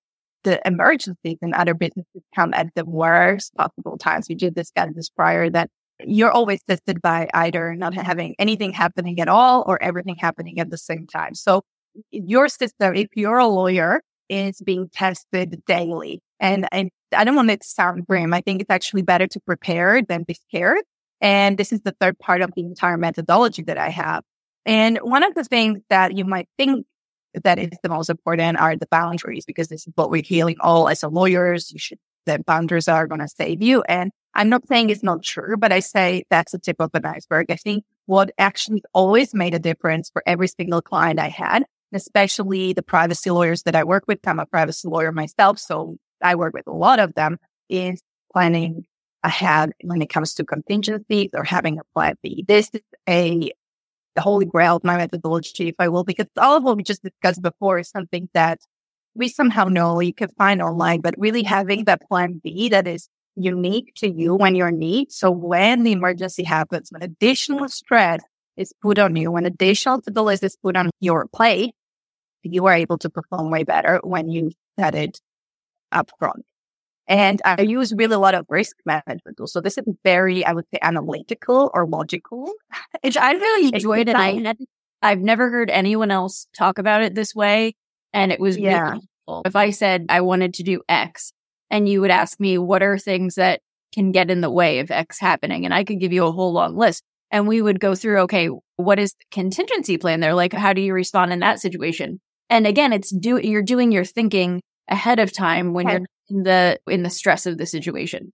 the 0.44 0.60
emergencies 0.64 1.36
and 1.42 1.52
other 1.52 1.74
businesses 1.74 2.22
come 2.34 2.54
at 2.54 2.68
the 2.74 2.84
worst 2.84 3.54
possible 3.56 3.98
times. 3.98 4.26
We 4.28 4.36
did 4.36 4.54
discuss 4.54 4.90
this 4.94 5.10
prior 5.10 5.50
that 5.50 5.68
you're 6.04 6.30
always 6.30 6.62
tested 6.62 7.02
by 7.02 7.28
either 7.34 7.74
not 7.74 7.92
having 7.94 8.36
anything 8.38 8.72
happening 8.72 9.18
at 9.20 9.28
all 9.28 9.64
or 9.66 9.82
everything 9.82 10.14
happening 10.16 10.60
at 10.60 10.70
the 10.70 10.78
same 10.78 11.08
time. 11.08 11.34
So 11.34 11.62
your 12.12 12.48
system, 12.48 12.94
if 12.94 13.08
you're 13.16 13.38
a 13.38 13.48
lawyer, 13.48 14.00
is 14.28 14.60
being 14.60 14.88
tested 14.92 15.60
daily. 15.66 16.20
And, 16.38 16.68
and 16.70 16.90
I 17.16 17.24
don't 17.24 17.34
want 17.34 17.50
it 17.50 17.62
to 17.62 17.68
sound 17.68 18.06
grim. 18.06 18.32
I 18.32 18.42
think 18.42 18.60
it's 18.60 18.70
actually 18.70 19.02
better 19.02 19.26
to 19.26 19.40
prepare 19.40 20.02
than 20.02 20.22
be 20.22 20.34
scared. 20.34 20.82
And 21.20 21.58
this 21.58 21.72
is 21.72 21.80
the 21.80 21.96
third 22.00 22.16
part 22.20 22.42
of 22.42 22.52
the 22.54 22.62
entire 22.62 22.96
methodology 22.96 23.62
that 23.62 23.78
I 23.78 23.88
have. 23.88 24.22
And 24.68 24.98
one 24.98 25.24
of 25.24 25.34
the 25.34 25.44
things 25.44 25.80
that 25.88 26.16
you 26.16 26.26
might 26.26 26.48
think 26.58 26.86
that 27.42 27.58
is 27.58 27.70
the 27.82 27.88
most 27.88 28.10
important 28.10 28.58
are 28.58 28.76
the 28.76 28.86
boundaries, 28.90 29.44
because 29.46 29.68
this 29.68 29.86
is 29.86 29.92
what 29.94 30.10
we're 30.10 30.22
healing 30.22 30.56
all 30.60 30.88
as 30.88 31.02
a 31.02 31.08
lawyers. 31.08 31.70
You 31.72 31.78
should, 31.78 31.98
the 32.26 32.38
boundaries 32.46 32.86
are 32.86 33.06
going 33.06 33.20
to 33.20 33.28
save 33.28 33.62
you. 33.62 33.82
And 33.82 34.10
I'm 34.34 34.50
not 34.50 34.68
saying 34.68 34.90
it's 34.90 35.02
not 35.02 35.22
true, 35.22 35.56
but 35.56 35.72
I 35.72 35.80
say 35.80 36.24
that's 36.30 36.52
the 36.52 36.58
tip 36.58 36.76
of 36.80 36.90
an 36.92 37.06
iceberg. 37.06 37.50
I 37.50 37.56
think 37.56 37.84
what 38.04 38.30
actually 38.38 38.82
always 38.92 39.34
made 39.34 39.54
a 39.54 39.58
difference 39.58 40.10
for 40.10 40.22
every 40.26 40.48
single 40.48 40.82
client 40.82 41.18
I 41.18 41.28
had, 41.28 41.64
especially 41.94 42.74
the 42.74 42.82
privacy 42.82 43.30
lawyers 43.30 43.62
that 43.62 43.74
I 43.74 43.84
work 43.84 44.04
with. 44.06 44.18
I'm 44.26 44.38
a 44.38 44.46
privacy 44.46 44.86
lawyer 44.86 45.12
myself. 45.12 45.58
So 45.58 45.96
I 46.22 46.34
work 46.34 46.52
with 46.52 46.66
a 46.66 46.72
lot 46.72 47.00
of 47.00 47.14
them 47.14 47.38
is 47.70 48.02
planning 48.32 48.84
ahead 49.24 49.72
when 49.82 50.02
it 50.02 50.10
comes 50.10 50.34
to 50.34 50.44
contingencies 50.44 51.30
or 51.32 51.42
having 51.42 51.78
a 51.78 51.82
plan 51.94 52.14
B. 52.22 52.44
This 52.46 52.70
is 52.72 52.82
a 53.08 53.50
the 54.18 54.22
holy 54.22 54.46
grail 54.46 54.74
of 54.74 54.82
my 54.82 54.96
methodology, 54.96 55.68
if 55.68 55.76
I 55.78 55.86
will, 55.88 56.02
because 56.02 56.26
all 56.36 56.56
of 56.56 56.64
what 56.64 56.76
we 56.76 56.82
just 56.82 57.04
discussed 57.04 57.40
before 57.40 57.78
is 57.78 57.88
something 57.88 58.28
that 58.34 58.58
we 59.14 59.28
somehow 59.28 59.66
know 59.66 60.00
you 60.00 60.12
can 60.12 60.30
find 60.30 60.60
online, 60.60 61.02
but 61.02 61.14
really 61.16 61.44
having 61.44 61.84
that 61.84 62.02
plan 62.08 62.40
B 62.42 62.68
that 62.70 62.88
is 62.88 63.08
unique 63.36 63.92
to 63.98 64.10
you 64.10 64.34
when 64.34 64.56
you're 64.56 64.70
in 64.70 64.80
need. 64.80 65.12
So 65.12 65.30
when 65.30 65.84
the 65.84 65.92
emergency 65.92 66.42
happens, 66.42 66.90
when 66.90 67.04
additional 67.04 67.68
stress 67.68 68.20
is 68.56 68.72
put 68.82 68.98
on 68.98 69.14
you, 69.14 69.30
when 69.30 69.46
additional 69.46 70.02
to 70.02 70.10
the 70.10 70.24
list 70.24 70.42
is 70.42 70.56
put 70.56 70.76
on 70.76 70.90
your 70.98 71.28
plate, 71.32 71.76
you 72.42 72.66
are 72.66 72.74
able 72.74 72.98
to 72.98 73.08
perform 73.08 73.52
way 73.52 73.62
better 73.62 74.00
when 74.02 74.28
you 74.28 74.50
set 74.76 74.96
it 74.96 75.20
up 75.92 76.10
front. 76.18 76.44
And 77.08 77.40
I 77.42 77.62
use 77.62 77.94
really 77.96 78.14
a 78.14 78.18
lot 78.18 78.34
of 78.34 78.44
risk 78.50 78.76
management 78.84 79.38
tools. 79.38 79.52
So 79.52 79.62
this 79.62 79.78
is 79.78 79.84
very, 80.04 80.44
I 80.44 80.52
would 80.52 80.66
say, 80.72 80.78
analytical 80.82 81.70
or 81.72 81.86
logical. 81.86 82.52
Which 83.02 83.16
I 83.16 83.32
really 83.32 83.74
enjoyed 83.74 84.08
it. 84.08 84.14
I, 84.14 84.54
I've 85.00 85.20
never 85.20 85.50
heard 85.50 85.70
anyone 85.70 86.10
else 86.10 86.46
talk 86.56 86.78
about 86.78 87.02
it 87.02 87.14
this 87.14 87.34
way. 87.34 87.74
And 88.12 88.30
it 88.30 88.38
was 88.38 88.58
yeah. 88.58 88.80
really 88.80 89.08
helpful. 89.26 89.42
If 89.46 89.56
I 89.56 89.70
said 89.70 90.06
I 90.10 90.20
wanted 90.20 90.54
to 90.54 90.62
do 90.62 90.82
X 90.88 91.32
and 91.70 91.88
you 91.88 92.02
would 92.02 92.10
ask 92.10 92.38
me, 92.38 92.58
what 92.58 92.82
are 92.82 92.98
things 92.98 93.36
that 93.36 93.60
can 93.94 94.12
get 94.12 94.30
in 94.30 94.42
the 94.42 94.50
way 94.50 94.80
of 94.80 94.90
X 94.90 95.18
happening? 95.18 95.64
And 95.64 95.72
I 95.72 95.84
could 95.84 96.00
give 96.00 96.12
you 96.12 96.26
a 96.26 96.32
whole 96.32 96.52
long 96.52 96.76
list. 96.76 97.02
And 97.30 97.48
we 97.48 97.60
would 97.62 97.80
go 97.80 97.94
through, 97.94 98.20
okay, 98.20 98.48
what 98.76 98.98
is 98.98 99.12
the 99.12 99.24
contingency 99.30 99.98
plan 99.98 100.20
there? 100.20 100.34
Like, 100.34 100.52
how 100.52 100.72
do 100.72 100.80
you 100.80 100.92
respond 100.94 101.32
in 101.32 101.40
that 101.40 101.60
situation? 101.60 102.20
And 102.50 102.66
again, 102.66 102.92
it's 102.92 103.10
do, 103.10 103.38
you're 103.38 103.62
doing 103.62 103.92
your 103.92 104.04
thinking 104.04 104.62
ahead 104.88 105.18
of 105.18 105.32
time 105.32 105.72
when 105.72 105.86
okay. 105.86 105.96
you're 105.98 106.06
in 106.30 106.42
the 106.44 106.78
in 106.86 107.02
the 107.02 107.10
stress 107.10 107.46
of 107.46 107.58
the 107.58 107.66
situation. 107.66 108.32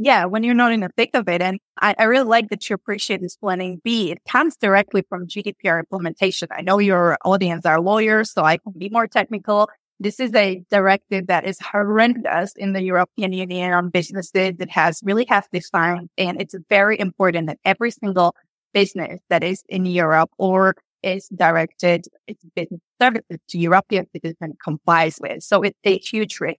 Yeah, 0.00 0.26
when 0.26 0.44
you're 0.44 0.54
not 0.54 0.72
in 0.72 0.80
the 0.80 0.90
thick 0.96 1.10
of 1.14 1.28
it. 1.28 1.42
And 1.42 1.58
I, 1.80 1.92
I 1.98 2.04
really 2.04 2.28
like 2.28 2.50
that 2.50 2.70
you 2.70 2.74
appreciate 2.74 3.20
this 3.20 3.34
planning 3.34 3.80
B. 3.82 4.12
It 4.12 4.20
comes 4.28 4.56
directly 4.56 5.02
from 5.08 5.26
GDPR 5.26 5.80
implementation. 5.80 6.46
I 6.52 6.62
know 6.62 6.78
your 6.78 7.18
audience 7.24 7.66
are 7.66 7.80
lawyers, 7.80 8.32
so 8.32 8.44
I 8.44 8.58
can 8.58 8.74
be 8.78 8.88
more 8.90 9.08
technical. 9.08 9.68
This 9.98 10.20
is 10.20 10.32
a 10.36 10.62
directive 10.70 11.26
that 11.26 11.44
is 11.44 11.58
horrendous 11.58 12.52
in 12.56 12.74
the 12.74 12.82
European 12.82 13.32
Union 13.32 13.72
on 13.72 13.90
businesses. 13.90 14.54
It 14.60 14.70
has 14.70 15.00
really 15.02 15.26
hefty 15.28 15.58
fines, 15.58 16.08
and 16.16 16.40
it's 16.40 16.54
very 16.68 17.00
important 17.00 17.48
that 17.48 17.58
every 17.64 17.90
single 17.90 18.36
business 18.72 19.20
that 19.30 19.42
is 19.42 19.64
in 19.68 19.84
Europe 19.84 20.30
or 20.38 20.76
is 21.02 21.28
directed 21.28 22.06
its 22.26 22.44
business 22.54 22.80
services 23.00 23.38
to 23.48 23.58
European 23.58 24.06
citizens 24.12 24.54
complies 24.62 25.18
with. 25.20 25.42
So 25.42 25.62
it's 25.62 25.78
a 25.84 25.98
huge 25.98 26.40
risk. 26.40 26.58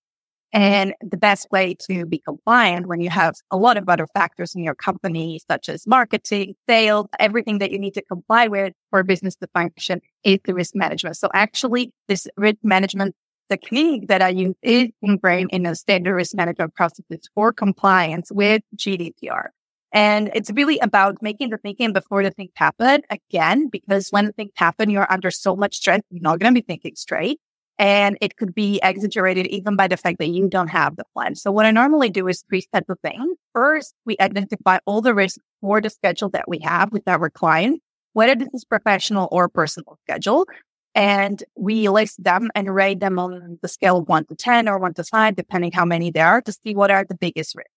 And 0.51 0.95
the 1.01 1.17
best 1.17 1.47
way 1.51 1.75
to 1.87 2.07
be 2.07 2.17
compliant 2.19 2.87
when 2.87 3.01
you 3.01 3.11
have 3.11 3.35
a 3.51 3.57
lot 3.57 3.77
of 3.77 3.87
other 3.87 4.07
factors 4.15 4.55
in 4.55 4.63
your 4.63 4.73
company, 4.73 5.39
such 5.47 5.69
as 5.69 5.85
marketing, 5.85 6.55
sales, 6.67 7.05
everything 7.19 7.59
that 7.59 7.71
you 7.71 7.77
need 7.77 7.93
to 7.93 8.01
comply 8.01 8.47
with 8.47 8.73
for 8.89 9.03
business 9.03 9.35
to 9.37 9.47
function 9.53 10.01
is 10.23 10.39
the 10.45 10.55
risk 10.55 10.75
management. 10.75 11.17
So 11.17 11.29
actually 11.35 11.93
this 12.07 12.27
risk 12.35 12.57
management 12.63 13.15
technique 13.49 14.07
that 14.07 14.21
I 14.21 14.29
use 14.29 14.55
is 14.63 14.89
ingrained 15.01 15.49
in 15.51 15.63
the 15.63 15.75
standard 15.75 16.15
risk 16.15 16.35
management 16.35 16.73
processes 16.73 17.29
for 17.35 17.53
compliance 17.53 18.31
with 18.31 18.61
GDPR. 18.75 19.49
And 19.91 20.29
it's 20.33 20.51
really 20.51 20.77
about 20.79 21.21
making 21.21 21.49
the 21.49 21.57
thinking 21.57 21.93
before 21.93 22.23
the 22.23 22.31
things 22.31 22.51
happen 22.55 23.01
again, 23.09 23.69
because 23.69 24.09
when 24.09 24.25
the 24.25 24.33
things 24.33 24.51
happen, 24.55 24.89
you're 24.89 25.11
under 25.11 25.31
so 25.31 25.55
much 25.55 25.77
stress, 25.77 26.01
you're 26.09 26.21
not 26.21 26.39
going 26.39 26.53
to 26.53 26.61
be 26.61 26.65
thinking 26.65 26.95
straight. 26.95 27.39
And 27.79 28.17
it 28.19 28.35
could 28.35 28.53
be 28.53 28.79
exaggerated 28.83 29.47
even 29.47 29.77
by 29.77 29.87
the 29.87 29.95
fact 29.95 30.19
that 30.19 30.27
you 30.27 30.49
don't 30.49 30.67
have 30.67 30.97
the 30.97 31.05
plan. 31.15 31.35
So 31.35 31.49
what 31.49 31.65
I 31.65 31.71
normally 31.71 32.09
do 32.09 32.27
is 32.27 32.43
three 32.49 32.65
sets 32.73 32.89
of 32.89 32.99
things. 33.01 33.37
First, 33.53 33.93
we 34.05 34.17
identify 34.19 34.79
all 34.85 35.01
the 35.01 35.15
risks 35.15 35.39
for 35.61 35.79
the 35.79 35.89
schedule 35.89 36.29
that 36.31 36.49
we 36.49 36.59
have 36.59 36.91
with 36.91 37.07
our 37.07 37.29
client, 37.29 37.81
whether 38.11 38.35
this 38.35 38.49
is 38.53 38.65
professional 38.65 39.29
or 39.31 39.47
personal 39.47 39.97
schedule. 40.03 40.45
And 40.93 41.41
we 41.55 41.87
list 41.87 42.21
them 42.21 42.49
and 42.53 42.73
rate 42.75 42.99
them 42.99 43.17
on 43.17 43.59
the 43.61 43.67
scale 43.69 43.99
of 43.99 44.09
one 44.09 44.25
to 44.25 44.35
10 44.35 44.67
or 44.67 44.77
one 44.77 44.93
to 44.95 45.03
five, 45.05 45.37
depending 45.37 45.71
how 45.71 45.85
many 45.85 46.11
there 46.11 46.27
are 46.27 46.41
to 46.41 46.51
see 46.51 46.75
what 46.75 46.91
are 46.91 47.05
the 47.07 47.15
biggest 47.15 47.55
risks. 47.55 47.71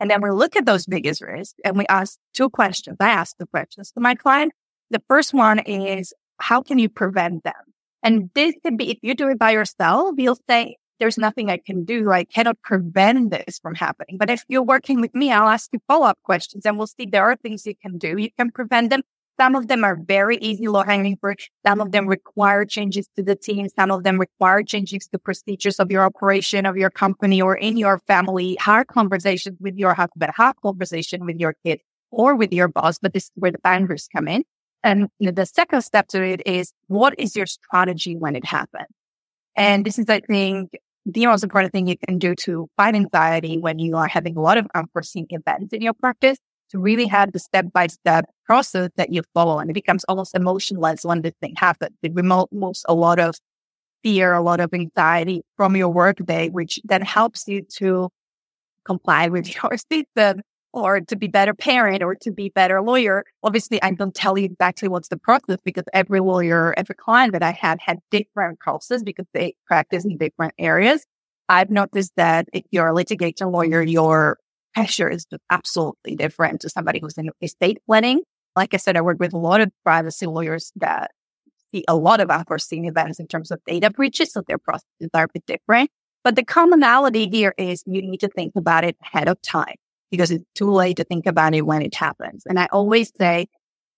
And 0.00 0.10
then 0.10 0.20
we 0.22 0.30
look 0.30 0.56
at 0.56 0.66
those 0.66 0.86
biggest 0.86 1.22
risks 1.22 1.54
and 1.64 1.78
we 1.78 1.86
ask 1.86 2.18
two 2.34 2.50
questions. 2.50 2.96
I 3.00 3.10
ask 3.10 3.36
the 3.38 3.46
questions 3.46 3.92
to 3.92 4.00
my 4.00 4.14
client. 4.14 4.52
The 4.90 5.02
first 5.08 5.32
one 5.32 5.60
is, 5.60 6.12
how 6.38 6.62
can 6.62 6.78
you 6.78 6.88
prevent 6.88 7.44
them? 7.44 7.54
And 8.02 8.30
this 8.34 8.54
can 8.62 8.76
be, 8.76 8.90
if 8.90 8.98
you 9.02 9.14
do 9.14 9.28
it 9.28 9.38
by 9.38 9.52
yourself, 9.52 10.14
you'll 10.18 10.38
say, 10.48 10.76
there's 11.00 11.18
nothing 11.18 11.50
I 11.50 11.56
can 11.56 11.84
do. 11.84 12.12
I 12.12 12.24
cannot 12.24 12.60
prevent 12.62 13.30
this 13.30 13.58
from 13.58 13.74
happening. 13.74 14.16
But 14.18 14.30
if 14.30 14.44
you're 14.48 14.62
working 14.62 15.00
with 15.00 15.14
me, 15.14 15.32
I'll 15.32 15.48
ask 15.48 15.70
you 15.72 15.80
follow 15.88 16.06
up 16.06 16.18
questions 16.22 16.64
and 16.64 16.78
we'll 16.78 16.86
see 16.86 17.06
there 17.06 17.24
are 17.24 17.36
things 17.36 17.66
you 17.66 17.74
can 17.74 17.98
do. 17.98 18.16
You 18.16 18.30
can 18.38 18.50
prevent 18.50 18.90
them. 18.90 19.02
Some 19.38 19.56
of 19.56 19.66
them 19.66 19.82
are 19.82 19.96
very 19.96 20.36
easy, 20.36 20.68
low 20.68 20.82
hanging 20.82 21.16
fruit. 21.16 21.48
Some 21.66 21.80
of 21.80 21.90
them 21.90 22.06
require 22.06 22.64
changes 22.64 23.08
to 23.16 23.22
the 23.22 23.34
team. 23.34 23.68
Some 23.68 23.90
of 23.90 24.04
them 24.04 24.18
require 24.18 24.62
changes 24.62 25.08
to 25.08 25.18
procedures 25.18 25.80
of 25.80 25.90
your 25.90 26.04
operation, 26.04 26.66
of 26.66 26.76
your 26.76 26.90
company, 26.90 27.42
or 27.42 27.56
in 27.56 27.76
your 27.76 27.98
family. 28.06 28.56
Hard 28.60 28.86
conversations 28.86 29.58
with 29.60 29.76
your 29.76 29.92
husband, 29.92 30.32
hard 30.36 30.54
conversation 30.62 31.26
with 31.26 31.40
your 31.40 31.56
kid 31.64 31.80
or 32.12 32.36
with 32.36 32.52
your 32.52 32.68
boss. 32.68 32.98
But 33.00 33.12
this 33.12 33.24
is 33.24 33.30
where 33.34 33.50
the 33.50 33.58
boundaries 33.58 34.08
come 34.14 34.28
in. 34.28 34.44
And 34.84 35.08
the 35.18 35.46
second 35.46 35.82
step 35.82 36.06
to 36.08 36.22
it 36.22 36.42
is 36.46 36.72
what 36.86 37.18
is 37.18 37.34
your 37.34 37.46
strategy 37.46 38.16
when 38.16 38.36
it 38.36 38.44
happens? 38.44 38.86
And 39.56 39.84
this 39.84 39.98
is, 39.98 40.08
I 40.08 40.20
think, 40.20 40.78
the 41.06 41.26
most 41.26 41.42
important 41.42 41.72
thing 41.72 41.86
you 41.86 41.96
can 41.98 42.18
do 42.18 42.34
to 42.36 42.68
fight 42.76 42.94
anxiety 42.94 43.58
when 43.58 43.78
you 43.78 43.96
are 43.96 44.06
having 44.06 44.36
a 44.36 44.40
lot 44.40 44.58
of 44.58 44.66
unforeseen 44.74 45.26
events 45.30 45.72
in 45.72 45.82
your 45.82 45.92
practice 45.94 46.38
really 46.74 47.06
have 47.06 47.32
the 47.32 47.38
step 47.38 47.72
by 47.72 47.86
step 47.86 48.26
process 48.46 48.90
that 48.96 49.12
you 49.12 49.22
follow. 49.32 49.58
And 49.58 49.70
it 49.70 49.74
becomes 49.74 50.04
almost 50.04 50.34
emotionless 50.34 51.04
when 51.04 51.22
this 51.22 51.34
thing 51.40 51.54
happens. 51.56 51.96
It 52.02 52.14
removes 52.14 52.84
a 52.88 52.94
lot 52.94 53.18
of 53.18 53.36
fear, 54.02 54.34
a 54.34 54.42
lot 54.42 54.60
of 54.60 54.72
anxiety 54.74 55.42
from 55.56 55.76
your 55.76 55.88
workday, 55.88 56.50
which 56.50 56.78
then 56.84 57.02
helps 57.02 57.48
you 57.48 57.62
to 57.78 58.10
comply 58.84 59.28
with 59.28 59.54
your 59.62 59.76
system 59.90 60.42
or 60.72 61.00
to 61.00 61.16
be 61.16 61.28
better 61.28 61.54
parent 61.54 62.02
or 62.02 62.14
to 62.16 62.32
be 62.32 62.48
better 62.50 62.82
lawyer. 62.82 63.24
Obviously, 63.42 63.80
I 63.82 63.92
don't 63.92 64.14
tell 64.14 64.36
you 64.36 64.46
exactly 64.46 64.88
what's 64.88 65.08
the 65.08 65.16
process 65.16 65.58
because 65.64 65.84
every 65.92 66.20
lawyer, 66.20 66.74
every 66.76 66.96
client 66.96 67.32
that 67.32 67.42
I 67.42 67.52
had 67.52 67.78
had 67.80 68.00
different 68.10 68.58
process 68.58 69.02
because 69.02 69.26
they 69.32 69.54
practice 69.66 70.04
in 70.04 70.18
different 70.18 70.52
areas. 70.58 71.06
I've 71.48 71.70
noticed 71.70 72.12
that 72.16 72.48
if 72.52 72.64
you're 72.70 72.88
a 72.88 72.94
litigation 72.94 73.52
lawyer, 73.52 73.82
your 73.82 74.38
pressure 74.74 75.08
is 75.08 75.26
absolutely 75.50 76.16
different 76.16 76.60
to 76.62 76.68
somebody 76.68 77.00
who's 77.00 77.18
in 77.18 77.30
estate 77.40 77.78
planning. 77.86 78.20
Like 78.56 78.74
I 78.74 78.76
said, 78.76 78.96
I 78.96 79.00
work 79.00 79.18
with 79.18 79.32
a 79.32 79.38
lot 79.38 79.60
of 79.60 79.70
privacy 79.84 80.26
lawyers 80.26 80.72
that 80.76 81.10
see 81.72 81.84
a 81.88 81.96
lot 81.96 82.20
of 82.20 82.30
unforeseen 82.30 82.84
events 82.84 83.18
in 83.18 83.26
terms 83.26 83.50
of 83.50 83.60
data 83.66 83.90
breaches. 83.90 84.32
So 84.32 84.42
their 84.46 84.58
processes 84.58 85.10
are 85.12 85.24
a 85.24 85.28
bit 85.32 85.44
different. 85.46 85.90
But 86.22 86.36
the 86.36 86.44
commonality 86.44 87.28
here 87.28 87.54
is 87.58 87.82
you 87.86 88.00
need 88.00 88.20
to 88.20 88.28
think 88.28 88.52
about 88.56 88.84
it 88.84 88.96
ahead 89.02 89.28
of 89.28 89.40
time 89.42 89.74
because 90.10 90.30
it's 90.30 90.44
too 90.54 90.70
late 90.70 90.96
to 90.96 91.04
think 91.04 91.26
about 91.26 91.54
it 91.54 91.62
when 91.62 91.82
it 91.82 91.94
happens. 91.94 92.44
And 92.46 92.58
I 92.58 92.66
always 92.72 93.12
say, 93.18 93.48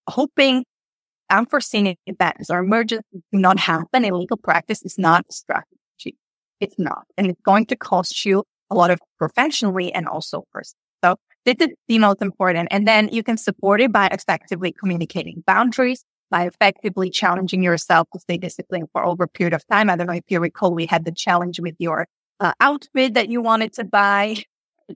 hoping 0.08 0.64
unforeseen 1.30 1.96
events 2.06 2.50
or 2.50 2.60
emergencies 2.60 3.22
do 3.32 3.38
not 3.38 3.58
happen 3.58 4.04
in 4.04 4.18
legal 4.18 4.36
practice 4.36 4.82
is 4.82 4.98
not 4.98 5.24
a 5.28 5.32
strategy. 5.32 6.16
It's 6.60 6.78
not. 6.78 7.04
And 7.16 7.28
it's 7.28 7.40
going 7.42 7.66
to 7.66 7.76
cost 7.76 8.24
you 8.24 8.44
a 8.70 8.74
lot 8.74 8.90
of 8.90 8.98
professionally 9.18 9.92
and 9.92 10.08
also 10.08 10.44
personally. 10.52 10.80
So 11.04 11.16
this 11.44 11.56
is 11.60 11.68
the 11.88 11.98
most 11.98 12.22
important. 12.22 12.68
And 12.70 12.86
then 12.86 13.08
you 13.12 13.22
can 13.22 13.36
support 13.36 13.80
it 13.80 13.92
by 13.92 14.08
effectively 14.08 14.72
communicating 14.72 15.42
boundaries, 15.46 16.04
by 16.30 16.46
effectively 16.46 17.10
challenging 17.10 17.62
yourself 17.62 18.08
to 18.12 18.20
stay 18.20 18.36
disciplined 18.36 18.88
for 18.92 19.04
over 19.04 19.24
a 19.24 19.28
period 19.28 19.54
of 19.54 19.66
time. 19.68 19.88
I 19.88 19.96
don't 19.96 20.06
know 20.06 20.14
if 20.14 20.24
you 20.28 20.40
recall, 20.40 20.74
we 20.74 20.86
had 20.86 21.04
the 21.04 21.12
challenge 21.12 21.60
with 21.60 21.76
your 21.78 22.06
uh, 22.40 22.52
outfit 22.60 23.14
that 23.14 23.28
you 23.28 23.40
wanted 23.40 23.72
to 23.74 23.84
buy. 23.84 24.36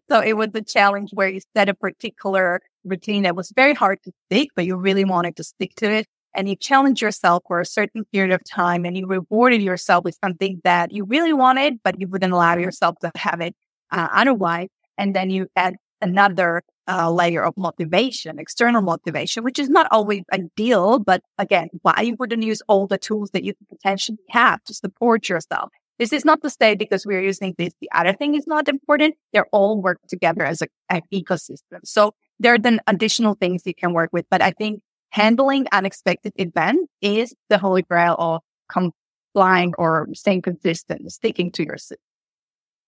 So 0.08 0.20
it 0.20 0.34
was 0.34 0.48
a 0.54 0.62
challenge 0.62 1.10
where 1.12 1.28
you 1.28 1.40
set 1.56 1.68
a 1.68 1.74
particular 1.74 2.60
routine 2.84 3.24
that 3.24 3.36
was 3.36 3.52
very 3.54 3.74
hard 3.74 3.98
to 4.04 4.12
stick, 4.26 4.50
but 4.54 4.64
you 4.64 4.76
really 4.76 5.04
wanted 5.04 5.36
to 5.36 5.44
stick 5.44 5.74
to 5.76 5.90
it. 5.90 6.06
And 6.34 6.48
you 6.48 6.56
challenged 6.56 7.02
yourself 7.02 7.42
for 7.46 7.60
a 7.60 7.66
certain 7.66 8.04
period 8.12 8.32
of 8.32 8.42
time 8.44 8.84
and 8.84 8.96
you 8.96 9.06
rewarded 9.06 9.62
yourself 9.62 10.04
with 10.04 10.16
something 10.22 10.60
that 10.64 10.92
you 10.92 11.04
really 11.04 11.32
wanted, 11.32 11.80
but 11.82 12.00
you 12.00 12.06
wouldn't 12.08 12.32
allow 12.32 12.56
yourself 12.56 12.96
to 13.00 13.10
have 13.16 13.40
it 13.40 13.54
uh, 13.90 14.08
otherwise. 14.12 14.68
And 14.96 15.14
then 15.14 15.30
you 15.30 15.48
add 15.56 15.74
another 16.00 16.62
uh, 16.88 17.10
layer 17.10 17.42
of 17.42 17.56
motivation, 17.56 18.38
external 18.38 18.82
motivation, 18.82 19.44
which 19.44 19.58
is 19.58 19.68
not 19.68 19.86
always 19.90 20.22
ideal. 20.32 20.98
But 20.98 21.22
again, 21.38 21.68
why 21.82 22.00
you 22.02 22.16
wouldn't 22.18 22.42
use 22.42 22.62
all 22.68 22.86
the 22.86 22.98
tools 22.98 23.30
that 23.30 23.44
you 23.44 23.54
potentially 23.68 24.18
have 24.30 24.62
to 24.64 24.74
support 24.74 25.28
yourself? 25.28 25.70
This 25.98 26.12
is 26.12 26.24
not 26.24 26.42
to 26.42 26.50
say 26.50 26.74
because 26.74 27.04
we're 27.04 27.22
using 27.22 27.54
this, 27.58 27.74
the 27.80 27.90
other 27.94 28.14
thing 28.14 28.34
is 28.34 28.46
not 28.46 28.68
important. 28.68 29.16
They're 29.32 29.46
all 29.52 29.82
work 29.82 30.00
together 30.08 30.44
as 30.44 30.62
a, 30.62 30.68
an 30.88 31.02
ecosystem. 31.12 31.80
So 31.84 32.14
there 32.38 32.54
are 32.54 32.58
then 32.58 32.80
additional 32.86 33.34
things 33.34 33.62
you 33.66 33.74
can 33.74 33.92
work 33.92 34.08
with. 34.10 34.24
But 34.30 34.40
I 34.40 34.52
think 34.52 34.80
handling 35.10 35.66
unexpected 35.72 36.32
events 36.36 36.90
is 37.00 37.34
the 37.48 37.58
holy 37.58 37.82
grail 37.82 38.16
of 38.18 38.42
complying 38.70 39.74
or 39.78 40.08
staying 40.14 40.42
consistent, 40.42 41.10
sticking 41.12 41.52
to 41.52 41.64
your 41.64 41.78
system. 41.78 41.98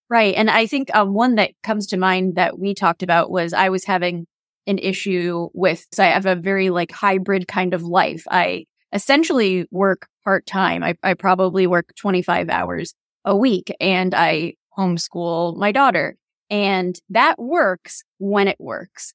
Right. 0.09 0.35
And 0.35 0.51
I 0.51 0.67
think 0.67 0.95
um, 0.95 1.15
one 1.15 1.37
that 1.37 1.53
comes 1.63 1.87
to 1.89 1.97
mind 1.97 2.37
that 2.37 2.59
we 2.59 2.75
talked 2.75 3.03
about 3.03 3.31
was 3.31 3.53
I 3.53 3.71
was 3.71 3.85
having 3.85 4.27
an 4.67 4.79
issue 4.79 5.49
with, 5.55 5.87
so 5.93 6.05
I 6.05 6.09
have 6.09 6.27
a 6.27 6.37
very 6.37 6.71
like 6.71 6.93
hybrid 6.93 7.49
kind 7.49 7.73
of 7.73 7.83
life. 7.83 8.25
I 8.31 8.67
essentially 8.93 9.67
work 9.71 10.07
part 10.23 10.47
time. 10.47 10.85
I, 10.85 10.95
I 11.03 11.15
probably 11.15 11.67
work 11.67 11.95
25 11.97 12.51
hours 12.51 12.95
a 13.25 13.37
week 13.37 13.75
and 13.81 14.15
I 14.15 14.55
homeschool 14.79 15.57
my 15.57 15.73
daughter. 15.73 16.17
And 16.51 16.99
that 17.09 17.39
works 17.39 18.03
when 18.19 18.49
it 18.49 18.57
works. 18.61 19.15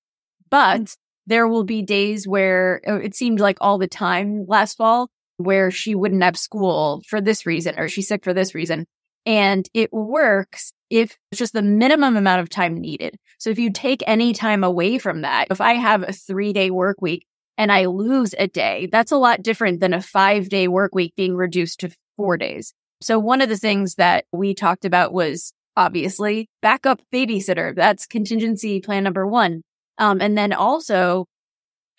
But 0.50 0.82
mm. 0.82 0.98
There 1.28 1.48
will 1.48 1.64
be 1.64 1.82
days 1.82 2.28
where 2.28 2.82
uh, 2.88 2.96
it 2.96 3.16
seemed 3.16 3.40
like 3.40 3.58
all 3.62 3.78
the 3.78 3.88
time 3.88 4.46
last 4.48 4.76
fall 4.76 5.10
where 5.36 5.70
she 5.70 5.94
wouldn't 5.94 6.24
have 6.24 6.38
school 6.38 7.04
for 7.08 7.22
this 7.22 7.46
reason 7.46 7.78
or 7.78 7.88
she's 7.88 8.08
sick 8.08 8.24
for 8.24 8.34
this 8.34 8.56
reason. 8.56 8.88
And 9.26 9.68
it 9.74 9.94
works 9.94 10.74
if 10.90 11.18
it's 11.32 11.40
just 11.40 11.54
the 11.54 11.62
minimum 11.62 12.16
amount 12.16 12.42
of 12.42 12.50
time 12.50 12.76
needed. 12.80 13.18
So 13.38 13.50
if 13.50 13.60
you 13.60 13.72
take 13.72 14.02
any 14.08 14.34
time 14.34 14.64
away 14.64 14.98
from 14.98 15.22
that, 15.22 15.48
if 15.52 15.62
I 15.62 15.74
have 15.74 16.04
a 16.04 16.14
three 16.14 16.54
day 16.54 16.72
work 16.72 17.02
week 17.02 17.26
and 17.58 17.72
I 17.72 17.86
lose 17.86 18.34
a 18.38 18.48
day, 18.48 18.88
that's 18.92 19.12
a 19.12 19.18
lot 19.18 19.44
different 19.44 19.80
than 19.80 19.94
a 19.94 20.02
five 20.02 20.50
day 20.50 20.68
work 20.68 20.96
week 20.96 21.14
being 21.16 21.36
reduced 21.36 21.82
to 21.82 21.92
four 22.16 22.38
days. 22.38 22.74
So 23.02 23.20
one 23.20 23.42
of 23.42 23.50
the 23.50 23.58
things 23.58 23.96
that 23.96 24.26
we 24.32 24.56
talked 24.56 24.86
about 24.86 25.14
was 25.14 25.54
obviously 25.76 26.50
backup 26.62 27.02
babysitter. 27.14 27.76
That's 27.76 28.08
contingency 28.08 28.82
plan 28.82 29.04
number 29.04 29.28
one. 29.28 29.62
Um, 29.98 30.22
and 30.22 30.38
then 30.38 30.54
also 30.54 31.26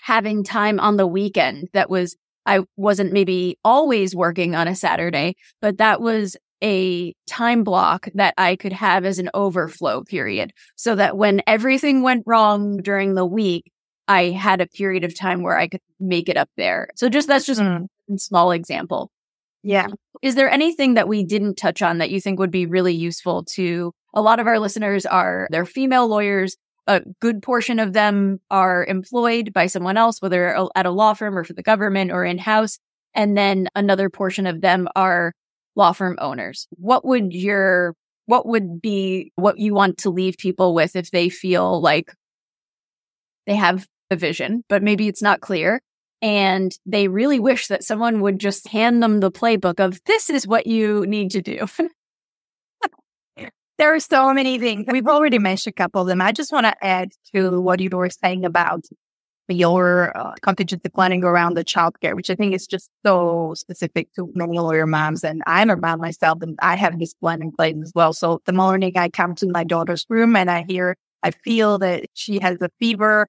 having 0.00 0.44
time 0.44 0.78
on 0.80 0.96
the 0.96 1.06
weekend 1.06 1.68
that 1.72 1.90
was 1.90 2.16
I 2.46 2.60
wasn't 2.76 3.12
maybe 3.12 3.58
always 3.62 4.16
working 4.16 4.54
on 4.54 4.68
a 4.68 4.74
Saturday, 4.74 5.36
but 5.60 5.78
that 5.78 6.00
was 6.00 6.36
a 6.62 7.12
time 7.26 7.62
block 7.62 8.08
that 8.14 8.34
I 8.38 8.56
could 8.56 8.72
have 8.72 9.04
as 9.04 9.18
an 9.18 9.30
overflow 9.34 10.02
period 10.02 10.52
so 10.74 10.94
that 10.94 11.16
when 11.16 11.42
everything 11.46 12.02
went 12.02 12.24
wrong 12.26 12.78
during 12.78 13.14
the 13.14 13.26
week, 13.26 13.70
I 14.08 14.30
had 14.30 14.60
a 14.60 14.66
period 14.66 15.04
of 15.04 15.14
time 15.14 15.42
where 15.42 15.58
I 15.58 15.68
could 15.68 15.82
make 16.00 16.28
it 16.28 16.38
up 16.38 16.48
there. 16.56 16.88
So 16.96 17.08
just 17.08 17.28
that's 17.28 17.44
just 17.44 17.60
mm. 17.60 17.86
a 18.12 18.18
small 18.18 18.52
example. 18.52 19.10
Yeah. 19.62 19.88
Is 20.22 20.34
there 20.34 20.50
anything 20.50 20.94
that 20.94 21.08
we 21.08 21.24
didn't 21.24 21.56
touch 21.56 21.82
on 21.82 21.98
that 21.98 22.10
you 22.10 22.20
think 22.20 22.38
would 22.38 22.50
be 22.50 22.66
really 22.66 22.94
useful 22.94 23.44
to 23.56 23.92
a 24.14 24.22
lot 24.22 24.40
of 24.40 24.46
our 24.46 24.58
listeners 24.58 25.04
are 25.04 25.48
they're 25.50 25.66
female 25.66 26.08
lawyers. 26.08 26.56
A 26.88 27.02
good 27.20 27.42
portion 27.42 27.78
of 27.78 27.92
them 27.92 28.40
are 28.50 28.84
employed 28.84 29.52
by 29.52 29.66
someone 29.66 29.96
else, 29.96 30.20
whether 30.20 30.68
at 30.74 30.86
a 30.86 30.90
law 30.90 31.14
firm 31.14 31.38
or 31.38 31.44
for 31.44 31.52
the 31.52 31.62
government 31.62 32.10
or 32.10 32.24
in 32.24 32.38
house. 32.38 32.78
And 33.14 33.36
then 33.36 33.68
another 33.76 34.10
portion 34.10 34.46
of 34.46 34.60
them 34.60 34.88
are 34.96 35.32
law 35.76 35.92
firm 35.92 36.16
owners. 36.20 36.66
What 36.70 37.04
would 37.04 37.32
your, 37.32 37.94
what 38.26 38.46
would 38.46 38.82
be 38.82 39.32
what 39.36 39.58
you 39.58 39.74
want 39.74 39.98
to 39.98 40.10
leave 40.10 40.36
people 40.38 40.74
with 40.74 40.96
if 40.96 41.10
they 41.10 41.28
feel 41.28 41.80
like 41.80 42.12
they 43.46 43.54
have 43.54 43.86
a 44.10 44.16
vision, 44.16 44.64
but 44.68 44.82
maybe 44.82 45.08
it's 45.08 45.22
not 45.22 45.40
clear 45.40 45.80
and 46.20 46.72
they 46.84 47.08
really 47.08 47.38
wish 47.38 47.68
that 47.68 47.84
someone 47.84 48.20
would 48.20 48.38
just 48.40 48.68
hand 48.68 49.02
them 49.02 49.20
the 49.20 49.30
playbook 49.30 49.78
of 49.78 50.02
this 50.04 50.30
is 50.30 50.46
what 50.46 50.66
you 50.66 51.06
need 51.06 51.30
to 51.32 51.42
do. 51.42 51.66
there 53.78 53.94
are 53.94 54.00
so 54.00 54.34
many 54.34 54.58
things. 54.58 54.86
We've 54.90 55.06
already 55.06 55.38
mentioned 55.38 55.74
a 55.76 55.82
couple 55.82 56.02
of 56.02 56.08
them. 56.08 56.20
I 56.20 56.32
just 56.32 56.52
want 56.52 56.66
to 56.66 56.84
add 56.84 57.12
to 57.34 57.60
what 57.60 57.80
you 57.80 57.90
were 57.90 58.10
saying 58.10 58.44
about 58.44 58.84
your 59.48 60.14
uh, 60.16 60.34
contingency 60.42 60.88
planning 60.90 61.24
around 61.24 61.54
the 61.54 61.64
childcare, 61.64 62.14
which 62.14 62.28
I 62.28 62.34
think 62.34 62.54
is 62.54 62.66
just 62.66 62.90
so 63.06 63.54
specific 63.56 64.12
to 64.14 64.30
many 64.34 64.58
lawyer 64.58 64.86
moms. 64.86 65.24
And 65.24 65.42
I'm 65.46 65.70
a 65.70 65.76
mom 65.76 66.00
myself 66.00 66.42
and 66.42 66.58
I 66.60 66.76
have 66.76 66.98
this 66.98 67.14
plan 67.14 67.40
in 67.40 67.52
place 67.52 67.76
as 67.82 67.92
well. 67.94 68.12
So 68.12 68.42
the 68.44 68.52
morning 68.52 68.92
I 68.96 69.08
come 69.08 69.34
to 69.36 69.48
my 69.48 69.64
daughter's 69.64 70.04
room 70.08 70.36
and 70.36 70.50
I 70.50 70.64
hear, 70.68 70.96
I 71.22 71.30
feel 71.30 71.78
that 71.78 72.06
she 72.14 72.40
has 72.40 72.58
a 72.60 72.68
fever. 72.78 73.26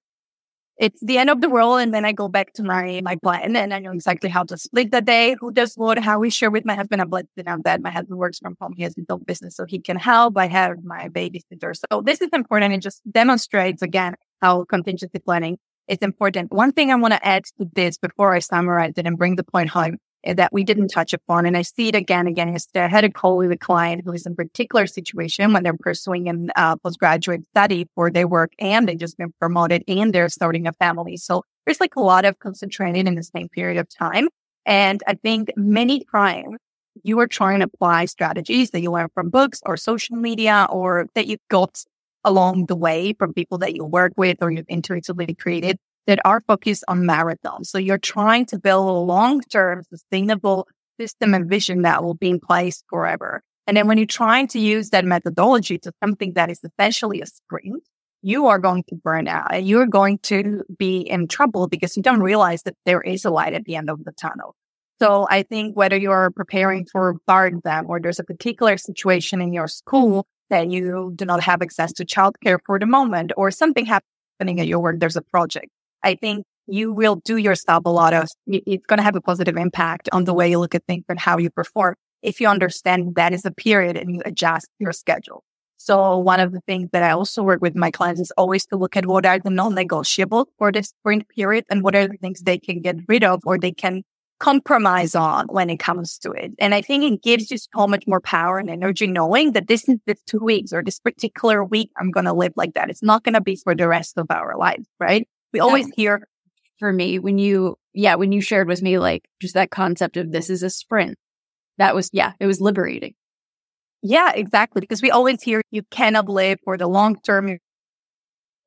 It's 0.80 1.02
the 1.02 1.18
end 1.18 1.30
of 1.30 1.42
the 1.42 1.50
world. 1.50 1.82
And 1.82 1.94
then 1.94 2.06
I 2.06 2.14
go 2.14 2.30
back 2.30 2.54
to 2.54 2.64
my, 2.64 3.02
my 3.04 3.18
plan 3.18 3.56
and 3.58 3.74
I 3.74 3.80
know 3.80 3.92
exactly 3.92 4.30
how 4.30 4.44
to 4.46 4.58
split 4.58 4.92
the 4.92 5.02
day, 5.02 5.36
who 5.38 5.52
does 5.52 5.76
what, 5.76 6.00
how 6.00 6.20
we 6.20 6.30
share 6.30 6.50
with 6.50 6.64
my 6.64 6.74
husband. 6.74 7.02
I'm 7.02 7.10
blessed 7.10 7.28
enough 7.36 7.60
that 7.66 7.82
my 7.82 7.92
husband 7.92 8.18
works 8.18 8.40
from 8.40 8.56
home. 8.62 8.74
He 8.78 8.84
has 8.84 8.96
his 8.96 9.06
own 9.10 9.24
business, 9.24 9.58
so 9.58 9.66
he 9.66 9.80
can 9.80 9.98
help. 9.98 10.38
I 10.38 10.48
have 10.48 10.84
my 10.84 11.10
babysitter. 11.10 11.76
So 11.76 12.02
this 12.02 12.22
is 12.22 12.30
important. 12.32 12.74
It 12.74 12.82
just 12.82 13.02
demonstrates 13.12 13.82
again 13.82 14.16
how 14.42 14.64
contingency 14.64 15.20
planning 15.20 15.58
is 15.90 15.98
important. 15.98 16.54
One 16.54 16.72
thing 16.72 16.92
I 16.92 16.96
want 16.96 17.14
to 17.14 17.28
add 17.28 17.44
to 17.60 17.68
this 17.74 17.98
before 17.98 18.34
I 18.34 18.40
summarize 18.40 18.94
it 18.96 19.06
and 19.06 19.18
bring 19.18 19.36
the 19.36 19.44
point 19.44 19.70
home 19.70 19.98
that 20.24 20.52
we 20.52 20.64
didn't 20.64 20.90
touch 20.90 21.14
upon, 21.14 21.46
and 21.46 21.56
I 21.56 21.62
see 21.62 21.88
it 21.90 21.96
again 21.96 22.28
again 22.28 22.52
yesterday. 22.52 22.86
I 22.86 22.88
had 22.88 23.04
a 23.04 23.12
call 23.12 23.38
with 23.38 23.52
a 23.52 23.58
client 23.58 24.02
who 24.06 24.12
is 24.12 24.26
in 24.26 24.36
particular 24.36 24.88
situation 24.88 25.54
when 25.54 25.64
they're 25.64 25.78
pursuing 25.78 26.28
a 26.28 26.60
uh, 26.60 26.76
postgraduate 26.78 27.46
study 27.46 27.88
for 27.96 28.12
their 28.12 28.28
work 28.28 28.52
and 28.60 28.88
they 28.88 28.96
just 28.96 29.18
been 29.18 29.34
promoted 29.40 29.84
and 29.88 30.14
they're 30.14 30.30
starting 30.30 30.68
a 30.68 30.74
family. 30.74 31.18
So 31.18 31.44
there's 31.66 31.80
like 31.80 31.96
a 31.96 32.02
lot 32.02 32.26
of 32.26 32.40
concentrated 32.40 33.08
in 33.08 33.16
the 33.16 33.24
same 33.24 33.50
period 33.50 33.80
of 33.80 33.88
time. 33.90 34.28
And 34.66 35.02
I 35.08 35.14
think 35.14 35.52
many 35.56 36.06
times 36.12 36.58
you 37.04 37.20
are 37.20 37.28
trying 37.28 37.60
to 37.60 37.66
apply 37.66 38.06
strategies 38.06 38.72
that 38.72 38.82
you 38.82 38.92
learn 38.92 39.10
from 39.14 39.30
books 39.30 39.62
or 39.66 39.78
social 39.78 40.16
media 40.16 40.68
or 40.70 41.08
that 41.16 41.28
you 41.28 41.38
got 41.50 41.84
along 42.24 42.66
the 42.66 42.76
way 42.76 43.14
from 43.14 43.34
people 43.34 43.58
that 43.60 43.76
you 43.76 43.86
work 43.86 44.14
with 44.18 44.38
or 44.42 44.52
you've 44.52 44.66
intuitively 44.68 45.34
created 45.36 45.78
that 46.10 46.20
are 46.26 46.42
focused 46.48 46.84
on 46.88 47.04
marathons. 47.04 47.68
So 47.68 47.78
you're 47.78 48.00
trying 48.00 48.48
to 48.48 48.58
build 48.58 48.90
a 48.90 48.92
long 48.92 49.42
term 49.42 49.84
sustainable 49.92 50.68
system 51.00 51.36
and 51.36 51.48
vision 51.48 51.84
that 51.84 52.04
will 52.04 52.16
be 52.16 52.32
in 52.32 52.40
place 52.40 52.84
forever. 52.90 53.44
And 53.68 53.78
then 53.78 53.86
when 53.88 54.00
you're 54.00 54.08
trying 54.08 54.48
to 54.48 54.60
use 54.60 54.90
that 54.90 55.06
methodology 55.06 55.78
to 55.78 55.92
something 56.04 56.34
that 56.34 56.50
is 56.50 56.62
essentially 56.64 57.22
a 57.22 57.28
sprint, 57.28 57.84
you 58.24 58.48
are 58.48 58.58
going 58.58 58.86
to 58.90 58.96
burn 58.96 59.28
out 59.28 59.54
and 59.54 59.68
you're 59.68 59.86
going 59.86 60.18
to 60.24 60.64
be 60.80 61.02
in 61.02 61.28
trouble 61.28 61.68
because 61.68 61.96
you 61.96 62.02
don't 62.02 62.24
realize 62.24 62.64
that 62.64 62.74
there 62.88 63.02
is 63.02 63.24
a 63.24 63.30
light 63.30 63.54
at 63.54 63.66
the 63.66 63.76
end 63.76 63.92
of 63.92 64.04
the 64.04 64.12
tunnel. 64.14 64.56
So 65.00 65.28
I 65.30 65.44
think 65.44 65.78
whether 65.78 65.96
you're 65.96 66.32
preparing 66.32 66.88
for 66.92 67.10
a 67.10 67.16
bar 67.28 67.46
exam 67.46 67.86
or 67.88 68.00
there's 68.00 68.20
a 68.20 68.24
particular 68.24 68.78
situation 68.78 69.44
in 69.44 69.54
your 69.54 69.68
school 69.68 70.26
that 70.50 70.72
you 70.72 71.14
do 71.16 71.26
not 71.26 71.44
have 71.44 71.62
access 71.62 71.94
to 71.94 72.04
childcare 72.04 72.58
for 72.66 72.80
the 72.80 72.88
moment 72.88 73.32
or 73.38 73.52
something 73.52 73.86
happening 73.86 74.60
at 74.60 74.66
your 74.66 74.80
work, 74.80 75.00
there's 75.00 75.16
a 75.16 75.22
project. 75.22 75.70
I 76.04 76.16
think 76.16 76.46
you 76.68 76.94
will 76.94 77.16
do 77.26 77.38
yourself 77.38 77.84
a 77.86 77.90
lot 77.90 78.14
of, 78.14 78.28
it's 78.48 78.86
going 78.86 78.98
to 78.98 79.04
have 79.04 79.16
a 79.16 79.22
positive 79.22 79.58
impact 79.58 80.08
on 80.12 80.26
the 80.26 80.34
way 80.34 80.50
you 80.50 80.60
look 80.60 80.76
at 80.76 80.86
things 80.86 81.04
and 81.10 81.20
how 81.20 81.38
you 81.38 81.50
perform 81.50 81.96
if 82.22 82.40
you 82.40 82.48
understand 82.48 83.16
that 83.16 83.34
is 83.34 83.46
a 83.46 83.52
period 83.52 83.98
and 83.98 84.14
you 84.14 84.22
adjust 84.26 84.68
your 84.80 84.92
schedule. 84.92 85.44
So 85.78 86.18
one 86.18 86.42
of 86.42 86.52
the 86.52 86.60
things 86.62 86.90
that 86.92 87.04
I 87.04 87.12
also 87.12 87.42
work 87.42 87.62
with 87.62 87.76
my 87.76 87.90
clients 87.90 88.20
is 88.20 88.32
always 88.32 88.66
to 88.68 88.76
look 88.76 88.98
at 88.98 89.06
what 89.06 89.26
are 89.26 89.40
the 89.40 89.50
non-negotiables 89.50 90.48
for 90.58 90.72
this 90.72 90.90
sprint 90.90 91.28
period 91.30 91.66
and 91.70 91.84
what 91.84 91.96
are 91.96 92.08
the 92.08 92.18
things 92.18 92.42
they 92.42 92.58
can 92.58 92.82
get 92.82 92.98
rid 93.08 93.24
of 93.24 93.42
or 93.46 93.58
they 93.58 93.72
can 93.72 94.04
compromise 94.40 95.16
on 95.16 95.48
when 95.48 95.70
it 95.70 95.80
comes 95.80 96.18
to 96.18 96.32
it. 96.32 96.52
And 96.60 96.76
I 96.76 96.82
think 96.82 97.04
it 97.04 97.22
gives 97.22 97.50
you 97.50 97.58
so 97.58 97.88
much 97.88 98.06
more 98.08 98.22
power 98.22 98.58
and 98.58 98.70
energy 98.70 99.08
knowing 99.08 99.54
that 99.54 99.68
this 99.68 99.88
is 99.88 99.98
this 100.06 100.22
two 100.26 100.40
weeks 100.40 100.74
or 100.74 100.84
this 100.84 101.00
particular 101.00 101.64
week 101.64 101.92
I'm 101.98 102.12
going 102.12 102.26
to 102.26 102.34
live 102.34 102.54
like 102.56 102.74
that. 102.74 102.90
It's 102.90 103.04
not 103.04 103.24
going 103.24 103.34
to 103.34 103.42
be 103.42 103.56
for 103.56 103.74
the 103.74 103.88
rest 103.88 104.18
of 104.18 104.28
our 104.30 104.58
lives, 104.58 104.86
right? 105.00 105.28
We 105.54 105.60
always 105.60 105.88
hear 105.96 106.28
for 106.80 106.94
me 106.94 107.20
when 107.20 107.38
you, 107.38 107.76
yeah, 107.94 108.16
when 108.16 108.32
you 108.32 108.42
shared 108.42 108.68
with 108.68 108.82
me, 108.82 109.00
like 109.00 109.28
just 109.42 109.54
that 109.56 109.72
concept 109.72 110.18
of 110.18 110.32
this 110.32 110.50
is 110.50 110.64
a 110.64 110.70
sprint. 110.70 111.18
That 111.78 111.96
was, 111.96 112.10
yeah, 112.14 112.34
it 112.40 112.46
was 112.46 112.62
liberating. 112.62 113.14
Yeah, 114.02 114.32
exactly. 114.34 114.82
Because 114.82 115.02
we 115.02 115.12
always 115.12 115.42
hear 115.42 115.62
you 115.72 115.84
cannot 115.92 116.30
live 116.30 116.60
for 116.64 116.78
the 116.78 116.88
long 116.88 117.20
term. 117.22 117.58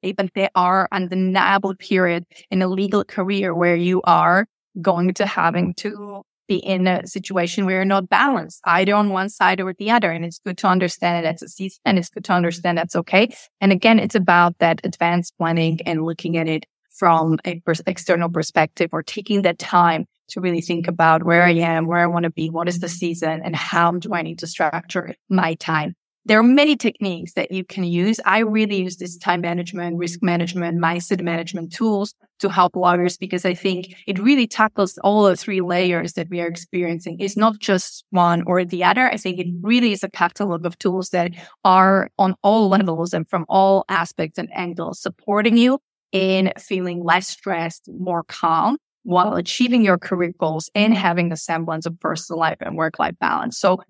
Even 0.03 0.31
there 0.35 0.51
are 0.55 0.89
undeniable 0.91 1.75
period 1.77 2.25
in 2.51 2.61
a 2.61 2.67
legal 2.67 3.05
career 3.05 3.55
where 3.55 3.77
you 3.77 4.03
are 4.03 4.47
going 4.81 5.15
to 5.15 5.27
having 5.27 5.75
to 5.75 6.23
be 6.49 6.57
in 6.57 6.87
a 6.87 7.07
situation 7.07 7.65
where 7.65 7.77
you're 7.77 7.85
not 7.85 8.09
balanced 8.09 8.61
either 8.65 8.95
on 8.95 9.11
one 9.11 9.29
side 9.29 9.61
or 9.61 9.73
the 9.73 9.91
other. 9.91 10.11
And 10.11 10.25
it's 10.25 10.41
good 10.45 10.59
to 10.59 10.67
understand 10.67 11.25
that 11.25 11.29
that's 11.29 11.43
a 11.43 11.49
season 11.49 11.79
and 11.85 11.99
it's 11.99 12.09
good 12.09 12.25
to 12.25 12.33
understand 12.33 12.79
that's 12.79 12.97
okay. 12.97 13.35
And 13.61 13.73
again, 13.73 13.99
it's 13.99 14.15
about 14.15 14.59
that 14.59 14.81
advanced 14.85 15.35
planning 15.39 15.81
and 15.87 16.05
looking 16.05 16.37
at 16.37 16.49
it 16.49 16.67
from 17.03 17.37
a 17.45 17.59
pers- 17.67 17.83
external 17.89 18.29
perspective 18.29 18.91
or 18.93 19.03
taking 19.03 19.43
that 19.43 19.59
time 19.59 20.07
to 20.29 20.41
really 20.41 20.61
think 20.61 20.87
about 20.87 21.25
where 21.25 21.43
I 21.43 21.55
am, 21.55 21.89
where 21.89 21.99
I 21.99 22.07
want 22.07 22.23
to 22.23 22.31
be, 22.31 22.49
what 22.49 22.69
is 22.69 22.79
the 22.79 22.89
season 22.89 23.43
and 23.43 23.57
how 23.57 23.91
do 23.91 24.15
I 24.15 24.23
need 24.23 24.39
to 24.39 24.47
structure 24.47 25.17
my 25.29 25.55
time 25.55 25.97
there 26.25 26.39
are 26.39 26.45
many 26.45 26.77
techniques 26.77 27.33
that 27.33 27.51
you 27.51 27.65
can 27.65 27.83
use. 27.83 28.21
I 28.25 28.39
really 28.41 28.77
use 28.77 28.97
this 28.97 29.17
time 29.17 29.41
management, 29.41 29.99
risk 29.99 30.23
management, 30.23 30.81
mindset 30.81 31.21
management 31.21 31.73
tools 31.73 32.15
to 32.39 32.49
help 32.49 32.77
lawyers 32.77 33.17
because 33.17 33.45
I 33.45 33.55
think 33.55 33.95
it 34.07 34.21
really 34.21 34.47
tackles 34.47 34.99
all 34.99 35.25
the 35.25 35.37
three 35.37 35.61
layers 35.61 36.13
that 36.13 36.29
we 36.31 36.41
are 36.41 36.47
experiencing. 36.47 37.17
It's 37.19 37.37
not 37.37 37.59
just 37.59 38.05
one 38.11 38.45
or 38.47 38.65
the 38.65 38.85
other. 38.85 39.11
I 39.11 39.17
think 39.17 39.41
it 39.41 39.49
really 39.63 39.93
is 39.93 40.05
a 40.05 40.11
catalog 40.11 40.65
of 40.65 40.79
tools 40.79 41.11
that 41.11 41.33
are 41.65 42.09
on 42.19 42.37
all 42.43 42.69
levels 42.69 43.13
and 43.13 43.29
from 43.29 43.45
all 43.49 43.85
aspects 43.89 44.39
and 44.39 44.49
angles 44.53 45.01
supporting 45.01 45.57
you 45.57 45.81
in 46.13 46.53
feeling 46.59 47.03
less 47.03 47.29
stressed, 47.29 47.89
more 47.89 48.23
calm 48.25 48.77
while 49.03 49.35
achieving 49.35 49.83
your 49.83 49.99
career 49.99 50.33
goals 50.39 50.71
and 50.75 50.95
having 50.95 51.33
a 51.33 51.37
semblance 51.37 51.87
of 51.87 51.99
personal 51.99 52.39
life 52.39 52.59
and 52.61 52.77
work 52.77 52.99
life 52.99 53.15
balance. 53.21 53.59
So 53.59 53.81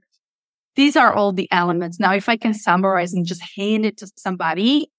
these 0.75 0.97
are 0.97 1.13
all 1.13 1.33
the 1.33 1.53
elements. 1.53 2.01
Now, 2.01 2.15
if 2.15 2.31
I 2.31 2.37
can 2.37 2.55
summarize 2.55 3.13
and 3.13 3.27
just 3.27 3.43
hand 3.57 3.85
it 3.85 3.99
to 3.99 4.11
somebody, 4.17 4.91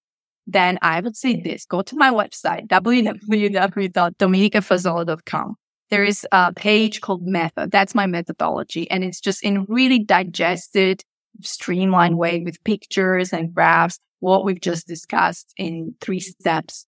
then 0.46 0.78
I 0.82 1.00
would 1.00 1.16
say 1.16 1.40
this 1.40 1.64
go 1.64 1.80
to 1.82 1.96
my 1.96 2.10
website, 2.10 2.68
www.dominikafasolo.com. 2.68 5.56
There 5.90 6.04
is 6.04 6.26
a 6.32 6.52
page 6.52 7.00
called 7.00 7.26
method. 7.26 7.70
That's 7.70 7.94
my 7.94 8.06
methodology. 8.06 8.90
And 8.90 9.04
it's 9.04 9.20
just 9.20 9.44
in 9.44 9.64
really 9.64 9.98
digested, 9.98 11.02
streamlined 11.42 12.18
way 12.18 12.40
with 12.40 12.62
pictures 12.64 13.32
and 13.32 13.54
graphs, 13.54 13.98
what 14.20 14.44
we've 14.44 14.60
just 14.60 14.86
discussed 14.86 15.54
in 15.56 15.94
three 16.00 16.20
steps, 16.20 16.86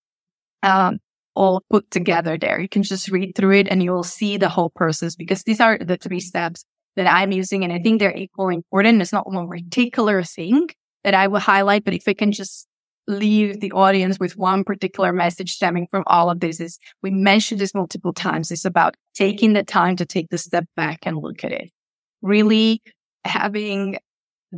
um, 0.67 0.99
all 1.35 1.63
put 1.71 1.91
together 1.91 2.37
there. 2.37 2.59
You 2.61 2.69
can 2.69 2.83
just 2.83 3.09
read 3.09 3.35
through 3.35 3.53
it 3.53 3.69
and 3.69 3.83
you'll 3.83 4.03
see 4.03 4.37
the 4.37 4.49
whole 4.49 4.71
process 4.71 5.15
because 5.15 5.43
these 5.45 5.61
are 5.61 5.79
the 5.79 5.97
three 5.97 6.21
steps 6.21 6.65
that 6.97 7.07
I'm 7.07 7.31
using. 7.31 7.63
And 7.63 7.73
I 7.73 7.79
think 7.79 8.01
they're 8.01 8.17
equally 8.17 8.57
important. 8.57 9.01
It's 9.01 9.13
not 9.13 9.31
one 9.31 9.49
particular 9.49 10.23
thing 10.23 10.69
that 11.05 11.15
I 11.15 11.29
will 11.29 11.41
highlight, 11.41 11.85
but 11.85 11.95
if 11.95 12.09
I 12.09 12.15
can 12.15 12.33
just 12.33 12.67
leave 13.07 13.61
the 13.61 13.71
audience 13.73 14.19
with 14.19 14.37
one 14.37 14.65
particular 14.65 15.13
message 15.13 15.53
stemming 15.53 15.87
from 15.91 16.03
all 16.09 16.29
of 16.29 16.41
this 16.41 16.59
is 16.59 16.79
we 17.03 17.11
mentioned 17.11 17.61
this 17.61 17.75
multiple 17.75 18.13
times. 18.13 18.51
It's 18.51 18.65
about 18.65 18.97
taking 19.15 19.53
the 19.53 19.63
time 19.63 19.95
to 19.97 20.07
take 20.07 20.29
the 20.31 20.39
step 20.39 20.65
back 20.75 21.01
and 21.07 21.19
look 21.19 21.45
at 21.45 21.53
it. 21.53 21.71
Really 22.23 22.83
having 23.25 23.99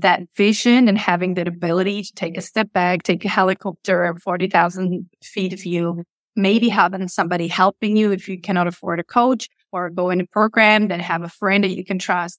that 0.02 0.22
vision 0.36 0.88
and 0.88 0.98
having 0.98 1.34
that 1.34 1.48
ability 1.48 2.02
to 2.02 2.12
take 2.14 2.36
a 2.36 2.40
step 2.40 2.72
back, 2.72 3.02
take 3.02 3.24
a 3.24 3.28
helicopter 3.28 4.16
40,000 4.22 5.08
feet 5.22 5.52
of 5.52 5.60
view, 5.60 6.04
maybe 6.36 6.68
having 6.68 7.08
somebody 7.08 7.48
helping 7.48 7.96
you 7.96 8.12
if 8.12 8.28
you 8.28 8.40
cannot 8.40 8.66
afford 8.66 9.00
a 9.00 9.04
coach 9.04 9.48
or 9.72 9.90
go 9.90 10.10
in 10.10 10.20
a 10.20 10.26
program, 10.26 10.88
then 10.88 11.00
have 11.00 11.22
a 11.22 11.28
friend 11.28 11.64
that 11.64 11.76
you 11.76 11.84
can 11.84 11.98
trust 11.98 12.38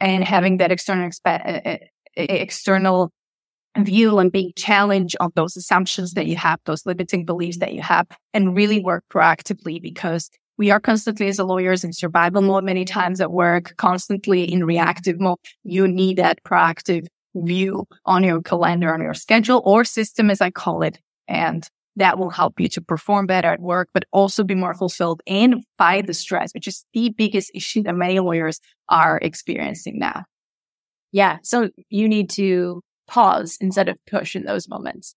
and 0.00 0.24
having 0.24 0.56
that 0.56 0.72
external 0.72 1.08
expe- 1.08 1.66
uh, 1.66 1.70
uh, 1.70 1.78
external 2.16 3.12
view 3.78 4.18
and 4.18 4.32
being 4.32 4.52
challenged 4.56 5.16
on 5.20 5.30
those 5.36 5.56
assumptions 5.56 6.12
that 6.14 6.26
you 6.26 6.36
have, 6.36 6.58
those 6.64 6.84
limiting 6.86 7.24
beliefs 7.24 7.58
that 7.58 7.72
you 7.72 7.82
have, 7.82 8.06
and 8.34 8.56
really 8.56 8.80
work 8.80 9.04
proactively 9.12 9.80
because 9.80 10.30
we 10.60 10.70
are 10.70 10.78
constantly 10.78 11.26
as 11.26 11.38
lawyers 11.38 11.84
in 11.84 11.92
survival 11.94 12.42
mode 12.42 12.64
many 12.64 12.84
times 12.84 13.18
at 13.22 13.32
work, 13.32 13.72
constantly 13.78 14.44
in 14.44 14.62
reactive 14.62 15.18
mode. 15.18 15.38
You 15.64 15.88
need 15.88 16.18
that 16.18 16.44
proactive 16.44 17.06
view 17.34 17.86
on 18.04 18.24
your 18.24 18.42
calendar, 18.42 18.92
on 18.92 19.00
your 19.00 19.14
schedule 19.14 19.62
or 19.64 19.84
system, 19.84 20.28
as 20.28 20.42
I 20.42 20.50
call 20.50 20.82
it. 20.82 20.98
And 21.26 21.66
that 21.96 22.18
will 22.18 22.28
help 22.28 22.60
you 22.60 22.68
to 22.68 22.82
perform 22.82 23.24
better 23.24 23.48
at 23.48 23.60
work, 23.60 23.88
but 23.94 24.04
also 24.12 24.44
be 24.44 24.54
more 24.54 24.74
fulfilled 24.74 25.22
and 25.26 25.64
fight 25.78 26.06
the 26.06 26.12
stress, 26.12 26.52
which 26.52 26.68
is 26.68 26.84
the 26.92 27.08
biggest 27.08 27.50
issue 27.54 27.82
that 27.84 27.94
many 27.94 28.20
lawyers 28.20 28.60
are 28.90 29.18
experiencing 29.22 29.98
now. 29.98 30.24
Yeah. 31.10 31.38
So 31.42 31.70
you 31.88 32.06
need 32.06 32.28
to 32.32 32.82
pause 33.08 33.56
instead 33.62 33.88
of 33.88 33.96
push 34.06 34.36
in 34.36 34.44
those 34.44 34.68
moments. 34.68 35.14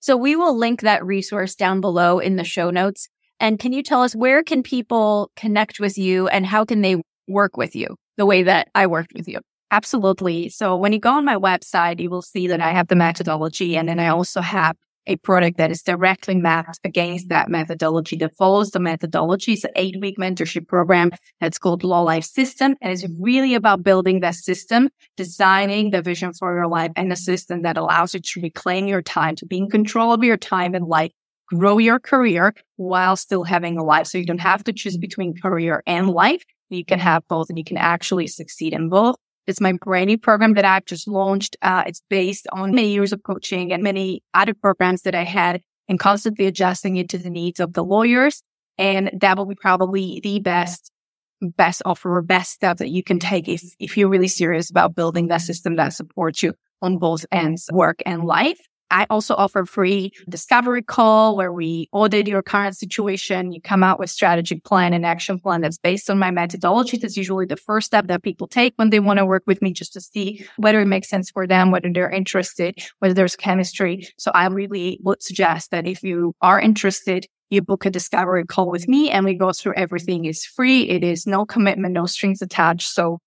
So 0.00 0.16
we 0.16 0.36
will 0.36 0.56
link 0.56 0.80
that 0.80 1.04
resource 1.04 1.54
down 1.54 1.82
below 1.82 2.18
in 2.18 2.36
the 2.36 2.44
show 2.44 2.70
notes. 2.70 3.10
And 3.40 3.58
can 3.58 3.72
you 3.72 3.82
tell 3.82 4.02
us 4.02 4.14
where 4.14 4.42
can 4.42 4.62
people 4.62 5.30
connect 5.36 5.80
with 5.80 5.98
you 5.98 6.28
and 6.28 6.46
how 6.46 6.64
can 6.64 6.80
they 6.82 7.02
work 7.28 7.56
with 7.56 7.74
you 7.74 7.96
the 8.16 8.26
way 8.26 8.42
that 8.44 8.68
I 8.74 8.86
worked 8.86 9.12
with 9.14 9.28
you? 9.28 9.40
Absolutely. 9.70 10.48
So 10.50 10.76
when 10.76 10.92
you 10.92 11.00
go 11.00 11.12
on 11.12 11.24
my 11.24 11.36
website, 11.36 12.00
you 12.00 12.10
will 12.10 12.22
see 12.22 12.46
that 12.46 12.60
I 12.60 12.70
have 12.70 12.88
the 12.88 12.94
methodology 12.94 13.76
and 13.76 13.88
then 13.88 13.98
I 13.98 14.08
also 14.08 14.40
have 14.40 14.76
a 15.06 15.16
product 15.16 15.58
that 15.58 15.70
is 15.70 15.82
directly 15.82 16.34
mapped 16.34 16.78
against 16.84 17.28
that 17.28 17.48
methodology 17.48 18.16
that 18.16 18.36
follows 18.36 18.70
the 18.70 18.80
methodology. 18.80 19.52
It's 19.52 19.64
an 19.64 19.70
eight 19.76 19.96
week 20.00 20.16
mentorship 20.18 20.66
program 20.66 21.10
that's 21.40 21.58
called 21.58 21.84
Law 21.84 22.02
Life 22.02 22.24
System. 22.24 22.76
And 22.80 22.92
it's 22.92 23.06
really 23.20 23.54
about 23.54 23.82
building 23.82 24.20
that 24.20 24.34
system, 24.34 24.88
designing 25.16 25.90
the 25.90 26.02
vision 26.02 26.32
for 26.32 26.54
your 26.54 26.68
life 26.68 26.92
and 26.96 27.12
a 27.12 27.16
system 27.16 27.62
that 27.62 27.76
allows 27.76 28.14
you 28.14 28.20
to 28.20 28.40
reclaim 28.40 28.86
your 28.86 29.02
time, 29.02 29.36
to 29.36 29.46
be 29.46 29.58
in 29.58 29.68
control 29.68 30.12
of 30.12 30.24
your 30.24 30.36
time 30.36 30.74
and 30.74 30.86
life, 30.86 31.12
grow 31.46 31.78
your 31.78 31.98
career 31.98 32.54
while 32.76 33.16
still 33.16 33.44
having 33.44 33.78
a 33.78 33.84
life. 33.84 34.06
So 34.06 34.18
you 34.18 34.26
don't 34.26 34.38
have 34.38 34.64
to 34.64 34.72
choose 34.72 34.96
between 34.96 35.34
career 35.40 35.82
and 35.86 36.10
life. 36.10 36.44
You 36.70 36.84
can 36.84 36.98
have 36.98 37.26
both 37.28 37.48
and 37.48 37.58
you 37.58 37.64
can 37.64 37.76
actually 37.76 38.26
succeed 38.26 38.72
in 38.72 38.88
both. 38.88 39.16
It's 39.46 39.60
my 39.60 39.72
brand 39.72 40.08
new 40.08 40.18
program 40.18 40.54
that 40.54 40.64
I've 40.64 40.86
just 40.86 41.06
launched. 41.06 41.56
Uh, 41.60 41.84
it's 41.86 42.02
based 42.08 42.46
on 42.52 42.74
many 42.74 42.92
years 42.92 43.12
of 43.12 43.22
coaching 43.22 43.72
and 43.72 43.82
many 43.82 44.22
other 44.32 44.54
programs 44.54 45.02
that 45.02 45.14
I 45.14 45.24
had 45.24 45.60
and 45.86 45.98
constantly 45.98 46.46
adjusting 46.46 46.96
it 46.96 47.10
to 47.10 47.18
the 47.18 47.30
needs 47.30 47.60
of 47.60 47.74
the 47.74 47.84
lawyers. 47.84 48.42
And 48.78 49.10
that 49.20 49.36
will 49.36 49.44
be 49.44 49.54
probably 49.54 50.20
the 50.22 50.40
best, 50.40 50.90
best 51.42 51.82
offer 51.84 52.16
or 52.16 52.22
best 52.22 52.52
step 52.52 52.78
that 52.78 52.88
you 52.88 53.04
can 53.04 53.18
take 53.18 53.46
if, 53.48 53.62
if 53.78 53.96
you're 53.98 54.08
really 54.08 54.28
serious 54.28 54.70
about 54.70 54.94
building 54.94 55.28
that 55.28 55.42
system 55.42 55.76
that 55.76 55.92
supports 55.92 56.42
you 56.42 56.54
on 56.80 56.98
both 56.98 57.26
ends, 57.30 57.68
work 57.70 58.00
and 58.06 58.24
life. 58.24 58.58
I 58.90 59.06
also 59.10 59.34
offer 59.34 59.64
free 59.64 60.12
discovery 60.28 60.82
call 60.82 61.36
where 61.36 61.52
we 61.52 61.88
audit 61.92 62.28
your 62.28 62.42
current 62.42 62.76
situation. 62.76 63.52
You 63.52 63.60
come 63.60 63.82
out 63.82 63.98
with 63.98 64.10
strategic 64.10 64.64
plan 64.64 64.92
and 64.92 65.04
action 65.04 65.38
plan 65.38 65.62
that's 65.62 65.78
based 65.78 66.10
on 66.10 66.18
my 66.18 66.30
methodology. 66.30 66.96
That's 66.96 67.16
usually 67.16 67.46
the 67.46 67.56
first 67.56 67.86
step 67.86 68.06
that 68.06 68.22
people 68.22 68.46
take 68.46 68.74
when 68.76 68.90
they 68.90 69.00
want 69.00 69.18
to 69.18 69.26
work 69.26 69.44
with 69.46 69.62
me 69.62 69.72
just 69.72 69.92
to 69.94 70.00
see 70.00 70.46
whether 70.56 70.80
it 70.80 70.86
makes 70.86 71.08
sense 71.08 71.30
for 71.30 71.46
them, 71.46 71.70
whether 71.70 71.90
they're 71.92 72.10
interested, 72.10 72.78
whether 72.98 73.14
there's 73.14 73.36
chemistry. 73.36 74.08
So 74.18 74.30
I 74.32 74.46
really 74.46 74.98
would 75.02 75.22
suggest 75.22 75.70
that 75.70 75.86
if 75.86 76.02
you 76.02 76.34
are 76.40 76.60
interested, 76.60 77.26
you 77.50 77.62
book 77.62 77.86
a 77.86 77.90
discovery 77.90 78.44
call 78.44 78.70
with 78.70 78.88
me 78.88 79.10
and 79.10 79.24
we 79.24 79.34
go 79.34 79.52
through 79.52 79.74
everything. 79.74 80.24
It's 80.24 80.46
free. 80.46 80.88
It 80.88 81.02
is 81.02 81.26
no 81.26 81.44
commitment, 81.44 81.94
no 81.94 82.06
strings 82.06 82.42
attached. 82.42 82.88
So 82.88 83.18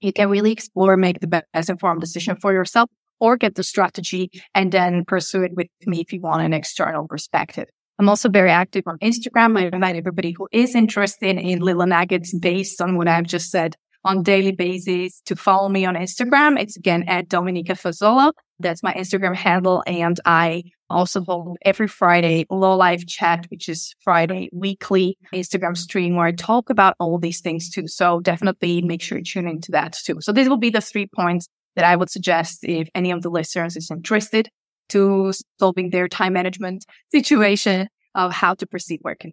you 0.00 0.12
can 0.12 0.28
really 0.28 0.52
explore, 0.52 0.96
make 0.96 1.20
the 1.20 1.26
best 1.26 1.70
informed 1.70 2.00
decision 2.00 2.36
for 2.36 2.52
yourself 2.52 2.90
or 3.24 3.38
get 3.38 3.54
the 3.54 3.62
strategy 3.62 4.30
and 4.54 4.70
then 4.70 5.02
pursue 5.06 5.42
it 5.42 5.52
with 5.56 5.68
me 5.86 6.00
if 6.00 6.12
you 6.12 6.20
want 6.20 6.42
an 6.42 6.52
external 6.52 7.08
perspective. 7.08 7.66
I'm 7.98 8.08
also 8.08 8.28
very 8.28 8.50
active 8.50 8.84
on 8.86 8.98
Instagram. 8.98 9.58
I 9.58 9.70
invite 9.72 9.96
everybody 9.96 10.34
who 10.36 10.46
is 10.52 10.74
interested 10.74 11.38
in 11.38 11.60
little 11.60 11.86
nuggets 11.86 12.36
based 12.38 12.82
on 12.82 12.98
what 12.98 13.08
I've 13.08 13.24
just 13.24 13.50
said 13.50 13.76
on 14.04 14.22
daily 14.22 14.52
basis 14.52 15.22
to 15.24 15.36
follow 15.36 15.70
me 15.70 15.86
on 15.86 15.94
Instagram. 15.94 16.60
It's 16.60 16.76
again 16.76 17.04
at 17.08 17.28
Dominika 17.28 17.74
Fasolo. 17.82 18.32
That's 18.58 18.82
my 18.82 18.92
Instagram 18.92 19.34
handle. 19.34 19.82
And 19.86 20.20
I 20.26 20.64
also 20.90 21.22
hold 21.22 21.56
every 21.64 21.88
Friday 21.88 22.44
Law 22.50 22.74
Life 22.74 23.06
Chat, 23.06 23.46
which 23.50 23.70
is 23.70 23.94
Friday 24.00 24.50
weekly 24.52 25.16
Instagram 25.32 25.76
stream 25.76 26.14
where 26.16 26.26
I 26.26 26.32
talk 26.32 26.68
about 26.68 26.94
all 27.00 27.18
these 27.18 27.40
things 27.40 27.70
too. 27.70 27.88
So 27.88 28.20
definitely 28.20 28.82
make 28.82 29.00
sure 29.00 29.16
you 29.16 29.24
tune 29.24 29.48
into 29.48 29.72
that 29.72 29.94
too. 29.94 30.16
So 30.20 30.32
these 30.32 30.48
will 30.50 30.58
be 30.58 30.70
the 30.70 30.82
three 30.82 31.06
points 31.06 31.48
that 31.76 31.84
I 31.84 31.96
would 31.96 32.10
suggest 32.10 32.64
if 32.64 32.88
any 32.94 33.10
of 33.10 33.22
the 33.22 33.30
listeners 33.30 33.76
is 33.76 33.90
interested 33.90 34.48
to 34.90 35.32
solving 35.58 35.90
their 35.90 36.08
time 36.08 36.34
management 36.34 36.84
situation 37.10 37.88
of 38.14 38.32
how 38.32 38.54
to 38.54 38.66
proceed 38.66 39.00
working. 39.02 39.32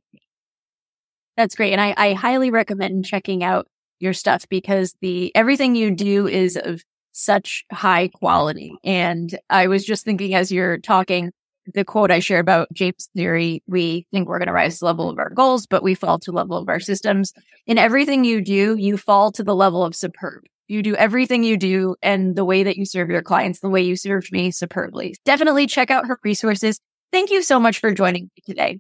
That's 1.37 1.55
great. 1.55 1.71
And 1.71 1.81
I, 1.81 1.93
I 1.97 2.13
highly 2.13 2.51
recommend 2.51 3.05
checking 3.05 3.43
out 3.43 3.67
your 3.99 4.13
stuff 4.13 4.47
because 4.49 4.95
the 5.01 5.33
everything 5.35 5.75
you 5.75 5.91
do 5.91 6.27
is 6.27 6.57
of 6.57 6.81
such 7.13 7.65
high 7.71 8.07
quality. 8.07 8.73
And 8.83 9.37
I 9.49 9.67
was 9.67 9.85
just 9.85 10.03
thinking 10.05 10.33
as 10.33 10.51
you're 10.51 10.77
talking, 10.77 11.31
the 11.73 11.85
quote 11.85 12.11
I 12.11 12.19
share 12.19 12.39
about 12.39 12.67
James 12.73 13.07
Clear, 13.15 13.59
we 13.67 14.07
think 14.11 14.27
we're 14.27 14.39
going 14.39 14.47
to 14.47 14.53
rise 14.53 14.75
to 14.75 14.79
the 14.79 14.85
level 14.85 15.09
of 15.09 15.19
our 15.19 15.29
goals, 15.29 15.67
but 15.67 15.83
we 15.83 15.93
fall 15.93 16.19
to 16.19 16.31
the 16.31 16.35
level 16.35 16.57
of 16.57 16.69
our 16.69 16.79
systems. 16.79 17.33
In 17.67 17.77
everything 17.77 18.23
you 18.23 18.41
do, 18.41 18.75
you 18.75 18.97
fall 18.97 19.31
to 19.33 19.43
the 19.43 19.55
level 19.55 19.83
of 19.83 19.95
superb. 19.95 20.43
You 20.71 20.81
do 20.81 20.95
everything 20.95 21.43
you 21.43 21.57
do 21.57 21.97
and 22.01 22.33
the 22.33 22.45
way 22.45 22.63
that 22.63 22.77
you 22.77 22.85
serve 22.85 23.09
your 23.09 23.21
clients, 23.21 23.59
the 23.59 23.69
way 23.69 23.81
you 23.81 23.97
served 23.97 24.31
me 24.31 24.51
superbly. 24.51 25.15
Definitely 25.25 25.67
check 25.67 25.91
out 25.91 26.07
her 26.07 26.17
resources. 26.23 26.79
Thank 27.11 27.29
you 27.29 27.43
so 27.43 27.59
much 27.59 27.79
for 27.79 27.91
joining 27.91 28.29
me 28.33 28.41
today. 28.45 28.79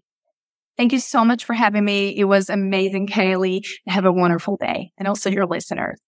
Thank 0.77 0.93
you 0.93 0.99
so 0.99 1.25
much 1.25 1.43
for 1.43 1.51
having 1.51 1.83
me. 1.83 2.17
It 2.17 2.23
was 2.23 2.49
amazing, 2.49 3.07
Kailey. 3.07 3.65
Have 3.87 4.05
a 4.05 4.11
wonderful 4.11 4.55
day 4.55 4.91
and 4.97 5.05
also 5.05 5.29
your 5.29 5.45
listeners. 5.45 5.99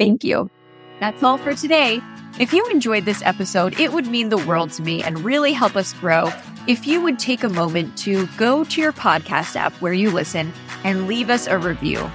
Thank 0.00 0.24
you. 0.24 0.50
That's 0.98 1.22
all 1.22 1.38
for 1.38 1.54
today. 1.54 2.00
If 2.40 2.52
you 2.52 2.66
enjoyed 2.66 3.04
this 3.04 3.22
episode, 3.22 3.78
it 3.78 3.92
would 3.92 4.08
mean 4.08 4.30
the 4.30 4.38
world 4.38 4.72
to 4.72 4.82
me 4.82 5.04
and 5.04 5.20
really 5.20 5.52
help 5.52 5.76
us 5.76 5.92
grow 5.92 6.32
if 6.66 6.88
you 6.88 7.00
would 7.02 7.20
take 7.20 7.44
a 7.44 7.48
moment 7.48 7.96
to 7.98 8.26
go 8.36 8.64
to 8.64 8.80
your 8.80 8.92
podcast 8.92 9.54
app 9.54 9.74
where 9.74 9.92
you 9.92 10.10
listen 10.10 10.52
and 10.82 11.06
leave 11.06 11.30
us 11.30 11.46
a 11.46 11.56
review. 11.56 12.10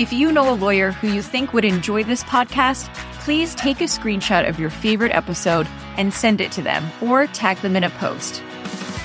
If 0.00 0.14
you 0.14 0.32
know 0.32 0.50
a 0.50 0.56
lawyer 0.56 0.92
who 0.92 1.08
you 1.08 1.20
think 1.20 1.52
would 1.52 1.66
enjoy 1.66 2.04
this 2.04 2.24
podcast, 2.24 2.90
please 3.20 3.54
take 3.54 3.82
a 3.82 3.84
screenshot 3.84 4.48
of 4.48 4.58
your 4.58 4.70
favorite 4.70 5.12
episode 5.12 5.68
and 5.98 6.10
send 6.10 6.40
it 6.40 6.50
to 6.52 6.62
them 6.62 6.90
or 7.02 7.26
tag 7.26 7.58
them 7.58 7.76
in 7.76 7.84
a 7.84 7.90
post. 7.90 8.42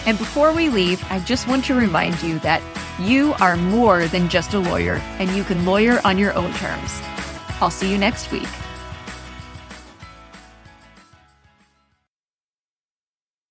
And 0.05 0.17
before 0.17 0.53
we 0.53 0.69
leave, 0.69 1.03
I 1.11 1.19
just 1.19 1.49
want 1.49 1.65
to 1.65 1.73
remind 1.73 2.23
you 2.23 2.39
that 2.39 2.61
you 2.97 3.33
are 3.41 3.57
more 3.57 4.07
than 4.07 4.29
just 4.29 4.53
a 4.53 4.59
lawyer 4.59 5.01
and 5.19 5.29
you 5.31 5.43
can 5.43 5.65
lawyer 5.65 5.99
on 6.05 6.17
your 6.17 6.31
own 6.31 6.53
terms. 6.53 7.01
I'll 7.59 7.69
see 7.69 7.91
you 7.91 7.97
next 7.97 8.31
week. 8.31 8.47